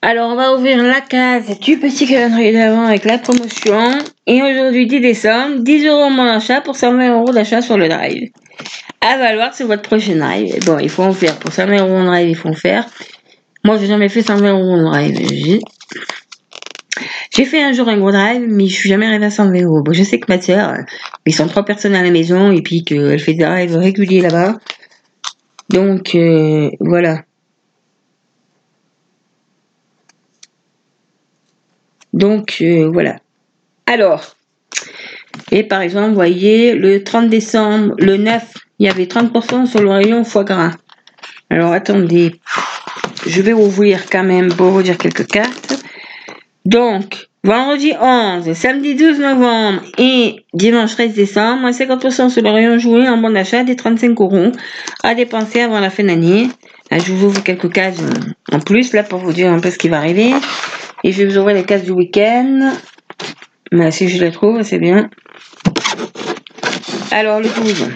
Alors, 0.05 0.31
on 0.31 0.35
va 0.35 0.53
ouvrir 0.53 0.83
la 0.83 0.99
case 0.99 1.57
du 1.61 1.77
petit 1.77 2.05
calendrier 2.05 2.51
d'avant 2.51 2.83
avec 2.83 3.05
la 3.05 3.19
promotion. 3.19 3.99
Et 4.27 4.41
aujourd'hui, 4.43 4.85
10 4.85 4.99
décembre, 4.99 5.59
10 5.59 5.85
euros 5.85 6.09
mon 6.09 6.25
achat 6.25 6.59
pour 6.59 6.75
120 6.75 7.13
euros 7.13 7.31
d'achat 7.31 7.61
sur 7.61 7.77
le 7.77 7.87
drive. 7.87 8.29
À 8.99 9.17
valoir 9.17 9.55
sur 9.55 9.65
votre 9.67 9.83
prochain 9.83 10.17
drive. 10.17 10.59
Bon, 10.65 10.77
il 10.77 10.89
faut 10.89 11.03
en 11.03 11.13
faire. 11.13 11.39
Pour 11.39 11.53
120 11.53 11.77
euros 11.79 11.95
en 11.95 12.03
drive, 12.03 12.27
il 12.27 12.35
faut 12.35 12.49
en 12.49 12.53
faire. 12.53 12.85
Moi, 13.63 13.77
j'ai 13.77 13.87
jamais 13.87 14.09
fait 14.09 14.21
120 14.21 14.51
euros 14.51 14.71
en 14.73 14.91
drive. 14.91 15.61
J'ai- 17.31 17.45
fait 17.45 17.63
un 17.63 17.71
jour 17.71 17.87
un 17.87 17.97
gros 17.97 18.11
drive, 18.11 18.45
mais 18.45 18.67
je 18.67 18.73
suis 18.73 18.89
jamais 18.89 19.05
arrivée 19.05 19.27
à 19.27 19.31
120 19.31 19.61
euros. 19.61 19.83
Bon, 19.83 19.93
je 19.93 20.03
sais 20.03 20.19
que 20.19 20.25
ma 20.27 20.35
euh, 20.35 20.83
ils 21.25 21.33
sont 21.33 21.47
trois 21.47 21.63
personnes 21.63 21.95
à 21.95 22.03
la 22.03 22.11
maison 22.11 22.51
et 22.51 22.61
puis 22.61 22.83
qu'elle 22.83 23.19
fait 23.19 23.35
des 23.35 23.45
drives 23.45 23.77
réguliers 23.77 24.19
là-bas. 24.19 24.57
Donc, 25.69 26.13
euh, 26.15 26.71
voilà. 26.81 27.21
Donc, 32.13 32.57
euh, 32.61 32.89
voilà. 32.91 33.17
Alors, 33.85 34.35
et 35.51 35.63
par 35.63 35.81
exemple, 35.81 36.09
vous 36.09 36.15
voyez, 36.15 36.75
le 36.75 37.03
30 37.03 37.29
décembre, 37.29 37.95
le 37.97 38.17
9, 38.17 38.43
il 38.79 38.85
y 38.85 38.89
avait 38.89 39.05
30% 39.05 39.65
sur 39.65 39.81
le 39.81 39.89
rayon 39.89 40.23
foie 40.23 40.43
gras. 40.43 40.71
Alors, 41.49 41.71
attendez, 41.73 42.39
je 43.25 43.41
vais 43.41 43.53
ouvrir 43.53 44.09
quand 44.09 44.23
même 44.23 44.53
pour 44.53 44.67
vous 44.67 44.83
dire 44.83 44.97
quelques 44.97 45.27
cartes. 45.27 45.83
Donc, 46.65 47.27
vendredi 47.43 47.93
11, 47.99 48.53
samedi 48.53 48.95
12 48.95 49.19
novembre 49.19 49.81
et 49.97 50.45
dimanche 50.53 50.93
13 50.93 51.13
décembre, 51.13 51.61
moins 51.61 51.71
50% 51.71 52.29
sur 52.29 52.41
le 52.41 52.49
rayon 52.49 52.79
joué 52.79 53.07
en 53.09 53.17
bon 53.17 53.31
d'achat 53.31 53.63
des 53.63 53.75
35 53.75 54.19
euros 54.19 54.51
à 55.03 55.13
dépenser 55.13 55.61
avant 55.61 55.79
la 55.79 55.89
fin 55.89 56.03
d'année. 56.03 56.47
Là, 56.89 56.99
je 56.99 57.11
vous 57.11 57.25
ouvre 57.27 57.43
quelques 57.43 57.71
cases 57.71 57.97
en 58.51 58.59
plus 58.59 58.93
là 58.93 59.03
pour 59.03 59.19
vous 59.19 59.33
dire 59.33 59.51
un 59.51 59.59
peu 59.59 59.71
ce 59.71 59.77
qui 59.77 59.89
va 59.89 59.97
arriver. 59.97 60.33
Et 61.03 61.11
je 61.11 61.23
vais 61.23 61.25
vous 61.29 61.37
ouvrir 61.37 61.55
les 61.55 61.65
cases 61.65 61.83
du 61.83 61.91
week-end. 61.91 62.73
Mais 63.71 63.91
si 63.91 64.07
je 64.07 64.23
les 64.23 64.31
trouve, 64.31 64.61
c'est 64.63 64.79
bien. 64.79 65.09
Alors, 67.11 67.39
le 67.39 67.49
12. 67.49 67.89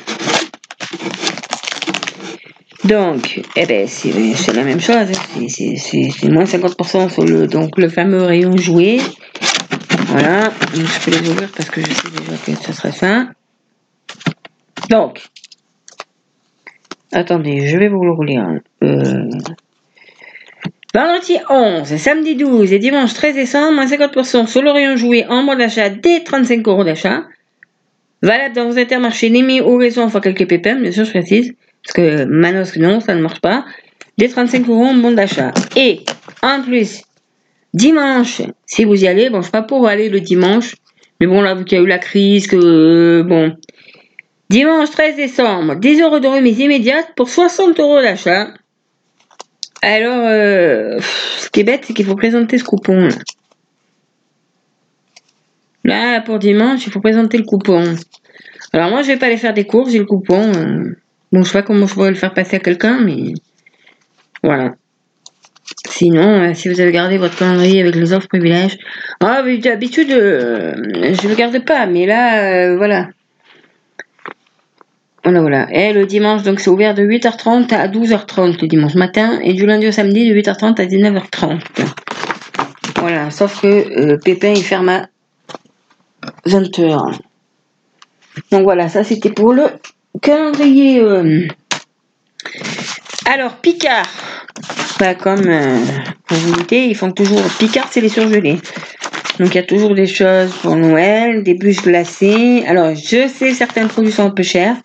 Donc, 2.86 3.42
eh 3.56 3.66
ben, 3.66 3.88
c'est 3.88 4.54
la 4.54 4.64
même 4.64 4.80
chose. 4.80 4.96
hein. 4.96 5.48
C'est- 5.50 6.30
moins 6.30 6.46
50% 6.46 7.10
sur 7.10 7.26
le, 7.26 7.48
donc, 7.48 7.78
le 7.78 7.90
fameux 7.90 8.24
rayon 8.24 8.56
joué. 8.58 9.00
Voilà. 10.08 10.52
Je 10.74 11.00
peux 11.06 11.12
les 11.12 11.30
ouvrir 11.30 11.50
parce 11.56 11.70
que 11.70 11.82
je 11.82 11.88
sais 11.88 12.10
déjà 12.10 12.38
que 12.46 12.64
ce 12.66 12.74
serait 12.74 12.92
ça. 12.92 13.28
Donc, 14.90 15.22
attendez, 17.12 17.68
je 17.68 17.78
vais 17.78 17.90
vous 17.90 18.04
le 18.06 18.12
relire. 18.14 18.48
Euh, 18.84 19.30
Vendredi 20.98 21.38
11, 21.48 21.96
samedi 21.98 22.34
12 22.34 22.74
et 22.74 22.80
dimanche 22.80 23.14
13 23.14 23.36
décembre, 23.36 23.72
moins 23.74 23.86
50% 23.86 24.48
sur 24.48 24.64
le 24.64 24.72
rayon 24.72 24.98
joué 24.98 25.28
en 25.30 25.44
mois 25.44 25.56
d'achat 25.56 25.90
dès 25.90 26.24
35 26.24 26.68
euros 26.68 26.84
d'achat. 26.84 27.26
Valable 28.24 28.56
dans 28.56 28.68
vos 28.68 28.80
intermarchés 28.80 29.30
Némi 29.30 29.62
ou 29.62 29.78
raison, 29.78 30.06
enfin 30.06 30.22
quelques 30.22 30.48
pépins, 30.48 30.74
bien 30.74 30.92
sûr, 30.92 31.06
je 31.06 31.12
précise. 31.12 31.54
Parce 31.84 31.94
que 31.94 32.26
Manos, 32.26 32.76
non, 32.78 33.00
ça 33.00 33.14
ne 33.14 33.22
marche 33.22 33.42
pas. 33.42 33.64
Dès 34.18 34.28
35 34.28 34.68
euros 34.68 34.86
en 34.86 34.96
bon 34.96 35.12
d'achat. 35.12 35.54
Et, 35.76 36.00
en 36.42 36.64
plus, 36.64 37.04
dimanche, 37.76 38.42
si 38.66 38.84
vous 38.84 39.04
y 39.04 39.08
allez, 39.08 39.30
bon, 39.30 39.42
je 39.42 39.46
sais 39.46 39.52
pas 39.52 39.62
pour 39.62 39.88
aller 39.88 40.10
le 40.10 40.20
dimanche. 40.20 40.74
Mais 41.22 41.28
bon, 41.28 41.44
là, 41.44 41.54
vu 41.54 41.64
qu'il 41.64 41.78
y 41.78 41.82
a 41.82 41.84
eu 41.84 41.88
la 41.88 42.00
crise, 42.00 42.48
que, 42.48 42.56
euh, 42.56 43.22
bon. 43.22 43.56
Dimanche 44.50 44.90
13 44.90 45.16
décembre, 45.16 45.76
10 45.76 46.02
euros 46.02 46.20
de 46.20 46.28
remise 46.28 46.58
immédiate 46.58 47.10
pour 47.16 47.30
60 47.30 47.80
euros 47.80 48.02
d'achat. 48.02 48.48
Alors, 49.90 50.26
euh, 50.26 51.00
ce 51.00 51.50
qui 51.50 51.62
est 51.62 51.64
bête, 51.64 51.86
c'est 51.86 51.94
qu'il 51.94 52.06
faut 52.06 52.18
présenter 52.18 52.58
ce 52.58 52.66
coupon. 52.66 53.08
Là. 53.08 53.16
Là, 55.86 56.20
pour 56.20 56.40
dimanche, 56.40 56.86
il 56.86 56.92
faut 56.92 57.00
présenter 57.00 57.38
le 57.38 57.46
coupon. 57.46 57.96
Alors 58.74 58.90
moi, 58.90 59.02
je 59.02 59.08
vais 59.08 59.16
pas 59.16 59.28
aller 59.28 59.38
faire 59.38 59.54
des 59.54 59.64
courses, 59.64 59.92
j'ai 59.92 60.00
le 60.00 60.06
coupon. 60.06 60.52
euh. 60.54 60.98
Bon, 61.32 61.42
je 61.42 61.48
sais 61.48 61.58
pas 61.58 61.62
comment 61.62 61.88
je 61.88 61.94
pourrais 61.94 62.10
le 62.10 62.18
faire 62.18 62.34
passer 62.34 62.58
à 62.58 62.60
quelqu'un, 62.60 63.00
mais 63.00 63.34
voilà. 64.44 64.76
Sinon, 65.88 66.42
euh, 66.42 66.54
si 66.54 66.68
vous 66.68 66.82
avez 66.82 66.92
gardé 66.92 67.18
votre 67.18 67.38
calendrier 67.38 67.80
avec 67.80 67.96
les 67.96 68.12
offres 68.12 68.28
privilèges, 68.28 68.78
ah, 69.22 69.42
d'habitude, 69.42 70.12
euh, 70.12 70.74
je 71.14 71.30
le 71.30 71.36
garde 71.36 71.64
pas, 71.64 71.86
mais 71.86 72.06
là, 72.06 72.76
voilà. 72.76 73.08
Voilà, 75.28 75.42
voilà. 75.42 75.68
Et 75.74 75.92
le 75.92 76.06
dimanche, 76.06 76.44
donc 76.44 76.62
c'est 76.62 76.70
ouvert 76.70 76.94
de 76.94 77.04
8h30 77.04 77.74
à 77.74 77.90
12h30 77.90 78.62
le 78.62 78.68
dimanche 78.70 78.96
matin, 78.96 79.42
et 79.44 79.52
du 79.52 79.66
lundi 79.66 79.86
au 79.86 79.92
samedi 79.92 80.30
de 80.30 80.34
8h30 80.34 80.80
à 80.80 80.86
19h30. 80.86 81.60
Voilà, 83.02 83.30
sauf 83.30 83.60
que 83.62 83.68
euh, 83.68 84.18
Pépin, 84.24 84.54
il 84.56 84.64
ferme 84.64 84.88
à 84.88 85.10
20h. 86.46 87.20
Donc 88.54 88.64
voilà, 88.64 88.88
ça 88.88 89.04
c'était 89.04 89.32
pour 89.32 89.52
le 89.52 89.66
calendrier. 90.22 91.02
euh. 91.02 91.46
Alors, 93.26 93.56
Picard. 93.58 94.08
Bah, 94.98 95.14
comme 95.14 95.46
euh, 95.46 95.78
pour 96.26 96.38
vous 96.38 96.54
doutez, 96.54 96.86
ils 96.86 96.96
font 96.96 97.12
toujours. 97.12 97.44
Picard, 97.60 97.90
c'est 97.92 98.00
les 98.00 98.08
surgelés. 98.08 98.62
Donc 99.40 99.54
il 99.54 99.56
y 99.56 99.60
a 99.60 99.64
toujours 99.64 99.94
des 99.94 100.08
choses 100.08 100.52
pour 100.62 100.76
Noël, 100.76 101.44
des 101.44 101.54
bûches 101.54 101.84
glacées. 101.84 102.64
Alors, 102.68 102.96
je 102.96 103.28
sais, 103.28 103.54
certains 103.54 103.88
produits 103.88 104.12
sont 104.12 104.24
un 104.24 104.32
peu 104.32 104.44
chers. 104.44 104.76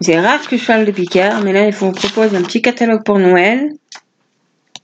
C'est 0.00 0.18
rare 0.20 0.46
que 0.48 0.56
je 0.56 0.64
parle 0.64 0.84
de 0.84 0.92
Picard, 0.92 1.42
mais 1.42 1.52
là, 1.52 1.66
il 1.66 1.72
faut 1.72 1.90
proposer 1.90 2.36
un 2.36 2.42
petit 2.42 2.62
catalogue 2.62 3.02
pour 3.04 3.18
Noël. 3.18 3.70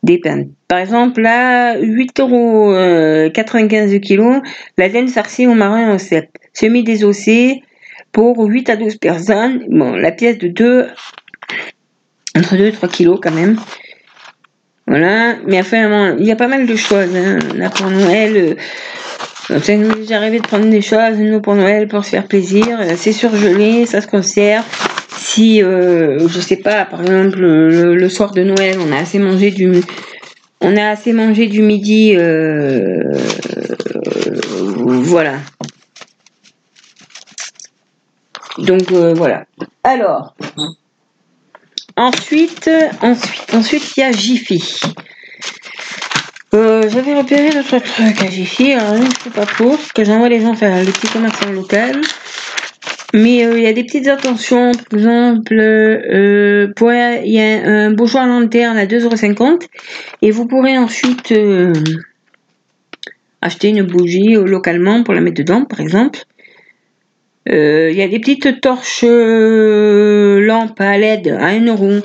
Des 0.03 0.19
pains. 0.19 0.47
Par 0.67 0.79
exemple, 0.79 1.21
là, 1.21 1.79
8,95 1.79 2.21
euros 2.21 2.73
le 2.73 3.99
kilo, 3.99 4.33
la 4.77 4.89
laine 4.89 5.07
farcie 5.07 5.47
au 5.47 5.55
marin 5.55 5.95
au 5.95 5.99
cèpe. 5.99 6.37
Semi 6.53 6.83
désossé 6.83 7.63
pour 8.11 8.37
8 8.45 8.71
à 8.71 8.77
12 8.77 8.97
personnes. 8.97 9.65
Bon, 9.69 9.93
la 9.93 10.11
pièce 10.11 10.39
de 10.39 10.49
2, 10.49 10.89
entre 12.37 12.57
2 12.57 12.67
et 12.67 12.73
3 12.73 12.89
kilos 12.89 13.21
quand 13.23 13.31
même. 13.31 13.61
Voilà, 14.87 15.37
mais 15.47 15.61
enfin, 15.61 16.17
il 16.19 16.27
y 16.27 16.33
a 16.33 16.37
pas 16.37 16.49
mal 16.49 16.67
de 16.67 16.77
choses. 16.77 17.15
hein. 17.15 17.39
Là, 17.55 17.71
pour 17.71 17.89
Noël, 17.89 18.57
euh, 19.51 19.61
Ça 19.61 19.77
nous 19.77 19.91
est 19.91 20.13
arrivé 20.13 20.39
de 20.39 20.47
prendre 20.47 20.69
des 20.69 20.83
choses, 20.83 21.19
nous, 21.19 21.41
pour 21.41 21.55
Noël, 21.55 21.89
pour 21.89 22.05
se 22.05 22.11
faire 22.11 22.27
plaisir. 22.27 22.79
C'est 22.97 23.13
surgelé, 23.13 23.87
ça 23.87 24.01
se 24.01 24.07
conserve. 24.07 24.65
Si, 25.17 25.63
euh, 25.63 26.27
je 26.29 26.41
sais 26.41 26.57
pas, 26.57 26.85
par 26.85 27.01
exemple, 27.03 27.39
le, 27.39 28.09
soir 28.09 28.33
de 28.33 28.43
Noël, 28.43 28.79
on 28.81 28.93
a 28.93 28.99
assez 28.99 29.19
mangé 29.19 29.51
du, 29.51 29.83
on 30.61 30.77
a 30.77 30.89
assez 30.91 31.13
mangé 31.13 31.47
du 31.47 31.63
midi, 31.63 32.15
euh, 32.17 33.03
voilà. 34.77 35.35
Donc 38.59 38.93
euh, 38.93 39.15
voilà. 39.15 39.45
Alors, 39.85 40.35
ensuite, 41.97 42.71
ensuite, 43.01 43.55
ensuite, 43.55 43.97
il 43.97 44.01
y 44.01 44.03
a 44.03 44.13
Jiffy. 44.13 44.81
Euh, 46.55 46.87
j'avais 46.91 47.15
repéré 47.15 47.49
d'autres 47.51 47.79
trucs 47.79 48.23
à 48.23 48.29
Jiffy, 48.29 48.73
alors 48.73 48.97
je 48.97 49.03
ne 49.05 49.15
sais 49.23 49.31
pas 49.31 49.47
pour, 49.47 49.77
parce 49.77 49.93
que 49.93 50.05
j'envoie 50.05 50.29
les 50.29 50.41
gens 50.41 50.55
faire 50.55 50.85
les 50.85 50.93
petits 50.93 51.09
commerçants 51.09 51.51
locaux. 51.51 51.77
Mais 53.15 53.45
euh, 53.45 53.59
il 53.59 53.65
y 53.65 53.67
a 53.67 53.73
des 53.73 53.85
petites 53.85 54.07
attentions, 54.07 54.73
par 54.73 54.99
exemple, 54.99 55.55
euh, 55.55 56.73
il 57.25 57.33
y 57.33 57.41
a 57.41 57.67
un 57.67 57.91
bourgeois 57.93 58.27
lanterne 58.27 58.77
à 58.77 58.85
2,50€ 58.85 59.67
et 60.21 60.31
vous 60.31 60.47
pourrez 60.47 60.77
ensuite 60.77 61.33
acheter 63.41 63.69
une 63.69 63.83
bougie 63.83 64.35
localement 64.35 65.03
pour 65.03 65.15
la 65.15 65.23
mettre 65.23 65.39
dedans, 65.39 65.65
par 65.65 65.81
exemple. 65.81 66.21
Il 67.47 67.95
y 67.95 68.03
a 68.03 68.09
des 68.09 68.21
petites 68.21 68.61
torches 68.61 69.05
lampes 69.05 70.81
à 70.81 70.99
LED 70.99 71.29
à 71.29 71.53
1€. 71.53 72.03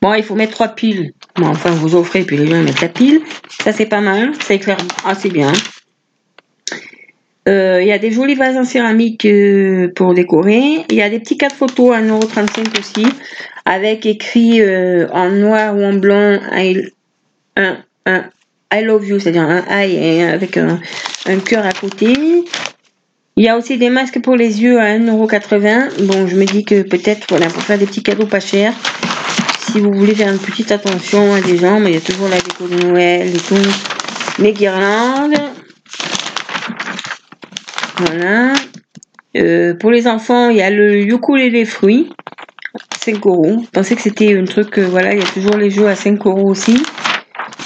Bon, 0.00 0.14
il 0.14 0.22
faut 0.22 0.36
mettre 0.36 0.52
trois 0.52 0.68
piles. 0.68 1.12
Bon, 1.36 1.48
enfin, 1.48 1.70
vous 1.70 1.96
offrez, 1.96 2.22
puis 2.22 2.36
les 2.36 2.46
gens 2.46 2.62
mettent 2.62 2.80
la 2.80 2.88
pile. 2.88 3.20
Ça, 3.62 3.72
c'est 3.72 3.86
pas 3.86 4.00
mal. 4.00 4.32
Ça 4.40 4.54
éclaire 4.54 4.78
assez 5.04 5.28
bien. 5.28 5.52
Euh, 7.48 7.78
il 7.80 7.88
y 7.88 7.92
a 7.92 7.98
des 7.98 8.10
jolis 8.10 8.34
vases 8.34 8.56
en 8.56 8.64
céramique 8.64 9.24
euh, 9.24 9.90
pour 9.94 10.14
décorer. 10.14 10.84
Il 10.90 10.96
y 10.96 11.02
a 11.02 11.08
des 11.08 11.18
petits 11.18 11.38
cartes 11.38 11.56
photos 11.56 11.96
à 11.96 12.02
1,35€ 12.02 12.78
aussi, 12.78 13.06
avec 13.64 14.04
écrit 14.04 14.60
euh, 14.60 15.08
en 15.12 15.30
noir 15.30 15.74
ou 15.74 15.82
en 15.82 15.94
blanc 15.94 16.38
I, 16.52 16.90
un, 17.56 17.78
un 18.04 18.24
I 18.72 18.82
love 18.82 19.06
you, 19.08 19.18
c'est-à-dire 19.18 19.48
un 19.48 19.64
I 19.70 20.22
avec 20.22 20.58
un, 20.58 20.78
un 21.26 21.38
cœur 21.38 21.64
à 21.64 21.72
côté. 21.72 22.44
Il 23.38 23.44
y 23.44 23.48
a 23.48 23.56
aussi 23.56 23.78
des 23.78 23.88
masques 23.88 24.20
pour 24.20 24.34
les 24.34 24.64
yeux 24.64 24.80
à 24.80 24.98
1,80€. 24.98 26.02
Bon, 26.06 26.26
je 26.26 26.34
me 26.34 26.44
dis 26.44 26.64
que 26.64 26.82
peut-être, 26.82 27.24
voilà, 27.28 27.46
pour 27.46 27.62
faire 27.62 27.78
des 27.78 27.86
petits 27.86 28.02
cadeaux 28.02 28.26
pas 28.26 28.40
chers, 28.40 28.74
si 29.60 29.78
vous 29.78 29.92
voulez 29.92 30.16
faire 30.16 30.32
une 30.32 30.40
petite 30.40 30.72
attention 30.72 31.34
à 31.34 31.40
des 31.40 31.56
gens, 31.56 31.78
mais 31.78 31.90
il 31.90 31.94
y 31.94 31.98
a 31.98 32.00
toujours 32.00 32.28
la 32.28 32.40
déco 32.40 32.66
de 32.66 32.84
Noël 32.88 33.28
et 33.28 33.38
tout. 33.38 33.54
Les 34.40 34.52
guirlandes. 34.52 35.36
Voilà. 37.98 38.54
Euh, 39.36 39.74
pour 39.74 39.92
les 39.92 40.08
enfants, 40.08 40.48
il 40.48 40.56
y 40.56 40.62
a 40.62 40.70
le 40.70 41.00
ukulélé 41.00 41.64
fruits. 41.64 42.10
5 42.98 43.24
euros. 43.24 43.58
Je 43.62 43.70
pensais 43.70 43.94
que 43.94 44.02
c'était 44.02 44.36
un 44.36 44.46
truc, 44.46 44.80
voilà, 44.80 45.14
il 45.14 45.20
y 45.20 45.22
a 45.22 45.26
toujours 45.26 45.56
les 45.56 45.70
jeux 45.70 45.86
à 45.86 45.94
5 45.94 46.26
euros 46.26 46.50
aussi. 46.50 46.82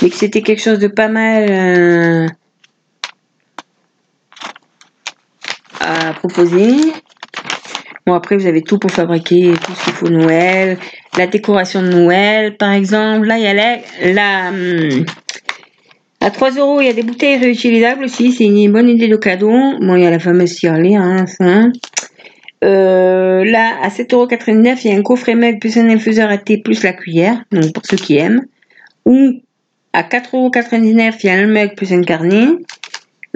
Mais 0.03 0.11
que 0.11 0.17
c'était 0.17 0.43
quelque 0.43 0.63
chose 0.63 0.81
de 0.81 0.89
pas 0.89 1.09
mal 1.09 1.47
euh, 1.49 2.27
à 5.83 6.13
proposer. 6.15 6.77
Bon, 8.07 8.15
après, 8.15 8.37
vous 8.37 8.47
avez 8.47 8.63
tout 8.63 8.79
pour 8.79 8.91
fabriquer 8.91 9.53
tout 9.65 9.73
ce 9.75 9.85
qu'il 9.85 9.93
faut 9.93 10.09
Noël. 10.09 10.79
La 11.17 11.27
décoration 11.27 11.83
de 11.83 11.89
Noël, 11.89 12.57
par 12.57 12.73
exemple. 12.73 13.27
Là, 13.27 13.39
il 13.39 13.45
y 13.45 13.47
a 13.47 13.55
la... 13.55 13.77
la 14.13 14.49
hum, 14.49 15.05
à 16.21 16.31
3 16.31 16.53
euros, 16.53 16.81
il 16.81 16.87
y 16.87 16.91
a 16.91 16.93
des 16.93 17.03
bouteilles 17.03 17.39
réutilisables 17.39 18.05
aussi. 18.05 18.33
C'est 18.33 18.45
une 18.45 18.71
bonne 18.71 18.89
idée 18.89 19.09
de 19.09 19.17
cadeau. 19.17 19.51
Bon, 19.51 19.97
il 19.97 20.05
y 20.05 20.07
a 20.07 20.11
la 20.11 20.21
fameuse 20.21 20.55
tirelire, 20.55 21.01
hein, 21.01 21.27
ça. 21.27 21.65
Euh, 22.65 23.45
là, 23.45 23.73
à 23.83 23.89
7,99 23.89 24.15
euros, 24.15 24.29
il 24.85 24.91
y 24.91 24.95
a 24.95 24.97
un 24.97 25.03
coffret 25.03 25.35
mug 25.35 25.59
plus 25.59 25.77
un 25.79 25.89
infuseur 25.89 26.31
à 26.31 26.39
thé 26.39 26.59
plus 26.59 26.85
la 26.85 26.93
cuillère. 26.93 27.43
Donc, 27.51 27.73
pour 27.73 27.85
ceux 27.85 27.97
qui 27.97 28.19
aiment. 28.19 28.43
Ou 29.05 29.43
à 29.93 30.03
4,99 30.03 30.37
euros, 30.37 30.51
il 31.23 31.27
y 31.27 31.31
a 31.31 31.35
un 31.35 31.47
mug 31.47 31.75
plus 31.75 31.93
un 31.93 32.03
carnet. 32.03 32.47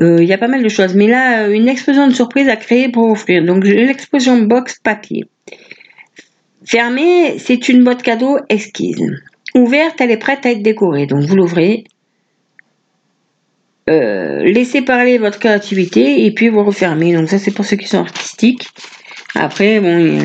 Euh, 0.01 0.23
il 0.23 0.29
y 0.29 0.33
a 0.33 0.39
pas 0.39 0.49
mal 0.49 0.63
de 0.63 0.69
choses. 0.69 0.95
Mais 0.95 1.07
là, 1.07 1.45
euh, 1.45 1.53
une 1.53 1.69
explosion 1.69 2.07
de 2.07 2.13
surprise 2.13 2.49
à 2.49 2.57
créer 2.57 2.89
pour 2.89 3.11
offrir. 3.11 3.45
Donc, 3.45 3.65
l'explosion 3.65 4.39
box 4.39 4.79
papier. 4.79 5.25
Fermée, 6.65 7.39
c'est 7.39 7.69
une 7.69 7.85
boîte 7.85 8.03
cadeau 8.03 8.39
exquise. 8.49 9.03
Ouverte, 9.55 10.01
elle 10.01 10.11
est 10.11 10.19
prête 10.19 10.45
à 10.45 10.51
être 10.51 10.63
décorée. 10.63 11.07
Donc, 11.07 11.23
vous 11.23 11.37
l'ouvrez. 11.37 11.85
Euh, 13.89 14.43
laissez 14.43 14.83
parler 14.83 15.17
votre 15.17 15.39
créativité 15.39 16.27
et 16.27 16.31
puis 16.33 16.49
vous 16.49 16.65
refermez. 16.65 17.15
Donc, 17.15 17.29
ça, 17.29 17.39
c'est 17.39 17.53
pour 17.53 17.65
ceux 17.65 17.77
qui 17.77 17.87
sont 17.87 18.01
artistiques. 18.01 18.69
Après, 19.35 19.81
bon, 19.81 20.19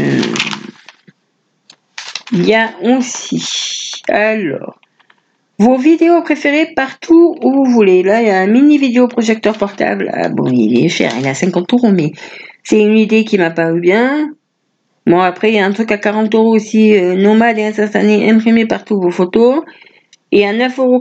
il 2.34 2.46
y 2.46 2.56
a 2.56 2.74
aussi. 2.82 4.02
Alors. 4.10 4.81
Vos 5.62 5.78
vidéos 5.78 6.24
préférées 6.24 6.74
partout 6.76 7.36
où 7.44 7.52
vous 7.54 7.66
voulez. 7.66 8.02
Là, 8.02 8.20
il 8.20 8.28
y 8.28 8.32
a 8.32 8.40
un 8.40 8.48
mini 8.48 8.80
vidéo 8.80 9.08
projecteur 9.08 9.60
portable. 9.60 10.10
Ah, 10.12 10.28
bon, 10.28 10.48
il 10.52 10.84
est 10.84 10.90
cher, 10.90 11.12
il 11.20 11.28
a 11.28 11.36
50 11.36 11.72
euros, 11.74 11.92
mais 11.92 12.14
c'est 12.64 12.82
une 12.82 12.98
idée 12.98 13.24
qui 13.26 13.38
m'a 13.38 13.52
paru 13.52 13.80
bien. 13.80 14.32
Bon, 15.06 15.20
après, 15.20 15.52
il 15.52 15.58
y 15.58 15.60
a 15.60 15.66
un 15.68 15.72
truc 15.72 15.92
à 15.92 16.00
40 16.00 16.34
euros 16.34 16.56
aussi, 16.56 16.98
euh, 16.98 17.14
nomade 17.14 17.60
et 17.60 17.66
instantané, 17.66 18.28
imprimé 18.32 18.66
partout 18.66 19.00
vos 19.00 19.12
photos. 19.12 19.62
Et 20.32 20.48
à 20.48 20.52
9,99 20.52 20.80
euros, 20.80 20.98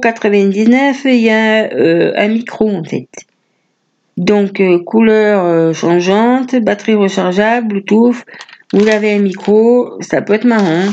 il 1.07 1.21
y 1.21 1.31
a 1.31 1.73
euh, 1.73 2.13
un 2.17 2.29
micro, 2.29 2.69
en 2.69 2.85
fait. 2.85 3.09
Donc, 4.19 4.61
euh, 4.61 4.79
couleur 4.85 5.75
changeante, 5.75 6.55
batterie 6.57 6.97
rechargeable, 6.97 7.69
Bluetooth. 7.69 8.27
Vous 8.75 8.89
avez 8.89 9.15
un 9.15 9.21
micro, 9.21 9.97
ça 10.03 10.21
peut 10.21 10.35
être 10.35 10.45
marrant. 10.45 10.85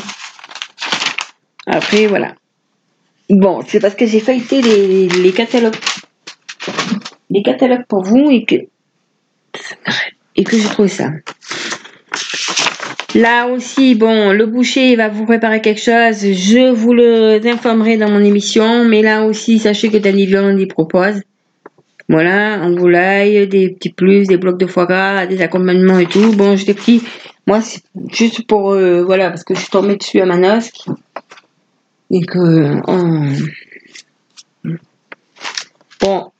Après, 1.65 2.07
voilà. 2.07 2.33
Bon, 3.29 3.61
c'est 3.67 3.79
parce 3.79 3.95
que 3.95 4.05
j'ai 4.05 4.19
feuilleté 4.19 4.61
les, 4.61 5.07
les 5.09 5.31
catalogues. 5.31 5.75
Les 7.29 7.41
catalogues 7.43 7.85
pour 7.87 8.03
vous 8.03 8.29
et 8.31 8.45
que. 8.45 8.55
Et 10.35 10.43
que 10.43 10.57
j'ai 10.57 10.69
trouvé 10.69 10.87
ça. 10.87 11.09
Là 13.15 13.47
aussi, 13.47 13.95
bon, 13.95 14.31
le 14.31 14.45
boucher 14.45 14.95
va 14.95 15.09
vous 15.09 15.25
préparer 15.25 15.59
quelque 15.59 15.81
chose. 15.81 16.19
Je 16.19 16.71
vous 16.71 16.93
le 16.93 17.45
informerai 17.45 17.97
dans 17.97 18.09
mon 18.09 18.23
émission. 18.23 18.85
Mais 18.85 19.01
là 19.01 19.25
aussi, 19.25 19.59
sachez 19.59 19.89
que 19.89 19.97
Danny 19.97 20.25
Violande 20.25 20.59
y 20.59 20.67
propose. 20.67 21.21
Voilà, 22.09 22.53
un 22.53 22.73
volaille, 22.73 23.47
des 23.47 23.69
petits 23.69 23.91
plus, 23.91 24.27
des 24.27 24.37
blocs 24.37 24.57
de 24.57 24.67
foie 24.67 24.85
gras, 24.85 25.25
des 25.25 25.41
accompagnements 25.41 25.99
et 25.99 26.05
tout. 26.05 26.31
Bon, 26.31 26.55
je 26.55 26.65
t'ai 26.65 26.73
pris. 26.73 27.01
Moi, 27.45 27.59
c'est 27.61 27.81
juste 28.13 28.47
pour. 28.47 28.71
Euh, 28.71 29.03
voilà, 29.03 29.29
parce 29.29 29.43
que 29.43 29.53
je 29.53 29.59
suis 29.59 29.69
tombée 29.69 29.97
dessus 29.97 30.21
à 30.21 30.25
Manosque 30.25 30.85
et 32.09 32.21
que 32.21 32.81
bon 35.99 36.31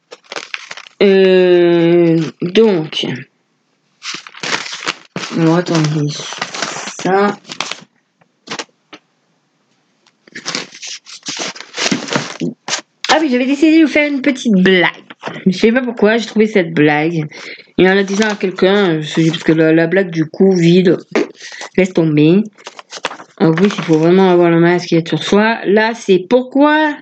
euh, 1.01 2.19
donc 2.41 3.05
on 5.37 5.55
attendez 5.55 6.09
ça 6.99 7.37
ah 13.09 13.17
oui 13.21 13.29
j'avais 13.29 13.45
décidé 13.45 13.79
de 13.79 13.85
vous 13.85 13.91
faire 13.91 14.11
une 14.11 14.21
petite 14.21 14.53
blague. 14.53 14.91
Je 15.45 15.57
sais 15.57 15.71
pas 15.71 15.81
pourquoi 15.81 16.17
j'ai 16.17 16.25
trouvé 16.25 16.45
cette 16.47 16.73
blague. 16.73 17.25
Et 17.77 17.89
en 17.89 17.93
la 17.93 18.03
disant 18.03 18.29
à 18.29 18.35
quelqu'un 18.35 18.99
parce 18.99 19.43
que 19.43 19.51
la, 19.51 19.73
la 19.73 19.87
blague 19.87 20.11
du 20.11 20.25
coup 20.25 20.55
vide 20.55 20.97
laisse 21.75 21.93
tomber 21.93 22.43
en 23.39 23.51
plus, 23.51 23.67
il 23.67 23.83
faut 23.83 23.97
vraiment 23.97 24.29
avoir 24.29 24.49
le 24.49 24.59
masque 24.59 24.95
sur 25.07 25.21
soi. 25.21 25.59
Là, 25.65 25.93
c'est 25.93 26.25
pourquoi, 26.27 26.97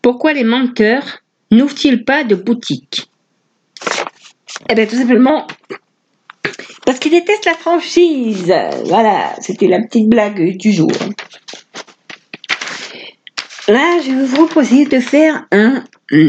pourquoi 0.00 0.32
les 0.32 0.44
menteurs 0.44 1.20
n'ouvrent-ils 1.50 2.04
pas 2.04 2.24
de 2.24 2.34
boutique 2.34 3.08
Eh 4.70 4.74
bien, 4.74 4.86
tout 4.86 4.96
simplement 4.96 5.46
parce 6.86 6.98
qu'ils 6.98 7.12
détestent 7.12 7.46
la 7.46 7.54
franchise. 7.54 8.52
Voilà, 8.84 9.34
c'était 9.40 9.68
la 9.68 9.80
petite 9.80 10.08
blague 10.08 10.56
du 10.56 10.72
jour. 10.72 10.92
Là, 13.68 13.98
je 14.04 14.10
vous 14.10 14.34
proposer 14.34 14.84
de 14.84 15.00
faire 15.00 15.46
un 15.50 15.84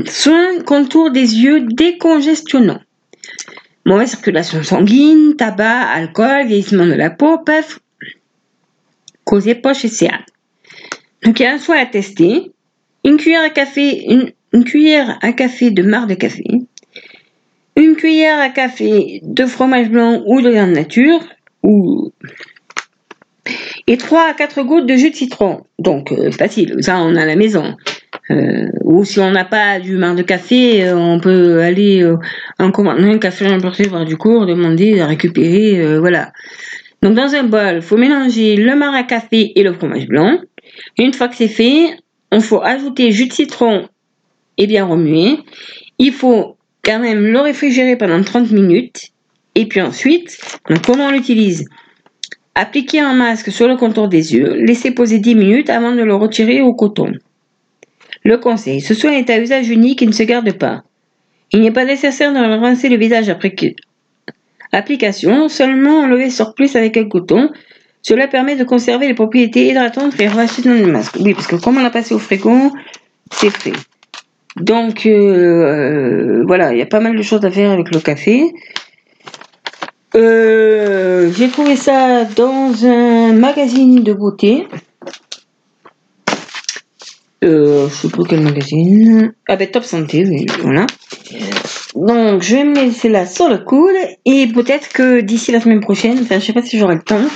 soin 0.08 0.62
contour 0.66 1.12
des 1.12 1.36
yeux 1.36 1.62
décongestionnant. 1.62 2.80
Mauvaise 3.86 4.10
circulation 4.12 4.64
sanguine, 4.64 5.36
tabac, 5.36 5.82
alcool, 5.82 6.48
vieillissement 6.48 6.86
de 6.86 6.94
la 6.94 7.10
peau 7.10 7.38
peuvent 7.40 7.80
causer 9.26 9.56
poche 9.56 9.84
et 9.84 9.90
céane. 9.90 10.24
Donc 11.24 11.40
il 11.40 11.44
y 11.44 11.46
a 11.46 11.54
un 11.54 11.60
soin 11.60 11.78
à 11.78 11.86
tester, 11.86 12.52
une 13.04 13.18
cuillère 13.18 13.44
à 13.44 13.50
café, 13.50 14.06
une, 14.54 14.64
cuillère 14.64 15.18
à 15.22 15.34
café 15.34 15.72
de 15.72 15.84
marc 15.84 16.08
de 16.08 16.16
café, 16.16 16.44
une 17.76 17.96
cuillère 17.96 18.40
à 18.40 18.50
café 18.50 19.20
de 19.24 19.46
fromage 19.46 19.90
blanc 19.90 20.24
ou 20.26 20.42
de 20.42 20.50
viande 20.50 20.72
nature, 20.72 21.20
ou 21.64 22.12
Et 23.88 23.98
3 23.98 24.30
à 24.30 24.34
4 24.34 24.64
gouttes 24.64 24.88
de 24.88 24.96
jus 24.96 25.12
de 25.12 25.16
citron. 25.16 25.66
Donc, 25.78 26.12
euh, 26.12 26.32
facile, 26.32 26.78
ça 26.80 26.98
on 27.02 27.16
a 27.16 27.24
à 27.24 27.26
la 27.26 27.36
maison. 27.36 27.76
Euh, 28.32 28.70
ou 28.84 29.04
si 29.04 29.20
on 29.20 29.32
n'a 29.32 29.46
pas 29.46 29.80
du 29.80 29.98
marc 29.98 30.16
de 30.16 30.24
café, 30.24 30.88
euh, 30.88 30.98
on 30.98 31.20
peut 31.20 31.62
aller 31.62 32.02
euh, 32.02 32.18
en 32.58 32.72
commander 32.72 33.04
un 33.04 33.20
café 33.20 33.46
importé 33.46 33.88
voir 33.88 34.06
du 34.06 34.18
cours, 34.18 34.46
demander 34.46 35.00
à 35.00 35.08
récupérer, 35.08 35.98
voilà. 36.00 36.32
Donc 37.02 37.14
dans 37.14 37.36
un 37.36 37.44
bol, 37.44 37.82
faut 37.82 37.98
mélanger 37.98 38.56
le 38.56 38.76
marc 38.76 39.08
café 39.08 39.52
et 39.56 39.64
le 39.64 39.74
fromage 39.74 40.08
blanc. 40.08 40.40
Une 40.98 41.14
fois 41.14 41.28
que 41.28 41.36
c'est 41.36 41.48
fait, 41.48 41.98
on 42.32 42.40
faut 42.40 42.62
ajouter 42.62 43.12
jus 43.12 43.28
de 43.28 43.34
citron 43.34 43.88
et 44.58 44.68
bien 44.68 44.86
remuer. 44.86 45.38
Il 46.00 46.12
faut 46.12 46.58
quand 46.84 47.00
même 47.00 47.26
le 47.26 47.40
réfrigérer 47.40 47.96
pendant 47.96 48.22
30 48.22 48.52
minutes. 48.52 49.10
Et 49.56 49.66
puis 49.68 49.82
ensuite, 49.82 50.38
comment 50.86 51.08
on 51.08 51.12
l'utilise? 51.12 51.66
Appliquer 52.56 53.02
un 53.02 53.14
masque 53.14 53.52
sur 53.52 53.68
le 53.68 53.76
contour 53.76 54.08
des 54.08 54.34
yeux, 54.34 54.54
laisser 54.56 54.92
poser 54.92 55.20
10 55.20 55.36
minutes 55.36 55.70
avant 55.70 55.94
de 55.94 56.02
le 56.02 56.16
retirer 56.16 56.62
au 56.62 56.74
coton. 56.74 57.12
Le 58.24 58.38
conseil, 58.38 58.82
ce 58.82 58.94
soin 58.94 59.12
est 59.12 59.30
à 59.30 59.40
usage 59.40 59.70
unique 59.70 60.02
et 60.02 60.06
ne 60.06 60.12
se 60.12 60.24
garde 60.24 60.52
pas. 60.54 60.84
Il 61.52 61.62
n'est 61.62 61.72
pas 61.72 61.86
nécessaire 61.86 62.34
de 62.34 62.40
rincer 62.40 62.90
le 62.90 62.98
visage 62.98 63.30
après. 63.30 63.54
Application, 64.76 65.50
seulement 65.50 66.02
enlever 66.02 66.30
sur 66.30 66.54
plus 66.54 66.76
avec 66.76 66.98
un 66.98 67.08
coton. 67.08 67.50
Cela 68.02 68.28
permet 68.28 68.56
de 68.56 68.64
conserver 68.64 69.08
les 69.08 69.16
propriétés 69.16 69.68
hydratantes 69.68 70.20
et 70.20 70.28
racheter 70.28 70.62
dans 70.62 70.76
le 70.76 70.86
masque. 70.86 71.16
Oui, 71.20 71.34
parce 71.34 71.48
que 71.48 71.56
comme 71.56 71.78
on 71.78 71.84
l'a 71.84 71.90
passé 71.90 72.14
au 72.14 72.20
frigo, 72.20 72.72
c'est 73.32 73.50
fait. 73.50 73.74
Donc 74.58 75.06
euh, 75.06 76.44
voilà, 76.46 76.74
il 76.74 76.80
y 76.80 76.82
a 76.82 76.86
pas 76.86 77.00
mal 77.00 77.18
de 77.18 77.22
choses 77.22 77.44
à 77.44 77.52
faire 77.52 77.72
avec 77.72 77.94
le 77.94 78.00
café. 78.00 78.54
Euh, 80.16 81.32
J'ai 81.36 81.50
trouvé 81.50 81.76
ça 81.76 82.24
dans 82.24 82.86
un 82.86 83.34
magazine 83.34 84.04
de 84.04 84.14
beauté. 84.14 84.68
Euh, 87.44 87.90
je 87.90 87.94
sais 87.94 88.10
pas 88.10 88.24
quel 88.28 88.42
magazine. 88.42 89.34
Ah 89.48 89.56
ben 89.56 89.70
Top 89.70 89.84
Santé, 89.84 90.26
oui, 90.26 90.46
voilà. 90.62 90.86
Donc 91.96 92.42
je 92.42 92.56
vais 92.56 92.64
me 92.66 92.76
laisser 92.76 93.10
là 93.10 93.26
sur 93.26 93.48
le 93.48 93.60
coude 93.60 93.96
et 94.26 94.48
peut-être 94.48 94.90
que 94.90 95.22
d'ici 95.22 95.52
la 95.52 95.62
semaine 95.62 95.80
prochaine, 95.80 96.20
enfin 96.22 96.40
je 96.40 96.46
sais 96.46 96.54
pas 96.54 96.62
si 96.62 96.78
j'aurai 96.78 96.96
le 96.96 97.02
temps, 97.02 97.28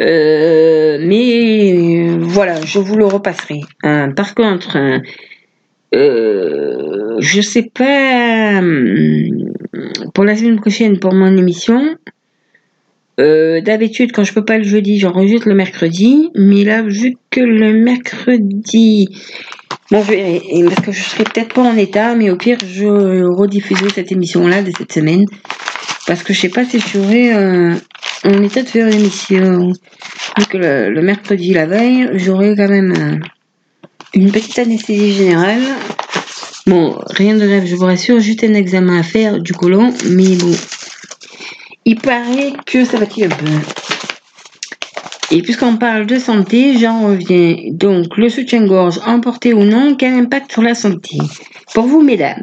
euh, 0.00 0.98
mais 1.00 2.16
voilà, 2.20 2.60
je 2.64 2.78
vous 2.78 2.96
le 2.96 3.06
repasserai. 3.06 3.60
Euh, 3.84 4.08
par 4.12 4.34
contre, 4.34 4.78
euh, 5.94 7.16
je 7.18 7.40
sais 7.40 7.70
pas 7.74 8.58
hum, 8.58 9.52
pour 10.14 10.24
la 10.24 10.36
semaine 10.36 10.60
prochaine 10.60 10.98
pour 10.98 11.12
mon 11.12 11.36
émission. 11.36 11.96
Euh, 13.18 13.60
D'habitude, 13.60 14.12
quand 14.12 14.24
je 14.24 14.32
peux 14.32 14.44
pas 14.44 14.56
le 14.56 14.64
jeudi, 14.64 14.98
j'enregistre 14.98 15.48
le 15.48 15.54
mercredi. 15.54 16.30
Mais 16.34 16.64
là, 16.64 16.82
vu 16.82 17.16
que 17.30 17.40
le 17.40 17.74
mercredi, 17.74 19.08
bon, 19.90 20.02
je 20.02 20.12
et 20.12 20.64
parce 20.64 20.86
que 20.86 20.92
je 20.92 21.02
serai 21.02 21.24
peut-être 21.24 21.54
pas 21.54 21.62
en 21.62 21.76
état, 21.76 22.14
mais 22.14 22.30
au 22.30 22.36
pire, 22.36 22.58
je 22.66 23.24
rediffuserai 23.24 23.90
cette 23.90 24.12
émission-là 24.12 24.62
de 24.62 24.72
cette 24.76 24.92
semaine. 24.92 25.24
Parce 26.06 26.22
que 26.22 26.32
je 26.32 26.40
sais 26.40 26.48
pas 26.48 26.64
si 26.64 26.80
je 26.80 26.86
serai 26.86 27.34
euh, 27.34 27.74
en 28.24 28.42
état 28.42 28.62
de 28.62 28.68
faire. 28.68 28.88
Vu 28.90 30.46
que 30.48 30.58
le, 30.58 30.90
le 30.90 31.02
mercredi, 31.02 31.52
la 31.52 31.66
veille, 31.66 32.08
j'aurai 32.14 32.54
quand 32.56 32.68
même 32.68 32.92
euh, 32.96 33.26
une 34.14 34.30
petite 34.30 34.58
anesthésie 34.58 35.12
générale. 35.12 35.62
Bon, 36.66 36.98
rien 37.10 37.36
de 37.36 37.46
grave, 37.46 37.64
je 37.66 37.74
vous 37.74 37.84
rassure, 37.84 38.20
juste 38.20 38.44
un 38.44 38.54
examen 38.54 38.98
à 38.98 39.02
faire 39.02 39.40
du 39.40 39.52
côlon, 39.52 39.92
mais 40.10 40.36
bon. 40.36 40.54
Il 41.84 41.98
paraît 41.98 42.52
que 42.66 42.84
ça 42.84 42.98
va 42.98 43.06
tirer 43.06 43.32
un 43.32 43.36
peu. 43.36 43.46
Et 45.32 45.42
puisqu'on 45.42 45.76
parle 45.76 46.06
de 46.06 46.18
santé, 46.18 46.76
j'en 46.76 47.06
reviens. 47.06 47.56
Donc, 47.70 48.16
le 48.16 48.28
soutien-gorge, 48.28 48.98
emporté 49.06 49.54
ou 49.54 49.62
non, 49.62 49.94
quel 49.94 50.14
impact 50.14 50.50
sur 50.50 50.62
la 50.62 50.74
santé? 50.74 51.18
Pour 51.72 51.84
vous, 51.84 52.02
mesdames, 52.02 52.42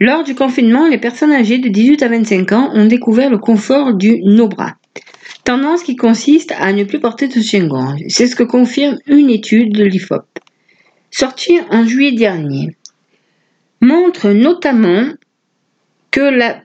lors 0.00 0.24
du 0.24 0.34
confinement, 0.34 0.88
les 0.88 0.96
personnes 0.96 1.32
âgées 1.32 1.58
de 1.58 1.68
18 1.68 2.02
à 2.02 2.08
25 2.08 2.52
ans 2.52 2.70
ont 2.72 2.86
découvert 2.86 3.28
le 3.28 3.36
confort 3.36 3.92
du 3.92 4.22
no-bras. 4.22 4.76
Tendance 5.44 5.82
qui 5.82 5.96
consiste 5.96 6.54
à 6.58 6.72
ne 6.72 6.84
plus 6.84 6.98
porter 6.98 7.28
de 7.28 7.32
soutien-gorge. 7.34 8.00
C'est 8.08 8.26
ce 8.26 8.36
que 8.36 8.42
confirme 8.42 8.98
une 9.06 9.28
étude 9.28 9.74
de 9.74 9.84
l'IFOP, 9.84 10.24
sortie 11.10 11.58
en 11.70 11.84
juillet 11.84 12.12
dernier. 12.12 12.76
Montre 13.82 14.30
notamment 14.30 15.12
que 16.10 16.20
la 16.20 16.62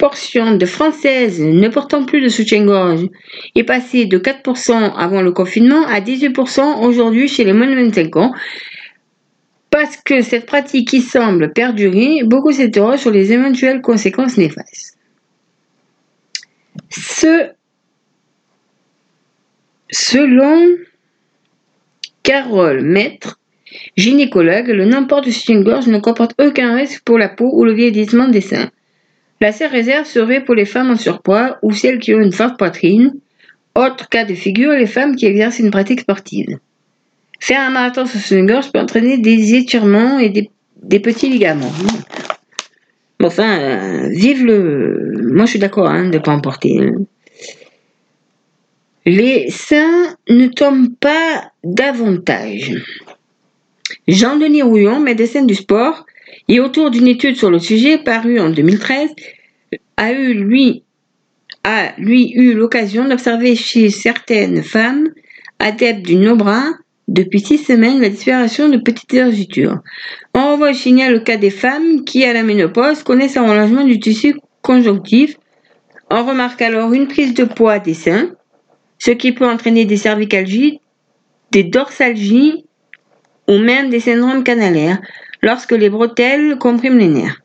proportion 0.00 0.56
de 0.56 0.64
Françaises 0.64 1.42
ne 1.42 1.68
portant 1.68 2.06
plus 2.06 2.22
de 2.22 2.30
soutien-gorge 2.30 3.06
est 3.54 3.64
passée 3.64 4.06
de 4.06 4.18
4% 4.18 4.94
avant 4.96 5.20
le 5.20 5.30
confinement 5.30 5.86
à 5.86 6.00
18% 6.00 6.86
aujourd'hui 6.86 7.28
chez 7.28 7.44
les 7.44 7.52
moins 7.52 7.66
de 7.66 7.74
25 7.74 8.16
ans. 8.16 8.32
Parce 9.68 9.98
que 9.98 10.22
cette 10.22 10.46
pratique 10.46 10.88
qui 10.88 11.02
semble 11.02 11.52
perdurer, 11.52 12.22
beaucoup 12.24 12.50
s'interrogent 12.50 13.00
sur 13.00 13.10
les 13.10 13.34
éventuelles 13.34 13.82
conséquences 13.82 14.38
néfastes. 14.38 14.96
Ce, 16.88 17.50
selon 19.90 20.78
Carole 22.22 22.80
Maître, 22.80 23.38
gynécologue, 23.98 24.68
le 24.68 24.86
n'importe 24.86 25.26
de 25.26 25.30
soutien-gorge 25.30 25.88
ne 25.88 25.98
comporte 25.98 26.34
aucun 26.40 26.74
risque 26.74 27.02
pour 27.04 27.18
la 27.18 27.28
peau 27.28 27.50
ou 27.52 27.66
le 27.66 27.74
vieillissement 27.74 28.28
des 28.28 28.40
seins. 28.40 28.70
La 29.40 29.52
seule 29.52 29.70
réserve 29.70 30.06
serait 30.06 30.44
pour 30.44 30.54
les 30.54 30.66
femmes 30.66 30.90
en 30.90 30.96
surpoids 30.96 31.56
ou 31.62 31.72
celles 31.72 31.98
qui 31.98 32.14
ont 32.14 32.20
une 32.20 32.32
forte 32.32 32.58
poitrine. 32.58 33.14
Autre 33.74 34.08
cas 34.08 34.24
de 34.24 34.34
figure, 34.34 34.72
les 34.72 34.86
femmes 34.86 35.16
qui 35.16 35.24
exercent 35.24 35.60
une 35.60 35.70
pratique 35.70 36.00
sportive. 36.00 36.58
Faire 37.38 37.62
un 37.62 37.70
marathon 37.70 38.04
sur 38.04 38.20
soutien-gorge 38.20 38.70
peut 38.70 38.80
entraîner 38.80 39.16
des 39.16 39.54
étirements 39.54 40.18
et 40.18 40.28
des, 40.28 41.00
petits 41.00 41.30
ligaments. 41.30 41.72
Bon, 43.18 43.28
enfin, 43.28 43.58
euh, 43.58 44.08
vive 44.10 44.44
le. 44.44 45.32
Moi, 45.32 45.46
je 45.46 45.50
suis 45.50 45.58
d'accord 45.58 45.88
hein, 45.88 46.10
de 46.10 46.18
ne 46.18 46.22
pas 46.22 46.32
en 46.32 46.40
porter. 46.40 46.78
hein. 46.78 47.04
Les 49.06 49.50
seins 49.50 50.14
ne 50.28 50.48
tombent 50.48 50.94
pas 51.00 51.50
davantage. 51.64 52.74
Jean-Denis 54.06 54.62
Rouillon, 54.62 55.00
médecin 55.00 55.42
du 55.44 55.54
sport, 55.54 56.04
et 56.48 56.60
autour 56.60 56.90
d'une 56.90 57.08
étude 57.08 57.36
sur 57.36 57.50
le 57.50 57.58
sujet 57.58 57.98
parue 57.98 58.40
en 58.40 58.50
2013, 58.50 59.10
a 59.96 60.12
eu 60.12 60.34
lui, 60.34 60.84
eu 62.08 62.54
l'occasion 62.54 63.08
d'observer 63.08 63.54
chez 63.54 63.90
certaines 63.90 64.62
femmes 64.62 65.08
adeptes 65.58 66.06
du 66.06 66.16
no-bras 66.16 66.70
depuis 67.08 67.40
six 67.40 67.58
semaines 67.58 68.00
la 68.00 68.08
disparition 68.08 68.68
de 68.68 68.78
petites 68.78 69.12
vergetures. 69.12 69.78
En 70.34 70.52
revanche, 70.52 70.86
il 70.86 70.98
y 70.98 71.02
a 71.02 71.10
le 71.10 71.20
cas 71.20 71.36
des 71.36 71.50
femmes 71.50 72.04
qui, 72.04 72.24
à 72.24 72.32
la 72.32 72.42
ménopause, 72.42 73.02
connaissent 73.02 73.36
un 73.36 73.48
relâchement 73.48 73.84
du 73.84 73.98
tissu 73.98 74.36
conjonctif. 74.62 75.36
On 76.10 76.24
remarque 76.24 76.62
alors 76.62 76.92
une 76.92 77.08
prise 77.08 77.34
de 77.34 77.44
poids 77.44 77.78
des 77.78 77.94
seins, 77.94 78.30
ce 78.98 79.10
qui 79.10 79.32
peut 79.32 79.46
entraîner 79.46 79.84
des 79.84 79.96
cervicalgies, 79.96 80.80
des 81.50 81.64
dorsalgies 81.64 82.64
ou 83.48 83.58
même 83.58 83.90
des 83.90 84.00
syndromes 84.00 84.44
canalaires 84.44 85.00
lorsque 85.42 85.72
les 85.72 85.90
bretelles 85.90 86.56
compriment 86.58 86.98
les 86.98 87.08
nerfs. 87.08 87.42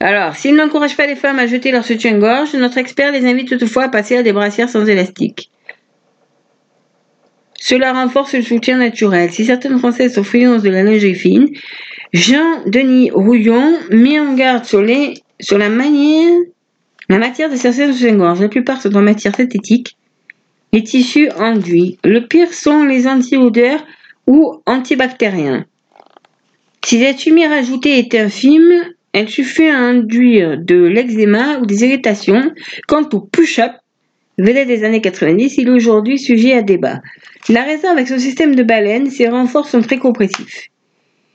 Alors, 0.00 0.36
s'il 0.36 0.54
n'encourage 0.54 0.96
pas 0.96 1.06
les 1.06 1.16
femmes 1.16 1.40
à 1.40 1.46
jeter 1.46 1.72
leur 1.72 1.84
soutien-gorge, 1.84 2.54
notre 2.54 2.78
expert 2.78 3.10
les 3.10 3.26
invite 3.26 3.48
toutefois 3.48 3.84
à 3.84 3.88
passer 3.88 4.16
à 4.16 4.22
des 4.22 4.32
brassières 4.32 4.68
sans 4.68 4.86
élastique. 4.86 5.50
Cela 7.60 7.92
renforce 7.92 8.34
le 8.34 8.42
soutien 8.42 8.78
naturel. 8.78 9.32
Si 9.32 9.44
certaines 9.44 9.78
Françaises 9.78 10.14
sont 10.14 10.22
friandes 10.22 10.62
de 10.62 10.70
la 10.70 10.84
lingerie 10.84 11.16
fine, 11.16 11.48
Jean-Denis 12.12 13.10
Rouillon 13.10 13.78
met 13.90 14.20
en 14.20 14.34
garde 14.34 14.64
sur, 14.64 14.80
les, 14.80 15.14
sur 15.40 15.58
la 15.58 15.68
manière, 15.68 16.32
la 17.08 17.18
matière 17.18 17.50
de 17.50 17.56
certains 17.56 17.92
soutiens-gorge. 17.92 18.40
La 18.40 18.48
plupart 18.48 18.80
sont 18.80 18.94
en 18.94 19.02
matière 19.02 19.34
synthétique, 19.34 19.96
les 20.72 20.84
tissus 20.84 21.28
enduits. 21.32 21.98
Le 22.04 22.20
pire 22.20 22.54
sont 22.54 22.84
les 22.84 23.08
anti-odeurs 23.08 23.84
ou 24.28 24.62
antibactériens. 24.66 25.64
Si 26.84 27.00
cette 27.00 27.24
lumière 27.24 27.50
ajoutée 27.50 27.98
est 27.98 28.14
infime, 28.14 28.72
elle 29.12 29.28
suffit 29.28 29.68
à 29.68 29.78
induire 29.78 30.58
de 30.58 30.76
l'eczéma 30.76 31.58
ou 31.58 31.66
des 31.66 31.82
irritations. 31.82 32.52
Quant 32.86 33.08
au 33.12 33.20
push-up, 33.20 33.72
vedette 34.38 34.68
des 34.68 34.84
années 34.84 35.00
90, 35.00 35.56
il 35.56 35.68
est 35.68 35.70
aujourd'hui 35.70 36.18
sujet 36.18 36.52
à 36.52 36.62
débat. 36.62 37.00
La 37.48 37.62
raison 37.62 37.88
avec 37.88 38.06
son 38.06 38.18
système 38.18 38.54
de 38.54 38.62
baleine, 38.62 39.10
ses 39.10 39.28
renforts 39.28 39.66
sont 39.66 39.80
très 39.80 39.98
compressifs. 39.98 40.68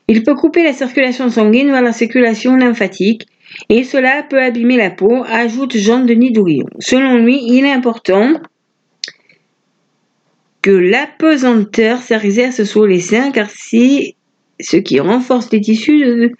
Il 0.07 0.23
peut 0.23 0.35
couper 0.35 0.63
la 0.63 0.73
circulation 0.73 1.29
sanguine 1.29 1.71
vers 1.71 1.81
la 1.81 1.93
circulation 1.93 2.55
lymphatique 2.55 3.25
et 3.69 3.83
cela 3.83 4.23
peut 4.23 4.41
abîmer 4.41 4.77
la 4.77 4.91
peau, 4.91 5.23
ajoute 5.27 5.75
Jean-Denis 5.77 6.31
Douillon. 6.31 6.67
Selon 6.79 7.17
lui, 7.17 7.39
il 7.43 7.65
est 7.65 7.71
important 7.71 8.33
que 10.63 10.71
l'apesanteur 10.71 12.01
s'exerce 12.01 12.63
sur 12.63 12.87
les 12.87 13.01
seins 13.01 13.31
car 13.31 13.49
c'est 13.53 14.15
ce 14.59 14.77
qui 14.77 14.99
renforce 14.99 15.51
les 15.51 15.61
tissus 15.61 16.31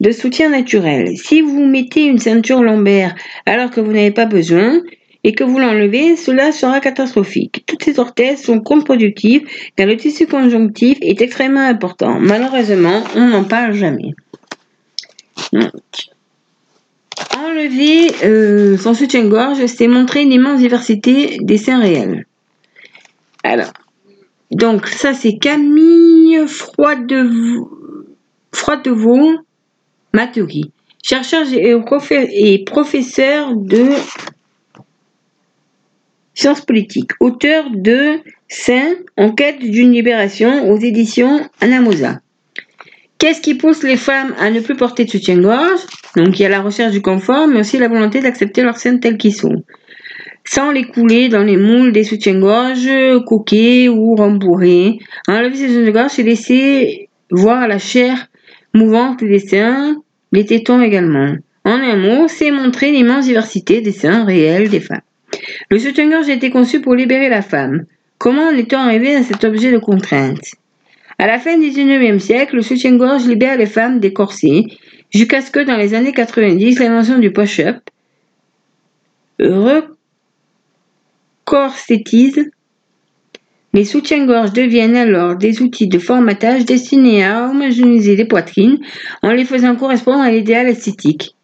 de, 0.00 0.10
soutien 0.10 0.50
naturel. 0.50 1.16
Si 1.16 1.40
vous 1.40 1.64
mettez 1.64 2.04
une 2.04 2.18
ceinture 2.18 2.62
lombaire 2.62 3.14
alors 3.46 3.70
que 3.70 3.80
vous 3.80 3.92
n'avez 3.92 4.10
pas 4.10 4.26
besoin, 4.26 4.82
et 5.22 5.34
que 5.34 5.44
vous 5.44 5.58
l'enlevez, 5.58 6.16
cela 6.16 6.50
sera 6.50 6.80
catastrophique. 6.80 7.62
Toutes 7.66 7.84
ces 7.84 7.98
orthèses 7.98 8.42
sont 8.42 8.60
contre-productives 8.60 9.42
car 9.76 9.86
le 9.86 9.96
tissu 9.98 10.26
conjonctif 10.26 10.96
est 11.02 11.20
extrêmement 11.20 11.60
important. 11.60 12.18
Malheureusement, 12.18 13.04
on 13.14 13.28
n'en 13.28 13.44
parle 13.44 13.74
jamais. 13.74 14.14
Donc, 15.52 15.70
enlever 17.38 18.10
euh, 18.24 18.78
son 18.78 18.94
soutien-gorge, 18.94 19.66
c'est 19.66 19.88
montrer 19.88 20.22
une 20.22 20.32
immense 20.32 20.58
diversité 20.58 21.36
des 21.42 21.58
seins 21.58 21.80
réels. 21.80 22.24
Alors, 23.42 23.72
donc 24.50 24.86
ça 24.86 25.14
c'est 25.14 25.38
Camille 25.38 26.44
Froidevaux, 28.52 29.38
Maturi, 30.12 30.72
chercheur 31.02 31.46
et, 31.52 32.64
professeur, 32.64 33.56
de 33.56 33.88
sciences 36.34 36.60
politiques, 36.62 37.12
auteur 37.20 37.64
de 37.70 38.20
Saint 38.48 38.94
en 39.16 39.32
quête 39.32 39.60
d'une 39.60 39.92
libération 39.92 40.70
aux 40.70 40.78
éditions 40.78 41.48
Anamosa. 41.60 42.20
Qu'est-ce 43.18 43.40
qui 43.40 43.54
pousse 43.54 43.82
les 43.82 43.98
femmes 43.98 44.34
à 44.38 44.50
ne 44.50 44.60
plus 44.60 44.74
porter 44.74 45.04
de 45.04 45.10
soutien-gorge? 45.10 45.80
Donc 46.16 46.38
il 46.38 46.42
y 46.42 46.46
a 46.46 46.48
la 46.48 46.62
recherche 46.62 46.92
du 46.92 47.02
confort, 47.02 47.46
mais 47.46 47.60
aussi 47.60 47.78
la 47.78 47.88
volonté 47.88 48.20
d'accepter 48.20 48.62
leurs 48.62 48.78
seins 48.78 48.98
tels 48.98 49.18
qu'ils 49.18 49.34
sont, 49.34 49.62
sans 50.52 50.72
les 50.72 50.82
couler 50.82 51.28
dans 51.28 51.44
les 51.44 51.56
moules 51.56 51.92
des 51.92 52.02
soutiens-gorge 52.02 52.90
coquets 53.24 53.88
ou 53.88 54.16
rembourrés. 54.16 54.98
Enlever 55.28 55.54
ces 55.54 55.68
soutiens-gorge, 55.68 56.10
c'est 56.10 56.24
laisser 56.24 57.08
voir 57.30 57.68
la 57.68 57.78
chair 57.78 58.26
mouvante 58.74 59.22
des 59.22 59.38
seins, 59.38 60.02
les 60.32 60.44
tétons 60.44 60.82
également. 60.82 61.36
En 61.64 61.74
un 61.74 61.94
mot, 61.94 62.26
c'est 62.26 62.50
montrer 62.50 62.90
l'immense 62.90 63.26
diversité 63.26 63.80
des 63.80 63.92
seins 63.92 64.24
réels 64.24 64.70
des 64.70 64.80
femmes. 64.80 65.02
Le 65.70 65.78
soutien-gorge 65.78 66.28
a 66.28 66.32
été 66.32 66.50
conçu 66.50 66.80
pour 66.80 66.96
libérer 66.96 67.28
la 67.28 67.42
femme. 67.42 67.84
Comment 68.18 68.48
en 68.48 68.56
est-on 68.56 68.78
arrivé 68.78 69.14
à 69.14 69.22
cet 69.22 69.44
objet 69.44 69.70
de 69.70 69.78
contrainte? 69.78 70.56
À 71.18 71.28
la 71.28 71.38
fin 71.38 71.58
du 71.58 71.68
XIXe 71.68 72.20
siècle, 72.20 72.56
le 72.56 72.62
soutien-gorge 72.62 73.24
libère 73.24 73.56
les 73.56 73.66
femmes 73.66 74.00
des 74.00 74.12
corsets, 74.12 74.64
jusqu'à 75.10 75.42
ce 75.42 75.52
que 75.52 75.60
dans 75.60 75.76
les 75.76 75.94
années 75.94 76.12
90, 76.12 76.80
l'invention 76.80 77.18
du 77.20 77.32
push-up 77.32 77.76
recorsétise. 81.50 82.50
Les 83.72 83.84
soutiens-gorge 83.84 84.52
deviennent 84.52 84.96
alors 84.96 85.36
des 85.36 85.62
outils 85.62 85.88
de 85.88 85.98
formatage 85.98 86.64
destinés 86.64 87.24
à 87.24 87.48
homogénéiser 87.48 88.16
les 88.16 88.24
poitrines 88.24 88.78
en 89.22 89.30
les 89.30 89.44
faisant 89.44 89.76
correspondre 89.76 90.20
à 90.20 90.30
l'idéal 90.30 90.68
esthétique. 90.68 91.36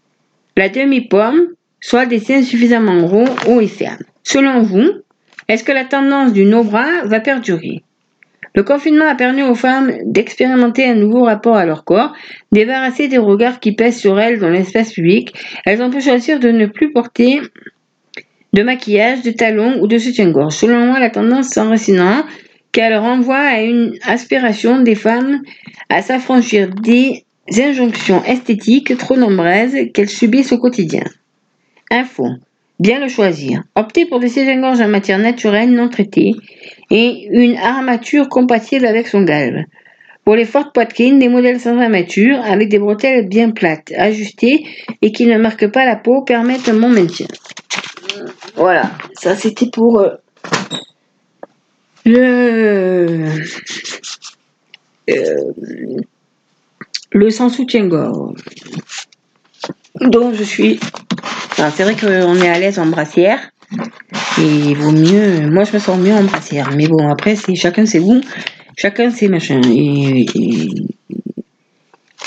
La 0.56 0.68
demi-pomme, 0.68 1.48
soit 1.80 2.06
des 2.06 2.18
seins 2.18 2.42
suffisamment 2.42 3.06
ronds, 3.06 3.34
hauts 3.46 3.60
et 3.60 3.68
fermes. 3.68 4.02
Selon 4.24 4.62
vous, 4.62 4.88
est-ce 5.48 5.62
que 5.62 5.72
la 5.72 5.84
tendance 5.84 6.32
du 6.32 6.44
no-bras 6.44 7.04
va 7.04 7.20
perdurer? 7.20 7.82
Le 8.54 8.62
confinement 8.64 9.06
a 9.06 9.14
permis 9.14 9.42
aux 9.42 9.54
femmes 9.54 9.92
d'expérimenter 10.06 10.84
un 10.86 10.94
nouveau 10.94 11.24
rapport 11.24 11.56
à 11.56 11.66
leur 11.66 11.84
corps, 11.84 12.14
débarrassées 12.52 13.06
des 13.06 13.18
regards 13.18 13.60
qui 13.60 13.72
pèsent 13.72 13.98
sur 13.98 14.18
elles 14.18 14.40
dans 14.40 14.48
l'espace 14.48 14.92
public. 14.94 15.34
Elles 15.66 15.82
ont 15.82 15.90
pu 15.90 16.00
choisir 16.00 16.40
de 16.40 16.48
ne 16.48 16.66
plus 16.66 16.90
porter 16.90 17.40
de 18.56 18.62
maquillage, 18.62 19.22
de 19.22 19.30
talons 19.30 19.78
ou 19.82 19.86
de 19.86 19.98
soutien-gorge. 19.98 20.54
Selon 20.54 20.86
moi, 20.86 20.98
la 20.98 21.10
tendance 21.10 21.50
s'enracinera 21.50 22.24
qu'elle 22.72 22.96
renvoie 22.96 23.36
à 23.36 23.60
une 23.60 23.94
aspiration 24.02 24.80
des 24.80 24.94
femmes 24.94 25.42
à 25.90 26.00
s'affranchir 26.00 26.70
des 26.70 27.24
injonctions 27.58 28.24
esthétiques 28.24 28.96
trop 28.96 29.16
nombreuses 29.16 29.76
qu'elles 29.92 30.08
subissent 30.08 30.52
au 30.52 30.58
quotidien. 30.58 31.04
Info. 31.90 32.28
Bien 32.80 32.98
le 32.98 33.08
choisir. 33.08 33.62
Optez 33.74 34.06
pour 34.06 34.20
des 34.20 34.28
soutiens-gorge 34.28 34.80
en 34.80 34.88
matière 34.88 35.18
naturelle 35.18 35.70
non 35.70 35.88
traitée 35.88 36.32
et 36.90 37.28
une 37.30 37.56
armature 37.56 38.28
compatible 38.28 38.86
avec 38.86 39.06
son 39.06 39.22
galbe. 39.22 39.64
Pour 40.24 40.34
les 40.34 40.44
fortes 40.44 40.74
poitrines, 40.74 41.18
des 41.18 41.28
modèles 41.28 41.60
sans 41.60 41.78
armature 41.78 42.40
avec 42.42 42.68
des 42.68 42.78
bretelles 42.78 43.28
bien 43.28 43.50
plates, 43.50 43.92
ajustées 43.96 44.64
et 45.00 45.12
qui 45.12 45.26
ne 45.26 45.38
marquent 45.38 45.70
pas 45.70 45.84
la 45.84 45.96
peau 45.96 46.22
permettent 46.22 46.68
un 46.68 46.78
bon 46.78 46.88
maintien. 46.88 47.26
Voilà, 48.56 48.90
ça 49.12 49.36
c'était 49.36 49.68
pour 49.70 50.00
euh, 50.00 50.16
le 52.06 53.28
euh, 55.10 56.02
le 57.12 57.30
sans 57.30 57.50
soutien-gorge. 57.50 58.42
Donc 60.00 60.34
je 60.34 60.42
suis. 60.42 60.80
C'est 61.56 61.82
vrai 61.82 61.96
qu'on 61.96 62.36
est 62.36 62.48
à 62.48 62.58
l'aise 62.58 62.78
en 62.78 62.86
brassière. 62.86 63.50
Et 64.40 64.74
vaut 64.74 64.92
mieux. 64.92 65.50
Moi 65.50 65.64
je 65.64 65.74
me 65.74 65.78
sens 65.78 65.98
mieux 65.98 66.14
en 66.14 66.24
brassière. 66.24 66.70
Mais 66.74 66.88
bon 66.88 67.10
après 67.10 67.36
c'est 67.36 67.54
chacun 67.56 67.84
ses 67.84 68.00
goûts, 68.00 68.22
chacun 68.76 69.10
ses 69.10 69.28
machins. 69.28 69.60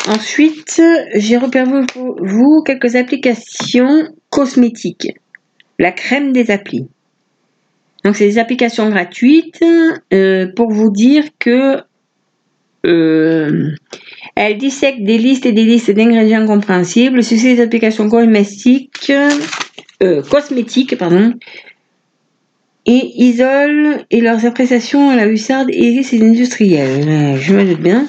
Ensuite, 0.07 0.81
j'ai 1.15 1.37
repéré 1.37 1.85
pour 1.91 2.17
vous 2.23 2.63
quelques 2.63 2.95
applications 2.95 4.07
cosmétiques. 4.29 5.09
La 5.79 5.91
crème 5.91 6.31
des 6.33 6.51
applis. 6.51 6.87
Donc, 8.03 8.15
c'est 8.15 8.25
des 8.25 8.37
applications 8.37 8.89
gratuites 8.89 9.63
euh, 10.13 10.47
pour 10.55 10.71
vous 10.71 10.91
dire 10.91 11.23
que 11.39 11.77
euh, 12.85 13.71
dissèquent 14.57 15.03
des 15.03 15.17
listes 15.17 15.45
et 15.45 15.51
des 15.51 15.65
listes 15.65 15.91
d'ingrédients 15.91 16.45
compréhensibles. 16.45 17.23
Ceci 17.23 17.55
des 17.55 17.61
applications 17.61 18.07
cosmétiques, 18.07 19.11
euh, 20.01 20.21
cosmétiques 20.23 20.97
pardon, 20.97 21.33
et 22.89 23.11
isolent 23.23 23.99
et 24.09 24.19
leurs 24.19 24.47
appréciations 24.47 25.11
à 25.11 25.15
la 25.15 25.27
hussarde 25.27 25.69
hérissent 25.71 26.11
les 26.11 26.23
industriels. 26.23 27.37
Je 27.39 27.53
me 27.53 27.63
doute 27.63 27.81
bien. 27.81 28.07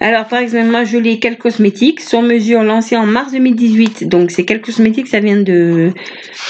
Alors, 0.00 0.24
par 0.26 0.38
exemple, 0.38 0.70
moi, 0.70 0.84
je 0.84 0.96
lis 0.96 1.20
Quel 1.20 1.36
Cosmétiques, 1.36 2.00
sur 2.00 2.22
mesure 2.22 2.62
lancée 2.62 2.96
en 2.96 3.04
mars 3.04 3.32
2018. 3.32 4.08
Donc, 4.08 4.30
c'est 4.30 4.46
Quel 4.46 4.62
Cosmétiques, 4.62 5.08
ça 5.08 5.20
vient 5.20 5.42
de, 5.42 5.92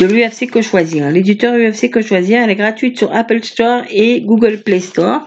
l'UFC 0.01 0.49
Que 0.49 0.63
Choisir. 0.63 1.11
L'éditeur 1.11 1.55
UFC 1.57 1.91
Que 1.91 2.03
Choisir, 2.03 2.41
elle 2.41 2.51
est 2.51 2.57
gratuite 2.57 2.99
sur 2.99 3.13
Apple 3.13 3.43
Store 3.43 3.83
et 3.91 4.21
Google 4.21 4.59
Play 4.65 4.79
Store. 4.79 5.27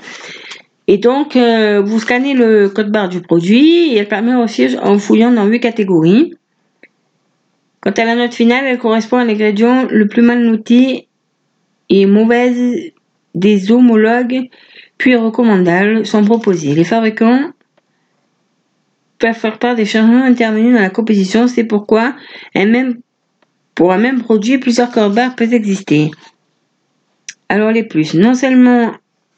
Et 0.87 0.97
donc, 0.97 1.35
euh, 1.35 1.81
vous 1.81 1.99
scannez 1.99 2.35
le 2.35 2.69
code 2.69 2.89
barre 2.89 3.09
du 3.09 3.19
produit 3.19 3.93
et 3.93 3.97
elle 3.97 4.07
permet 4.07 4.35
aussi 4.35 4.77
en 4.81 4.97
fouillant 4.97 5.31
dans 5.31 5.45
huit 5.45 5.59
catégories. 5.59 6.35
Quant 7.81 7.91
à 7.91 8.05
la 8.05 8.15
note 8.15 8.33
finale, 8.33 8.63
elle 8.65 8.77
correspond 8.77 9.17
à 9.17 9.25
l'ingrédient 9.25 9.87
le 9.89 10.07
plus 10.07 10.21
mal 10.21 10.39
noté 10.39 11.08
et 11.89 12.05
mauvaise 12.05 12.91
des 13.35 13.71
homologues 13.71 14.49
puis 14.97 15.15
recommandables 15.15 16.05
sont 16.05 16.23
proposés. 16.23 16.75
Les 16.75 16.83
fabricants 16.83 17.51
peuvent 19.17 19.33
faire 19.33 19.59
part 19.59 19.75
des 19.75 19.85
changements 19.85 20.23
intervenus 20.23 20.73
dans 20.73 20.81
la 20.81 20.89
composition, 20.89 21.47
c'est 21.47 21.63
pourquoi 21.63 22.15
pour 23.75 23.93
un 23.93 23.97
même 23.97 24.21
produit, 24.21 24.57
plusieurs 24.57 24.91
codes 24.91 25.13
barres 25.13 25.35
peuvent 25.35 25.53
exister. 25.53 26.11
Alors 27.47 27.71
les 27.71 27.83
plus, 27.83 28.13
non 28.13 28.33
seulement 28.33 28.91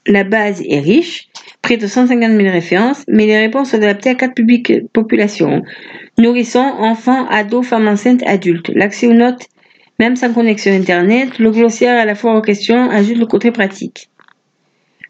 la 0.08 0.24
base 0.24 0.64
est 0.68 0.80
riche, 0.80 1.30
près 1.62 1.78
de 1.78 1.86
150 1.86 2.32
000 2.32 2.52
références, 2.52 3.04
mais 3.08 3.28
les 3.28 3.38
réponses 3.38 3.70
sont 3.70 3.78
adaptées 3.78 4.10
à 4.10 4.16
quatre 4.16 4.34
publics 4.34 4.74
populations. 4.94 5.62
Nourrissons, 6.18 6.60
enfants, 6.60 7.28
ados, 7.28 7.68
femmes 7.68 7.88
enceintes, 7.88 8.24
adultes. 8.26 8.70
L'accès 8.74 9.08
aux 9.08 9.14
notes, 9.14 9.46
même 10.02 10.16
sans 10.16 10.34
connexion 10.34 10.72
Internet, 10.72 11.38
le 11.38 11.52
glossiaire 11.52 12.02
à 12.02 12.06
la 12.06 12.16
fois 12.16 12.36
aux 12.36 12.42
questions 12.42 12.90
ajoute 12.90 13.20
le 13.20 13.28
côté 13.28 13.52
pratique. 13.52 14.10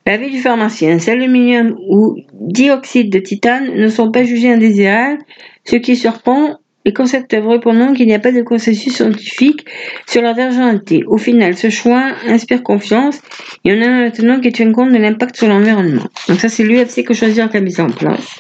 L'avis 0.06 0.30
du 0.30 0.40
pharmacien, 0.40 1.00
sel 1.00 1.20
d'aluminium 1.20 1.78
ou 1.90 2.18
dioxyde 2.34 3.10
de 3.10 3.20
titane 3.20 3.74
ne 3.74 3.88
sont 3.88 4.12
pas 4.12 4.26
jugés 4.26 4.52
indésirables, 4.52 5.22
ce 5.64 5.78
qui 5.78 5.96
surprend 5.96 6.58
les 6.84 6.92
concepteurs 6.92 7.48
répondant 7.48 7.94
qu'il 7.94 8.08
n'y 8.08 8.14
a 8.14 8.20
pas 8.20 8.34
de 8.34 8.42
consensus 8.42 8.94
scientifique 8.94 9.66
sur 10.10 10.22
leur 10.24 10.36
vergeanté. 10.36 11.06
Au 11.08 11.18
final, 11.18 11.56
ce 11.56 11.70
choix 11.70 12.12
inspire 12.28 12.62
confiance 12.62 13.22
et 13.64 13.72
on 13.72 13.82
a 13.82 13.88
maintenant 13.88 14.42
qui 14.42 14.52
tient 14.52 14.74
compte 14.74 14.92
de 14.92 14.98
l'impact 14.98 15.38
sur 15.38 15.48
l'environnement. 15.48 16.04
Donc 16.28 16.42
ça, 16.42 16.50
c'est 16.50 16.64
l'UFC 16.64 17.06
que 17.06 17.14
choisir 17.14 17.50
qui 17.50 17.56
a 17.56 17.62
mis 17.62 17.80
en 17.80 17.92
place. 17.92 18.40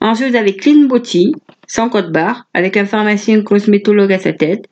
Ensuite, 0.00 0.34
avec 0.36 0.62
Clean 0.62 0.86
Body, 0.86 1.34
sans 1.66 1.90
code 1.90 2.12
barre, 2.12 2.46
avec 2.54 2.78
un 2.78 2.86
pharmacien 2.86 3.42
cosmétologue 3.42 4.12
à 4.12 4.18
sa 4.18 4.32
tête. 4.32 4.64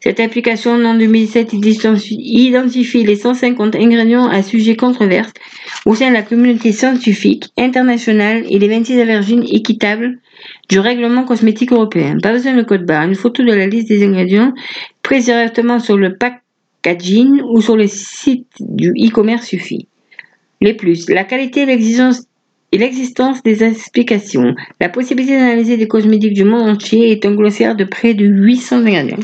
Cette 0.00 0.20
application 0.20 0.72
en 0.72 0.94
2017 0.94 1.52
identifie 1.52 3.02
les 3.02 3.16
150 3.16 3.74
ingrédients 3.76 4.28
à 4.28 4.42
sujet 4.42 4.76
controverse 4.76 5.32
au 5.84 5.94
sein 5.94 6.10
de 6.10 6.14
la 6.14 6.22
communauté 6.22 6.72
scientifique 6.72 7.46
internationale 7.56 8.44
et 8.48 8.58
les 8.58 8.68
26 8.68 9.00
allergènes 9.00 9.44
équitables 9.50 10.18
du 10.68 10.78
règlement 10.78 11.24
cosmétique 11.24 11.72
européen. 11.72 12.18
Pas 12.22 12.32
besoin 12.32 12.54
de 12.54 12.62
code 12.62 12.84
barre. 12.84 13.04
Une 13.04 13.14
photo 13.14 13.42
de 13.42 13.52
la 13.52 13.66
liste 13.66 13.88
des 13.88 14.04
ingrédients 14.04 14.52
prise 15.02 15.24
directement 15.24 15.80
sur 15.80 15.96
le 15.96 16.16
packaging 16.16 17.40
ou 17.42 17.60
sur 17.62 17.76
le 17.76 17.86
site 17.86 18.46
du 18.60 18.90
e-commerce 18.90 19.46
suffit. 19.46 19.88
Les 20.60 20.74
plus, 20.74 21.08
la 21.08 21.24
qualité 21.24 21.62
et 21.62 21.66
l'exigence 21.66 22.24
et 22.72 22.78
l'existence 22.78 23.42
des 23.42 23.64
explications. 23.64 24.54
La 24.80 24.88
possibilité 24.88 25.36
d'analyser 25.36 25.76
des 25.76 25.88
cosmétiques 25.88 26.34
du 26.34 26.44
monde 26.44 26.68
entier 26.68 27.10
est 27.10 27.24
un 27.24 27.34
glossaire 27.34 27.76
de 27.76 27.84
près 27.84 28.14
de 28.14 28.26
800 28.26 28.84
ingrédients. 28.84 29.18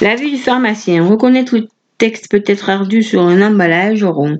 L'avis 0.00 0.30
du 0.30 0.38
pharmacien. 0.38 1.06
Reconnaître 1.06 1.56
le 1.56 1.66
texte 1.98 2.30
peut 2.30 2.42
être 2.46 2.70
ardu 2.70 3.02
sur 3.02 3.20
un 3.20 3.42
emballage 3.42 4.02
rond. 4.02 4.38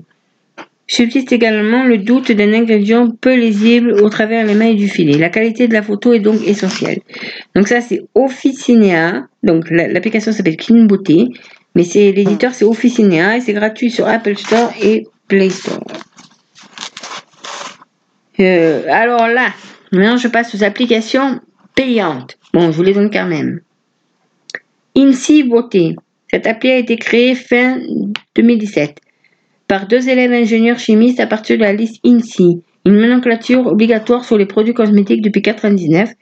Subsiste 0.87 1.31
également 1.31 1.83
le 1.83 1.99
doute 1.99 2.31
d'un 2.31 2.51
ingrédient 2.51 3.09
peu 3.09 3.35
lisible 3.35 3.93
au 3.93 4.09
travers 4.09 4.45
les 4.45 4.55
mailles 4.55 4.75
du 4.75 4.89
filet. 4.89 5.17
La 5.17 5.29
qualité 5.29 5.67
de 5.67 5.73
la 5.73 5.83
photo 5.83 6.13
est 6.13 6.19
donc 6.19 6.45
essentielle. 6.45 6.99
Donc 7.55 7.67
ça 7.67 7.79
c'est 7.79 8.01
Officinea. 8.15 9.27
Donc 9.43 9.69
l'application 9.69 10.31
s'appelle 10.33 10.57
Clean 10.57 10.83
Beauté. 10.85 11.29
Mais 11.75 11.83
c'est 11.83 12.11
l'éditeur 12.11 12.53
c'est 12.53 12.65
Officinea 12.65 13.37
et 13.37 13.41
c'est 13.41 13.53
gratuit 13.53 13.91
sur 13.91 14.07
Apple 14.07 14.35
Store 14.35 14.73
et 14.81 15.07
Play 15.27 15.49
Store. 15.49 15.85
Euh, 18.39 18.83
alors 18.89 19.27
là, 19.27 19.53
maintenant 19.91 20.17
je 20.17 20.27
passe 20.27 20.55
aux 20.55 20.63
applications 20.63 21.39
payantes. 21.75 22.37
Bon, 22.53 22.71
je 22.71 22.75
vous 22.75 22.83
les 22.83 22.93
donne 22.93 23.11
quand 23.11 23.27
même. 23.27 23.61
INSI 24.97 25.43
Beauté. 25.43 25.95
Cette 26.29 26.47
appli 26.47 26.69
a 26.69 26.77
été 26.77 26.97
créée 26.97 27.35
fin 27.35 27.79
2017 28.35 28.97
par 29.67 29.87
deux 29.87 30.09
élèves 30.09 30.33
ingénieurs 30.33 30.79
chimistes 30.79 31.21
à 31.21 31.27
partir 31.27 31.57
de 31.57 31.61
la 31.61 31.71
liste 31.71 32.05
INSI, 32.05 32.61
une 32.85 32.97
nomenclature 32.97 33.67
obligatoire 33.67 34.25
sur 34.25 34.37
les 34.37 34.45
produits 34.45 34.73
cosmétiques 34.73 35.21
depuis 35.21 35.39
1999, 35.39 36.13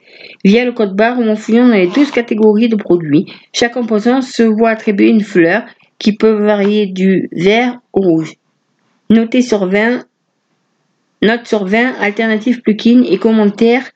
via 0.44 0.64
le 0.64 0.70
code 0.70 0.94
barre 0.94 1.18
où 1.18 1.28
en 1.28 1.34
fouillant 1.34 1.66
dans 1.66 1.74
les 1.74 1.88
12 1.88 2.12
catégories 2.12 2.68
de 2.68 2.76
produits. 2.76 3.26
Chaque 3.52 3.74
composant 3.74 4.22
se 4.22 4.44
voit 4.44 4.70
attribuer 4.70 5.08
une 5.08 5.24
fleur 5.24 5.64
qui 5.98 6.12
peut 6.12 6.44
varier 6.44 6.86
du 6.86 7.28
vert 7.32 7.80
au 7.92 8.02
rouge. 8.02 8.34
Notez 9.10 9.42
sur 9.42 9.66
20 9.66 10.04
Notes 11.22 11.46
sur 11.46 11.66
20, 11.66 12.00
alternatives 12.00 12.62
plugins 12.62 13.04
et 13.06 13.18
commentaires, 13.18 13.90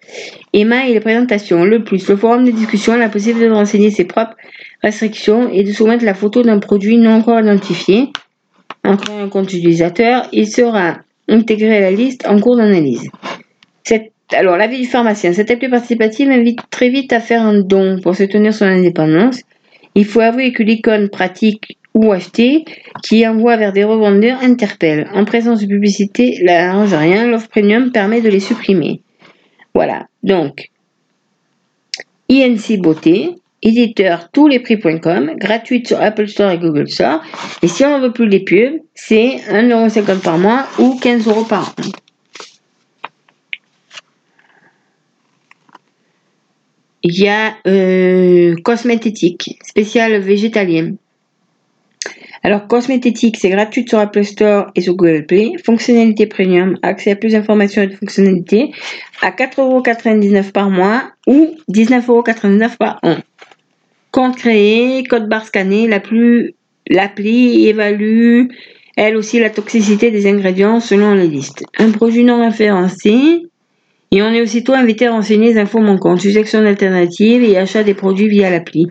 Emma 0.52 0.86
et 0.86 0.92
les 0.92 1.00
présentations. 1.00 1.64
Le 1.64 1.82
plus, 1.82 2.06
le 2.08 2.16
forum 2.16 2.44
de 2.44 2.50
discussion, 2.50 2.96
la 2.96 3.08
possibilité 3.08 3.48
de 3.48 3.54
renseigner 3.54 3.90
ses 3.90 4.04
propres 4.04 4.36
restrictions 4.82 5.48
et 5.48 5.62
de 5.64 5.72
soumettre 5.72 6.04
la 6.04 6.14
photo 6.14 6.42
d'un 6.42 6.58
produit 6.58 6.98
non 6.98 7.12
encore 7.12 7.40
identifié. 7.40 8.10
En 8.84 8.96
créant 8.98 9.22
un 9.22 9.28
compte 9.28 9.52
utilisateur, 9.52 10.28
il 10.32 10.46
sera 10.46 10.98
intégré 11.28 11.78
à 11.78 11.80
la 11.80 11.90
liste 11.90 12.26
en 12.26 12.38
cours 12.38 12.56
d'analyse. 12.56 13.08
Alors, 14.32 14.56
l'avis 14.56 14.80
du 14.80 14.86
pharmacien. 14.86 15.32
Cette 15.32 15.50
appli 15.50 15.68
participative 15.68 16.30
invite 16.30 16.60
très 16.70 16.88
vite 16.88 17.12
à 17.12 17.20
faire 17.20 17.42
un 17.42 17.60
don 17.60 18.00
pour 18.00 18.16
se 18.16 18.24
tenir 18.24 18.54
son 18.54 18.64
indépendance. 18.64 19.40
Il 19.94 20.06
faut 20.06 20.20
avouer 20.20 20.52
que 20.52 20.62
l'icône 20.62 21.08
pratique 21.08 21.78
ou 21.94 22.12
acheter 22.12 22.64
qui 23.02 23.26
envoie 23.26 23.56
vers 23.56 23.72
des 23.72 23.84
revendeurs 23.84 24.40
interpelle. 24.40 25.08
En 25.14 25.24
présence 25.24 25.60
de 25.60 25.66
publicité, 25.66 26.40
là 26.42 26.66
n'arrange 26.66 26.92
rien, 26.92 27.26
l'offre 27.26 27.48
premium 27.48 27.92
permet 27.92 28.20
de 28.20 28.28
les 28.28 28.40
supprimer. 28.40 29.00
Voilà, 29.74 30.06
donc 30.22 30.70
INC 32.30 32.80
Beauté, 32.80 33.36
éditeur 33.62 34.30
touslesprix.com, 34.30 35.32
gratuite 35.36 35.88
sur 35.88 36.00
Apple 36.00 36.28
Store 36.28 36.50
et 36.50 36.58
Google 36.58 36.88
Store. 36.88 37.22
Et 37.62 37.68
si 37.68 37.84
on 37.84 37.98
ne 37.98 38.06
veut 38.06 38.12
plus 38.12 38.28
les 38.28 38.40
pubs, 38.40 38.80
c'est 38.94 39.36
1,50€ 39.50 40.20
par 40.20 40.38
mois 40.38 40.66
ou 40.78 40.98
15€ 41.00 41.48
par 41.48 41.70
an. 41.70 41.90
Il 47.06 47.20
y 47.20 47.28
a 47.28 47.54
euh, 47.66 48.56
cosmétique 48.64 49.58
spécial 49.62 50.18
végétalien. 50.20 50.94
Alors, 52.44 52.68
cosmétique, 52.68 53.36
c'est 53.38 53.48
gratuit 53.48 53.84
sur 53.88 53.98
Apple 53.98 54.22
Store 54.22 54.66
et 54.76 54.82
sur 54.82 54.94
Google 54.94 55.26
Play. 55.26 55.52
Fonctionnalité 55.64 56.26
premium, 56.26 56.76
accès 56.82 57.10
à 57.10 57.16
plus 57.16 57.32
d'informations 57.32 57.82
et 57.82 57.88
de 57.88 57.94
fonctionnalités 57.94 58.70
à 59.22 59.30
4,99€ 59.30 60.52
par 60.52 60.70
mois 60.70 61.10
ou 61.26 61.56
19,99€ 61.72 62.76
par 62.76 63.00
an. 63.02 63.16
Compte 64.12 64.36
créé, 64.36 65.02
code 65.04 65.28
barre 65.28 65.46
scanné, 65.46 65.88
l'appli 65.88 67.66
évalue 67.66 68.48
elle 68.96 69.16
aussi 69.16 69.40
la 69.40 69.50
toxicité 69.50 70.10
des 70.10 70.26
ingrédients 70.26 70.80
selon 70.80 71.14
les 71.14 71.26
listes. 71.26 71.64
Un 71.78 71.90
produit 71.90 72.24
non 72.24 72.44
référencé, 72.44 73.42
et 74.12 74.22
on 74.22 74.32
est 74.32 74.40
aussitôt 74.40 74.72
invité 74.72 75.06
à 75.06 75.12
renseigner 75.12 75.52
les 75.52 75.58
infos 75.58 75.80
manquantes, 75.80 76.20
section 76.20 76.60
alternatives 76.60 77.42
et 77.42 77.58
achat 77.58 77.82
des 77.82 77.94
produits 77.94 78.28
via 78.28 78.50
l'appli. 78.50 78.86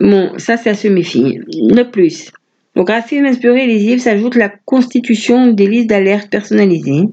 Bon, 0.00 0.32
ça 0.38 0.56
c'est 0.56 0.70
à 0.70 0.74
se 0.74 0.88
méfier. 0.88 1.40
De 1.48 1.82
plus, 1.82 2.30
au 2.74 2.84
graphisme 2.84 3.24
inspiré 3.24 3.66
lisible 3.66 4.00
s'ajoute 4.00 4.34
la 4.34 4.50
constitution 4.50 5.52
des 5.52 5.66
listes 5.66 5.88
d'alerte 5.88 6.30
personnalisées, 6.30 7.08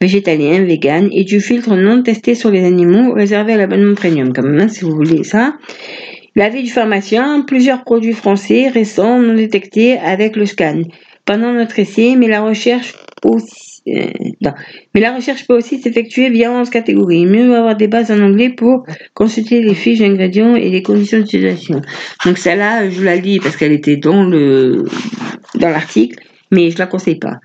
végétalien, 0.00 0.64
vegan, 0.64 1.08
et 1.12 1.24
du 1.24 1.40
filtre 1.40 1.74
non 1.74 2.02
testé 2.02 2.34
sur 2.34 2.50
les 2.50 2.64
animaux 2.64 3.14
réservé 3.14 3.54
à 3.54 3.56
l'abonnement 3.56 3.94
premium, 3.94 4.32
quand 4.34 4.42
même, 4.42 4.60
hein, 4.60 4.68
si 4.68 4.84
vous 4.84 4.94
voulez 4.94 5.24
ça. 5.24 5.54
L'avis 6.36 6.64
du 6.64 6.70
pharmacien, 6.70 7.42
plusieurs 7.46 7.84
produits 7.84 8.12
français 8.12 8.68
récents 8.68 9.20
non 9.20 9.34
détectés 9.34 9.96
avec 9.98 10.36
le 10.36 10.44
scan. 10.44 10.82
Pendant 11.24 11.52
notre 11.52 11.78
essai, 11.78 12.16
mais 12.18 12.28
la 12.28 12.42
recherche 12.42 12.94
aussi 13.24 13.73
euh, 13.86 14.10
Mais 14.94 15.00
la 15.00 15.14
recherche 15.14 15.46
peut 15.46 15.56
aussi 15.56 15.80
s'effectuer 15.80 16.30
via 16.30 16.50
11 16.50 16.70
catégories. 16.70 17.26
Mieux 17.26 17.54
avoir 17.54 17.76
des 17.76 17.88
bases 17.88 18.10
en 18.10 18.20
anglais 18.20 18.50
pour 18.50 18.86
consulter 19.12 19.60
les 19.60 19.74
fiches 19.74 19.98
d'ingrédients 19.98 20.56
et 20.56 20.70
les 20.70 20.82
conditions 20.82 21.18
d'utilisation. 21.18 21.82
Donc 22.24 22.38
celle-là, 22.38 22.88
je 22.88 23.02
la 23.02 23.16
lis 23.16 23.40
parce 23.40 23.56
qu'elle 23.56 23.72
était 23.72 23.96
dans 23.96 24.24
le 24.24 24.84
dans 25.56 25.68
l'article, 25.68 26.18
mais 26.50 26.70
je 26.70 26.78
la 26.78 26.86
conseille 26.86 27.18
pas. 27.18 27.36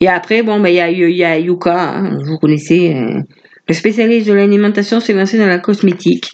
Et 0.00 0.08
après, 0.08 0.42
bon, 0.42 0.60
ben 0.60 0.68
il 0.68 0.76
y 1.16 1.24
a, 1.24 1.38
Yuka, 1.38 1.74
hein, 1.76 2.18
vous 2.24 2.38
connaissez, 2.38 2.94
euh, 2.94 3.20
le 3.66 3.74
spécialiste 3.74 4.28
de 4.28 4.32
l'alimentation 4.32 5.00
s'est 5.00 5.12
lancé 5.12 5.38
dans 5.38 5.46
la 5.46 5.58
cosmétique. 5.58 6.32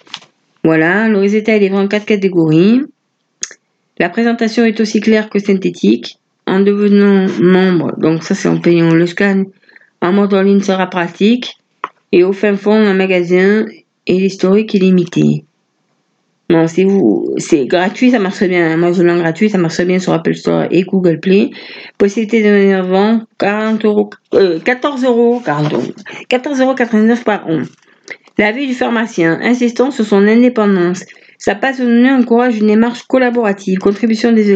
Voilà, 0.63 1.09
le 1.09 1.19
résultat 1.19 1.57
est 1.57 1.71
en 1.73 1.89
quatre 1.89 2.05
catégories. 2.05 2.81
La 3.99 4.11
présentation 4.11 4.65
est 4.65 4.79
aussi 4.81 5.01
claire 5.01 5.31
que 5.31 5.39
synthétique 5.39 6.19
en 6.47 6.61
devenant 6.61 7.27
membre, 7.41 7.93
donc 7.99 8.23
ça 8.23 8.35
c'est 8.35 8.49
en 8.49 8.61
payant 8.61 8.93
le 8.95 9.07
scan, 9.07 9.45
en 10.03 10.13
mode 10.13 10.35
en 10.35 10.43
ligne 10.43 10.61
sera 10.61 10.89
pratique, 10.89 11.57
et 12.13 12.23
au 12.25 12.33
fin 12.33 12.57
fond 12.57 12.75
un 12.75 12.95
magasin 12.95 13.67
et 14.07 14.19
l'historique 14.19 14.75
est 14.75 14.79
limité. 14.79 15.45
Non, 16.51 16.67
c'est 16.67 16.85
vous, 16.85 17.35
c'est 17.39 17.65
gratuit, 17.65 18.11
ça 18.11 18.19
marche 18.19 18.45
bien. 18.45 18.77
Moi, 18.77 18.93
je 18.93 19.03
l'ai 19.03 19.19
gratuit, 19.19 19.49
ça 19.49 19.57
marche 19.57 19.81
bien 19.81 19.99
sur 19.99 20.13
Apple 20.13 20.35
Store 20.35 20.67
et 20.71 20.83
Google 20.83 21.19
Play. 21.19 21.51
Possibilité 21.97 22.43
de 22.43 22.51
venir 22.51 22.85
vendre 22.85 23.25
40 23.39 23.85
euros, 23.87 24.11
14 24.65 25.05
euros, 25.05 25.41
40 25.43 25.73
euros, 25.73 25.93
14 26.29 26.61
euros 26.61 26.75
99 26.75 27.25
par 27.25 27.49
an. 27.49 27.63
L'avis 28.37 28.67
du 28.67 28.75
pharmacien, 28.75 29.41
insistant 29.41 29.91
sur 29.91 30.05
son 30.05 30.27
indépendance. 30.29 31.05
Sa 31.39 31.55
passionné 31.55 32.11
encourage 32.11 32.59
une 32.59 32.67
démarche 32.67 33.05
collaborative, 33.05 33.79
contribution 33.79 34.33
des 34.33 34.53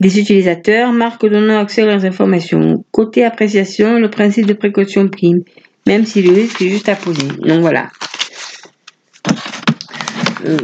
des 0.00 0.18
utilisateurs, 0.18 0.92
marque 0.92 1.26
donnant 1.26 1.58
accès 1.58 1.82
à 1.82 1.86
leurs 1.86 2.04
informations. 2.04 2.84
Côté 2.90 3.24
appréciation, 3.24 3.98
le 3.98 4.08
principe 4.08 4.46
de 4.46 4.54
précaution 4.54 5.08
prime, 5.08 5.42
même 5.86 6.06
si 6.06 6.22
le 6.22 6.32
risque 6.32 6.62
est 6.62 6.68
juste 6.68 6.88
à 6.88 6.96
poser. 6.96 7.28
Donc 7.40 7.60
voilà. 7.60 7.90
Euh, 10.46 10.56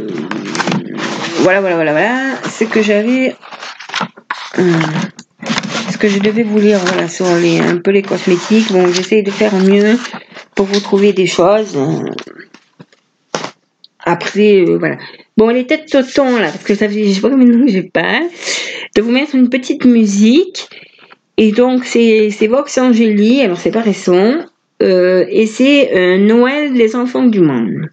voilà, 1.41 1.61
voilà, 1.61 1.75
voilà, 1.75 1.91
voilà. 1.91 2.49
Ce 2.49 2.63
que 2.63 2.81
j'avais. 2.81 3.35
Euh, 4.57 4.71
ce 5.91 5.97
que 5.97 6.07
je 6.09 6.19
devais 6.19 6.43
vous 6.43 6.59
lire 6.59 6.79
voilà, 6.79 7.07
sur 7.07 7.27
les, 7.35 7.59
un 7.59 7.77
peu 7.77 7.91
les 7.91 8.01
cosmétiques. 8.01 8.71
Bon, 8.71 8.87
j'essaye 8.91 9.23
de 9.23 9.31
faire 9.31 9.55
mieux 9.55 9.97
pour 10.55 10.65
vous 10.65 10.79
trouver 10.79 11.13
des 11.13 11.27
choses. 11.27 11.77
Après, 14.09 14.61
euh, 14.61 14.77
voilà. 14.77 14.97
Bon, 15.35 15.49
les 15.49 15.67
têtes 15.67 15.89
sautons 15.89 16.37
là, 16.37 16.49
parce 16.49 16.63
que 16.63 16.75
ça 16.75 16.87
fait, 16.87 17.03
je 17.03 17.11
sais 17.11 17.19
pas 17.19 17.29
combien 17.29 17.45
de 17.45 17.59
temps 17.59 17.67
j'ai 17.67 17.83
pas 17.83 18.21
de 18.95 19.01
vous 19.01 19.11
mettre 19.11 19.35
une 19.35 19.49
petite 19.49 19.83
musique. 19.83 20.69
Et 21.35 21.51
donc, 21.51 21.83
c'est 21.83 22.47
Vox 22.47 22.77
Angeli, 22.77 23.41
alors 23.41 23.57
c'est 23.57 23.71
pas 23.71 23.81
récent, 23.81 24.45
euh, 24.81 25.25
et 25.29 25.45
c'est 25.45 25.93
euh, 25.93 26.17
Noël 26.17 26.73
des 26.73 26.95
enfants 26.95 27.25
du 27.25 27.41
monde. 27.41 27.89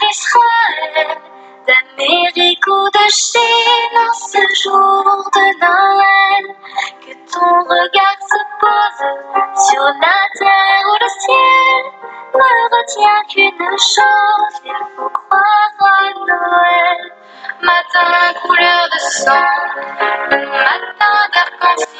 d'Israël, 0.00 1.18
d'Amérique 1.66 2.66
ou 2.66 2.88
de 2.90 3.06
Chine 3.10 3.98
en 3.98 4.14
ce 4.14 4.42
jour 4.62 5.30
de 5.34 5.46
Noël, 5.60 6.44
que 7.00 7.12
ton 7.32 7.54
regard 7.64 8.20
se 8.20 8.40
pose 8.60 9.02
sur 9.68 9.84
la 9.84 10.20
terre 10.38 10.84
ou 10.90 12.38
le 12.38 12.76
retiens 12.76 13.22
qu'une 13.28 13.78
chose, 13.78 14.62
il 14.64 14.72
faut 14.96 15.08
croire 15.08 15.72
à 15.80 16.12
Noël. 16.14 17.12
Matin 17.62 18.40
couleur 18.42 18.88
de 18.92 18.98
sang, 18.98 19.46
matin 20.30 21.16
d'arc-en-ciel. 21.32 21.91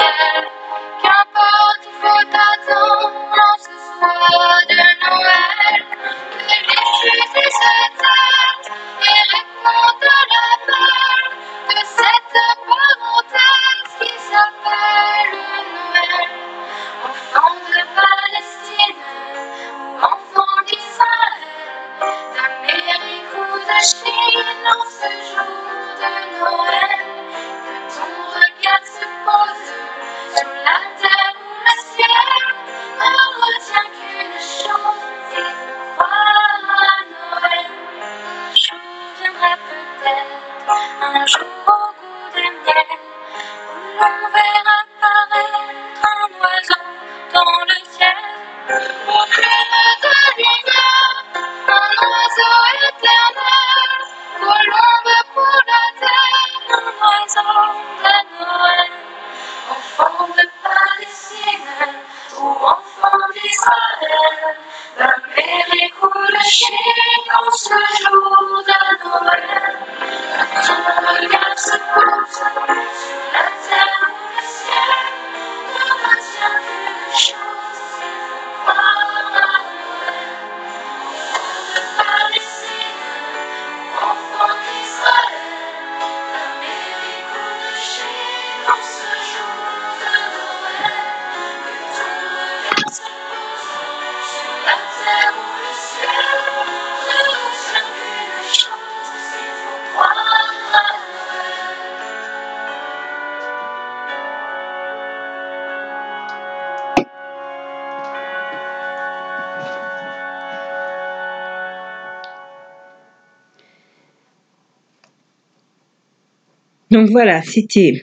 Donc 116.92 117.08
voilà, 117.08 117.40
c'était 117.40 118.02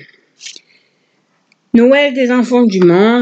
Noël 1.75 2.15
des 2.15 2.31
enfants 2.31 2.63
du 2.63 2.79
monde. 2.79 3.17